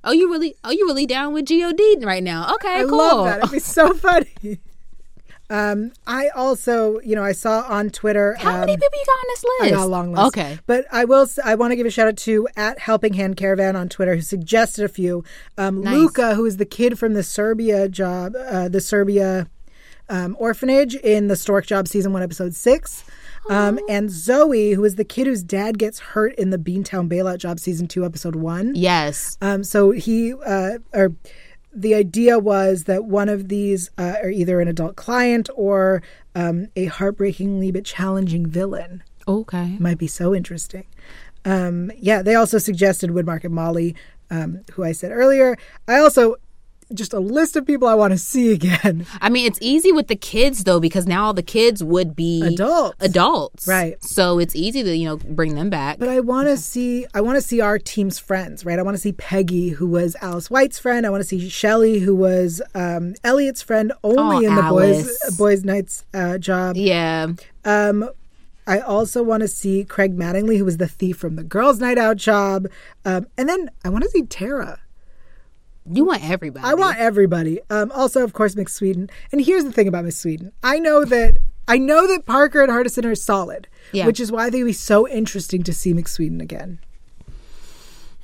Oh, 0.04 0.12
you 0.12 0.30
really? 0.30 0.56
Oh, 0.66 0.70
you 0.72 0.86
really 0.86 1.06
down 1.06 1.34
with 1.34 1.48
God 1.48 2.04
right 2.04 2.22
now? 2.22 2.54
Okay, 2.56 2.82
I 2.82 2.84
cool. 2.84 2.98
love 2.98 3.26
that. 3.26 3.38
It'd 3.40 3.52
be 3.52 3.60
so 3.60 3.94
funny. 3.94 4.60
Um, 5.50 5.94
I 6.06 6.30
also, 6.30 7.00
you 7.00 7.16
know, 7.16 7.24
I 7.24 7.32
saw 7.32 7.62
on 7.62 7.90
Twitter. 7.90 8.36
How 8.36 8.56
um, 8.56 8.60
many 8.62 8.76
people 8.76 8.90
you 8.94 9.06
got 9.06 9.12
on 9.12 9.26
this 9.28 9.44
list? 9.44 9.64
I 9.64 9.70
got 9.70 9.86
a 9.86 9.90
long 9.90 10.12
list. 10.12 10.28
Okay. 10.28 10.60
But 10.66 10.86
I 10.92 11.06
will. 11.06 11.28
I 11.44 11.56
want 11.56 11.72
to 11.72 11.76
give 11.76 11.86
a 11.86 11.90
shout 11.90 12.08
out 12.08 12.18
to 12.18 12.48
at 12.58 12.80
Helping 12.80 13.14
Hand 13.14 13.38
Caravan 13.38 13.76
on 13.76 13.90
Twitter 13.90 14.16
who 14.16 14.22
suggested 14.22 14.84
a 14.84 14.90
few. 14.90 15.24
Um, 15.58 15.82
Nice. 15.82 15.94
Luca, 15.94 16.36
who 16.36 16.46
is 16.46 16.58
the 16.58 16.66
kid 16.66 17.00
from 17.00 17.14
the 17.14 17.24
Serbia 17.24 17.88
job, 17.88 18.36
uh, 18.36 18.68
the 18.68 18.82
Serbia 18.82 19.48
um, 20.10 20.36
orphanage 20.40 20.96
in 20.96 21.28
the 21.28 21.36
Stork 21.36 21.66
Job 21.66 21.88
season 21.88 22.14
one, 22.14 22.24
episode 22.24 22.54
six. 22.54 23.04
Um, 23.50 23.80
and 23.88 24.12
Zoe, 24.12 24.72
who 24.72 24.84
is 24.84 24.96
the 24.96 25.06
kid 25.06 25.26
whose 25.26 25.42
dad 25.42 25.78
gets 25.78 26.00
hurt 26.00 26.36
in 26.36 26.50
the 26.50 26.58
Beantown 26.58 27.10
bailout 27.10 27.38
job 27.38 27.60
season 27.60 27.88
two, 27.88 28.04
episode 28.04 28.36
one. 28.36 28.74
Yes. 28.76 29.38
Um, 29.42 29.64
so 29.64 29.92
he, 29.92 30.34
uh, 30.34 30.80
or 30.94 31.14
the 31.78 31.94
idea 31.94 32.40
was 32.40 32.86
that 32.86 33.06
one 33.06 33.30
of 33.30 33.50
these 33.50 33.92
uh, 33.98 34.16
are 34.24 34.32
either 34.32 34.60
an 34.60 34.68
adult 34.68 34.96
client 34.96 35.48
or 35.56 36.02
um, 36.34 36.68
a 36.76 36.86
heartbreakingly 36.86 37.72
but 37.72 37.86
challenging 37.86 38.48
villain. 38.48 39.04
Okay. 39.28 39.78
Might 39.80 40.00
be 40.00 40.08
so 40.08 40.34
interesting. 40.34 40.86
Um, 41.46 41.92
yeah, 41.98 42.24
they 42.24 42.34
also 42.34 42.58
suggested 42.58 43.12
Woodmark 43.12 43.44
and 43.44 43.54
Molly, 43.54 43.96
um, 44.32 44.62
who 44.74 44.84
I 44.84 44.92
said 44.92 45.12
earlier. 45.12 45.56
I 45.88 46.00
also 46.00 46.38
just 46.94 47.14
a 47.14 47.20
list 47.20 47.56
of 47.56 47.66
people 47.66 47.88
I 47.88 47.96
want 47.96 48.12
to 48.14 48.18
see 48.18 48.52
again. 48.54 49.06
I 49.22 49.30
mean, 49.30 49.46
it's 49.46 49.60
easy 49.62 49.92
with 49.92 50.08
the 50.08 50.16
kids 50.16 50.64
though 50.64 50.80
because 50.80 51.06
now 51.06 51.26
all 51.26 51.34
the 51.34 51.44
kids 51.44 51.84
would 51.84 52.16
be 52.16 52.42
Adults. 52.42 52.96
Adults, 53.02 53.68
Right. 53.68 54.02
So 54.04 54.40
it's 54.40 54.56
easy 54.56 54.84
to 54.84 54.96
you 54.96 55.06
know 55.08 55.18
bring 55.18 55.56
them 55.56 55.70
back. 55.70 56.00
But 56.00 56.10
I 56.10 56.20
want 56.22 56.48
to 56.48 56.58
see 56.58 57.06
I 57.14 57.22
want 57.22 57.36
to 57.38 57.42
see 57.42 57.60
our 57.62 57.78
team's 57.78 58.20
friends, 58.20 58.66
right? 58.66 58.80
I 58.80 58.82
want 58.84 58.96
to 58.96 59.02
see 59.02 59.12
Peggy, 59.12 59.70
who 59.70 59.88
was 59.88 60.16
Alice 60.22 60.50
White's 60.50 60.80
friend. 60.80 61.06
I 61.06 61.10
want 61.10 61.22
to 61.22 61.28
see 61.28 61.50
Shelley, 61.50 62.00
who 62.00 62.16
was 62.16 62.62
um, 62.74 63.16
Eliot's 63.24 63.62
friend, 63.62 63.92
only 64.04 64.46
Oh, 64.46 64.50
in 64.50 64.56
the 64.56 64.62
boys 64.64 65.38
boys 65.38 65.64
nights 65.64 66.06
uh, 66.14 66.38
job. 66.38 66.76
yeah. 66.78 67.28
Um, 67.66 68.10
I 68.66 68.80
also 68.80 69.24
want 69.24 69.42
to 69.42 69.48
see 69.48 69.86
Craig 69.86 70.18
Mattingly, 70.18 70.58
who 70.58 70.66
was 70.66 70.76
the 70.78 70.88
thief 70.90 71.18
from 71.18 71.38
the 71.38 71.44
girls' 71.44 71.80
night 71.80 71.98
out 71.98 72.18
job, 72.18 72.68
um, 73.06 73.26
and 73.38 73.48
then 73.48 73.70
I 73.86 73.90
want 73.90 74.04
to 74.04 74.10
see 74.10 74.24
Tara. 74.24 74.80
You 75.90 76.06
want 76.06 76.24
everybody. 76.30 76.66
I 76.66 76.74
want 76.74 76.98
everybody. 76.98 77.60
Um, 77.70 77.92
also, 77.94 78.24
of 78.24 78.34
course, 78.34 78.56
Miss 78.56 78.74
Sweden. 78.74 79.10
And 79.32 79.40
here's 79.42 79.64
the 79.64 79.72
thing 79.72 79.88
about 79.88 80.06
Miss 80.06 80.18
Sweden. 80.20 80.52
I 80.64 80.80
know 80.80 81.06
that 81.06 81.38
I 81.68 81.78
know 81.78 82.08
that 82.08 82.26
Parker 82.26 82.62
and 82.62 82.72
Hardison 82.72 83.06
are 83.06 83.16
solid, 83.16 83.68
Yeah. 83.92 84.06
which 84.06 84.20
is 84.20 84.32
why 84.32 84.48
it'd 84.48 84.66
be 84.66 84.74
so 84.74 85.08
interesting 85.08 85.64
to 85.64 85.74
see 85.74 85.94
Miss 85.94 86.12
Sweden 86.12 86.40
again. 86.42 86.80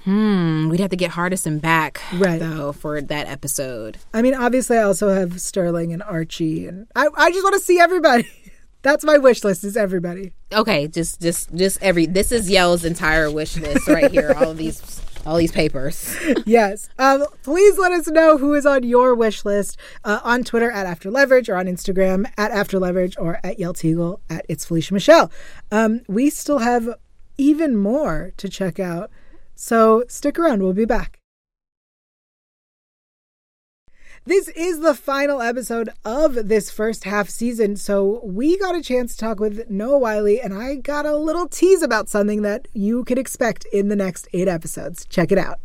Hmm. 0.04 0.68
We'd 0.70 0.82
have 0.82 0.90
to 0.90 0.98
get 0.98 1.12
Hardison 1.12 1.62
back, 1.62 2.02
Right. 2.14 2.40
Though 2.40 2.74
for 2.74 3.02
that 3.02 3.28
episode. 3.28 3.98
I 4.14 4.22
mean, 4.22 4.34
obviously, 4.34 4.78
I 4.78 4.84
also 4.84 5.10
have 5.10 5.40
Sterling 5.40 5.94
and 5.94 6.04
Archie, 6.04 6.68
and 6.68 6.88
I, 6.96 7.08
I 7.16 7.32
just 7.32 7.44
want 7.44 7.54
to 7.56 7.62
see 7.62 7.80
everybody. 7.80 8.28
That's 8.82 9.06
my 9.06 9.18
wish 9.18 9.46
list 9.46 9.64
is 9.64 9.78
everybody. 9.78 10.34
Okay. 10.52 10.90
Just 10.90 11.22
just 11.22 11.56
just 11.56 11.82
every. 11.82 12.06
This 12.06 12.34
is 12.34 12.50
Yael's 12.50 12.84
entire 12.84 13.32
wish 13.32 13.56
list 13.56 13.88
right 13.88 14.12
here. 14.12 14.34
all 14.38 14.52
of 14.52 14.58
these 14.58 14.82
all 15.26 15.38
these 15.38 15.52
papers. 15.52 16.16
yes. 16.46 16.90
Um, 17.00 17.26
please 17.44 17.78
let 17.78 17.92
us 17.92 18.08
know 18.08 18.38
who 18.38 18.54
is 18.54 18.66
on 18.66 18.84
your 18.84 19.16
wish 19.16 19.46
list 19.46 19.78
uh, 20.04 20.20
on 20.24 20.44
Twitter 20.44 20.72
at 20.72 20.86
After 20.86 21.10
Leverage 21.10 21.50
or 21.50 21.56
on 21.56 21.66
Instagram 21.66 22.26
at 22.38 22.52
After 22.52 22.80
Leverage 22.80 23.16
or 23.18 23.40
at 23.44 23.58
Yael 23.58 23.74
Teagle 23.74 24.20
at 24.30 24.46
It's 24.50 24.66
Felicia 24.66 24.94
Michelle. 24.94 25.32
Um, 25.72 26.02
we 26.08 26.30
still 26.30 26.60
have 26.60 26.90
even 27.38 27.76
more 27.76 28.34
to 28.38 28.50
check 28.50 28.80
out, 28.80 29.10
so 29.56 30.04
stick 30.08 30.38
around. 30.38 30.62
We'll 30.62 30.74
be 30.74 30.86
back. 30.86 31.23
This 34.26 34.48
is 34.50 34.80
the 34.80 34.94
final 34.96 35.42
episode 35.42 35.90
of 36.06 36.48
this 36.48 36.72
first 36.72 37.04
half 37.04 37.28
season, 37.28 37.76
so 37.76 38.22
we 38.24 38.58
got 38.58 38.74
a 38.74 38.82
chance 38.82 39.12
to 39.12 39.18
talk 39.18 39.42
with 39.42 39.70
Noah 39.70 39.98
Wyle, 39.98 40.26
and 40.42 40.54
I 40.54 40.76
got 40.76 41.06
a 41.06 41.18
little 41.18 41.46
tease 41.46 41.82
about 41.82 42.08
something 42.08 42.42
that 42.44 42.70
you 42.74 43.04
could 43.04 43.18
expect 43.18 43.66
in 43.74 43.90
the 43.90 43.98
next 43.98 44.30
eight 44.32 44.48
episodes. 44.48 45.06
Check 45.10 45.34
it 45.34 45.38
out. 45.38 45.60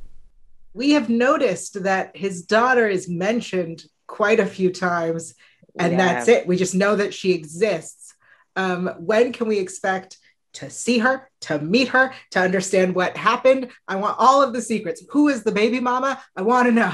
We 0.74 0.90
have 0.90 1.08
noticed 1.08 1.84
that 1.84 2.16
his 2.16 2.42
daughter 2.42 2.88
is 2.88 3.08
mentioned 3.08 3.84
quite 4.08 4.40
a 4.40 4.46
few 4.46 4.72
times, 4.72 5.34
and 5.78 5.92
Yeah. 5.92 5.98
that's 5.98 6.26
it. 6.26 6.48
We 6.48 6.56
just 6.56 6.74
know 6.74 6.96
that 6.96 7.14
she 7.14 7.32
exists. 7.34 8.14
Um, 8.56 8.88
when 8.98 9.32
can 9.32 9.46
we 9.46 9.60
expect 9.60 10.18
to 10.54 10.68
see 10.68 10.98
her, 10.98 11.30
to 11.42 11.60
meet 11.60 11.88
her, 11.88 12.12
to 12.32 12.40
understand 12.40 12.96
what 12.96 13.16
happened? 13.16 13.68
I 13.86 13.94
want 13.96 14.16
all 14.18 14.42
of 14.42 14.52
the 14.52 14.62
secrets. 14.62 15.04
Who 15.10 15.28
is 15.28 15.44
the 15.44 15.52
baby 15.52 15.78
mama? 15.78 16.20
I 16.34 16.42
want 16.42 16.66
to 16.66 16.72
know. 16.72 16.92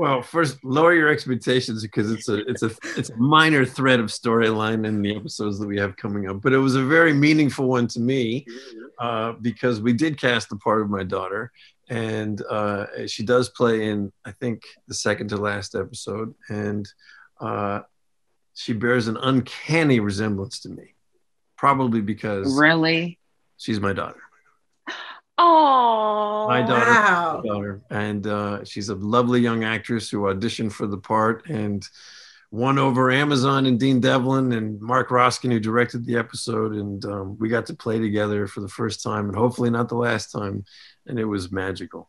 Well, 0.00 0.22
first 0.22 0.64
lower 0.64 0.94
your 0.94 1.10
expectations 1.10 1.82
because 1.82 2.10
it's 2.10 2.30
a 2.30 2.36
it's 2.48 2.62
a 2.62 2.70
it's 2.96 3.10
a 3.10 3.16
minor 3.18 3.66
thread 3.66 4.00
of 4.00 4.06
storyline 4.06 4.86
in 4.86 5.02
the 5.02 5.14
episodes 5.14 5.58
that 5.58 5.66
we 5.68 5.78
have 5.78 5.94
coming 5.94 6.26
up. 6.26 6.40
But 6.40 6.54
it 6.54 6.56
was 6.56 6.74
a 6.74 6.82
very 6.82 7.12
meaningful 7.12 7.68
one 7.68 7.86
to 7.88 8.00
me 8.00 8.46
uh, 8.98 9.32
because 9.32 9.82
we 9.82 9.92
did 9.92 10.18
cast 10.18 10.48
the 10.48 10.56
part 10.56 10.80
of 10.80 10.88
my 10.88 11.02
daughter, 11.02 11.52
and 11.90 12.40
uh, 12.48 12.86
she 13.08 13.22
does 13.22 13.50
play 13.50 13.90
in 13.90 14.10
I 14.24 14.32
think 14.32 14.62
the 14.88 14.94
second 14.94 15.28
to 15.28 15.36
last 15.36 15.74
episode, 15.74 16.34
and 16.48 16.90
uh, 17.38 17.80
she 18.54 18.72
bears 18.72 19.06
an 19.06 19.18
uncanny 19.18 20.00
resemblance 20.00 20.60
to 20.60 20.70
me, 20.70 20.94
probably 21.58 22.00
because 22.00 22.58
Really? 22.58 23.18
she's 23.58 23.80
my 23.80 23.92
daughter. 23.92 24.22
Oh, 25.42 26.46
My 26.48 26.60
daughter 26.62 26.90
Wow. 26.90 27.42
daughter, 27.44 27.80
and 27.90 28.26
uh, 28.26 28.64
she's 28.64 28.90
a 28.90 28.94
lovely 28.94 29.40
young 29.40 29.64
actress 29.64 30.10
who 30.10 30.20
auditioned 30.20 30.72
for 30.72 30.86
the 30.86 30.98
part 30.98 31.48
and 31.48 31.82
won 32.50 32.78
over 32.78 33.10
Amazon 33.10 33.64
and 33.66 33.78
Dean 33.80 34.00
Devlin 34.00 34.52
and 34.52 34.80
Marc 34.80 35.10
Roskin, 35.10 35.50
who 35.50 35.60
directed 35.60 36.04
the 36.04 36.16
episode, 36.18 36.72
and 36.72 37.02
um, 37.06 37.38
we 37.38 37.48
got 37.48 37.66
to 37.66 37.74
play 37.74 37.98
together 37.98 38.46
for 38.46 38.60
the 38.60 38.68
first 38.68 39.02
time, 39.02 39.28
and 39.28 39.36
hopefully 39.36 39.70
not 39.70 39.88
the 39.88 39.94
last 39.96 40.30
time, 40.30 40.64
and 41.06 41.18
it 41.18 41.24
was 41.24 41.50
magical. 41.50 42.08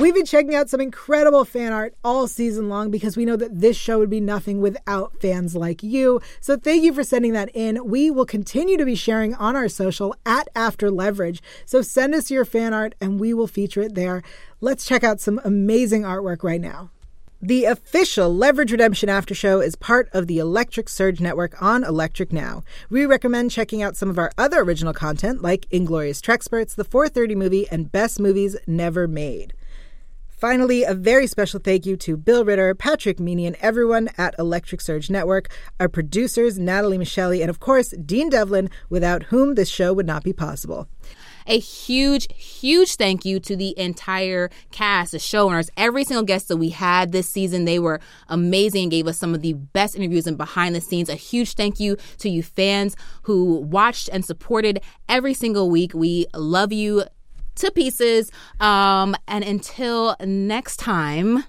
We've 0.00 0.12
been 0.12 0.26
checking 0.26 0.56
out 0.56 0.68
some 0.68 0.80
incredible 0.80 1.44
fan 1.44 1.72
art 1.72 1.94
all 2.02 2.26
season 2.26 2.68
long 2.68 2.90
because 2.90 3.16
we 3.16 3.24
know 3.24 3.36
that 3.36 3.60
this 3.60 3.76
show 3.76 4.00
would 4.00 4.10
be 4.10 4.18
nothing 4.20 4.60
without 4.60 5.20
fans 5.20 5.54
like 5.54 5.84
you. 5.84 6.20
So 6.40 6.56
thank 6.56 6.82
you 6.82 6.92
for 6.92 7.04
sending 7.04 7.32
that 7.34 7.48
in. 7.54 7.86
We 7.88 8.10
will 8.10 8.26
continue 8.26 8.76
to 8.76 8.84
be 8.84 8.96
sharing 8.96 9.34
on 9.36 9.54
our 9.54 9.68
social 9.68 10.16
at 10.26 10.48
After 10.56 10.90
Leverage. 10.90 11.40
So 11.64 11.80
send 11.80 12.12
us 12.12 12.28
your 12.28 12.44
fan 12.44 12.74
art 12.74 12.96
and 13.00 13.20
we 13.20 13.32
will 13.32 13.46
feature 13.46 13.82
it 13.82 13.94
there. 13.94 14.24
Let's 14.60 14.84
check 14.84 15.04
out 15.04 15.20
some 15.20 15.40
amazing 15.44 16.02
artwork 16.02 16.42
right 16.42 16.60
now. 16.60 16.90
The 17.46 17.66
official 17.66 18.34
Leverage 18.34 18.72
Redemption 18.72 19.10
After 19.10 19.34
Show 19.34 19.60
is 19.60 19.76
part 19.76 20.08
of 20.14 20.28
the 20.28 20.38
Electric 20.38 20.88
Surge 20.88 21.20
Network 21.20 21.60
on 21.60 21.84
Electric 21.84 22.32
Now. 22.32 22.62
We 22.88 23.04
recommend 23.04 23.50
checking 23.50 23.82
out 23.82 23.96
some 23.96 24.08
of 24.08 24.18
our 24.18 24.32
other 24.38 24.60
original 24.60 24.94
content 24.94 25.42
like 25.42 25.66
Inglorious 25.70 26.22
Treksperts, 26.22 26.74
The 26.74 26.84
430 26.84 27.34
Movie, 27.34 27.68
and 27.70 27.92
Best 27.92 28.18
Movies 28.18 28.56
Never 28.66 29.06
Made. 29.06 29.52
Finally, 30.26 30.84
a 30.84 30.94
very 30.94 31.26
special 31.26 31.60
thank 31.60 31.84
you 31.84 31.98
to 31.98 32.16
Bill 32.16 32.46
Ritter, 32.46 32.74
Patrick 32.74 33.18
Meaney, 33.18 33.46
and 33.46 33.56
everyone 33.60 34.08
at 34.16 34.34
Electric 34.38 34.80
Surge 34.80 35.10
Network, 35.10 35.54
our 35.78 35.90
producers, 35.90 36.58
Natalie 36.58 36.96
Michelli, 36.96 37.42
and 37.42 37.50
of 37.50 37.60
course, 37.60 37.90
Dean 38.06 38.30
Devlin, 38.30 38.70
without 38.88 39.24
whom 39.24 39.54
this 39.54 39.68
show 39.68 39.92
would 39.92 40.06
not 40.06 40.24
be 40.24 40.32
possible. 40.32 40.88
A 41.46 41.58
huge, 41.58 42.26
huge 42.34 42.96
thank 42.96 43.24
you 43.24 43.38
to 43.40 43.54
the 43.54 43.78
entire 43.78 44.50
cast, 44.70 45.12
the 45.12 45.18
showrunners, 45.18 45.68
every 45.76 46.04
single 46.04 46.24
guest 46.24 46.48
that 46.48 46.56
we 46.56 46.70
had 46.70 47.12
this 47.12 47.28
season. 47.28 47.64
They 47.64 47.78
were 47.78 48.00
amazing 48.28 48.84
and 48.84 48.90
gave 48.90 49.06
us 49.06 49.18
some 49.18 49.34
of 49.34 49.42
the 49.42 49.52
best 49.52 49.94
interviews 49.96 50.26
and 50.26 50.38
behind 50.38 50.74
the 50.74 50.80
scenes. 50.80 51.08
A 51.08 51.14
huge 51.14 51.54
thank 51.54 51.78
you 51.78 51.96
to 52.18 52.28
you 52.30 52.42
fans 52.42 52.96
who 53.22 53.56
watched 53.56 54.08
and 54.12 54.24
supported 54.24 54.80
every 55.08 55.34
single 55.34 55.70
week. 55.70 55.92
We 55.94 56.26
love 56.34 56.72
you 56.72 57.04
to 57.56 57.70
pieces. 57.70 58.30
Um, 58.60 59.14
and 59.28 59.44
until 59.44 60.16
next 60.24 60.78
time, 60.78 61.44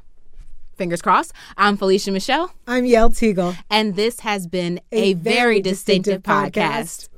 fingers 0.75 1.01
crossed, 1.01 1.33
I'm 1.57 1.77
Felicia 1.77 2.11
Michelle. 2.11 2.53
I'm 2.67 2.83
Yael 2.83 3.09
Teagle. 3.11 3.57
And 3.69 3.95
this 3.95 4.19
has 4.21 4.45
been 4.45 4.79
a, 4.91 4.97
a 4.97 5.13
very, 5.13 5.35
very, 5.35 5.61
distinctive, 5.61 6.21
distinctive 6.21 6.53
podcast. 6.53 7.07
podcast. 7.07 7.09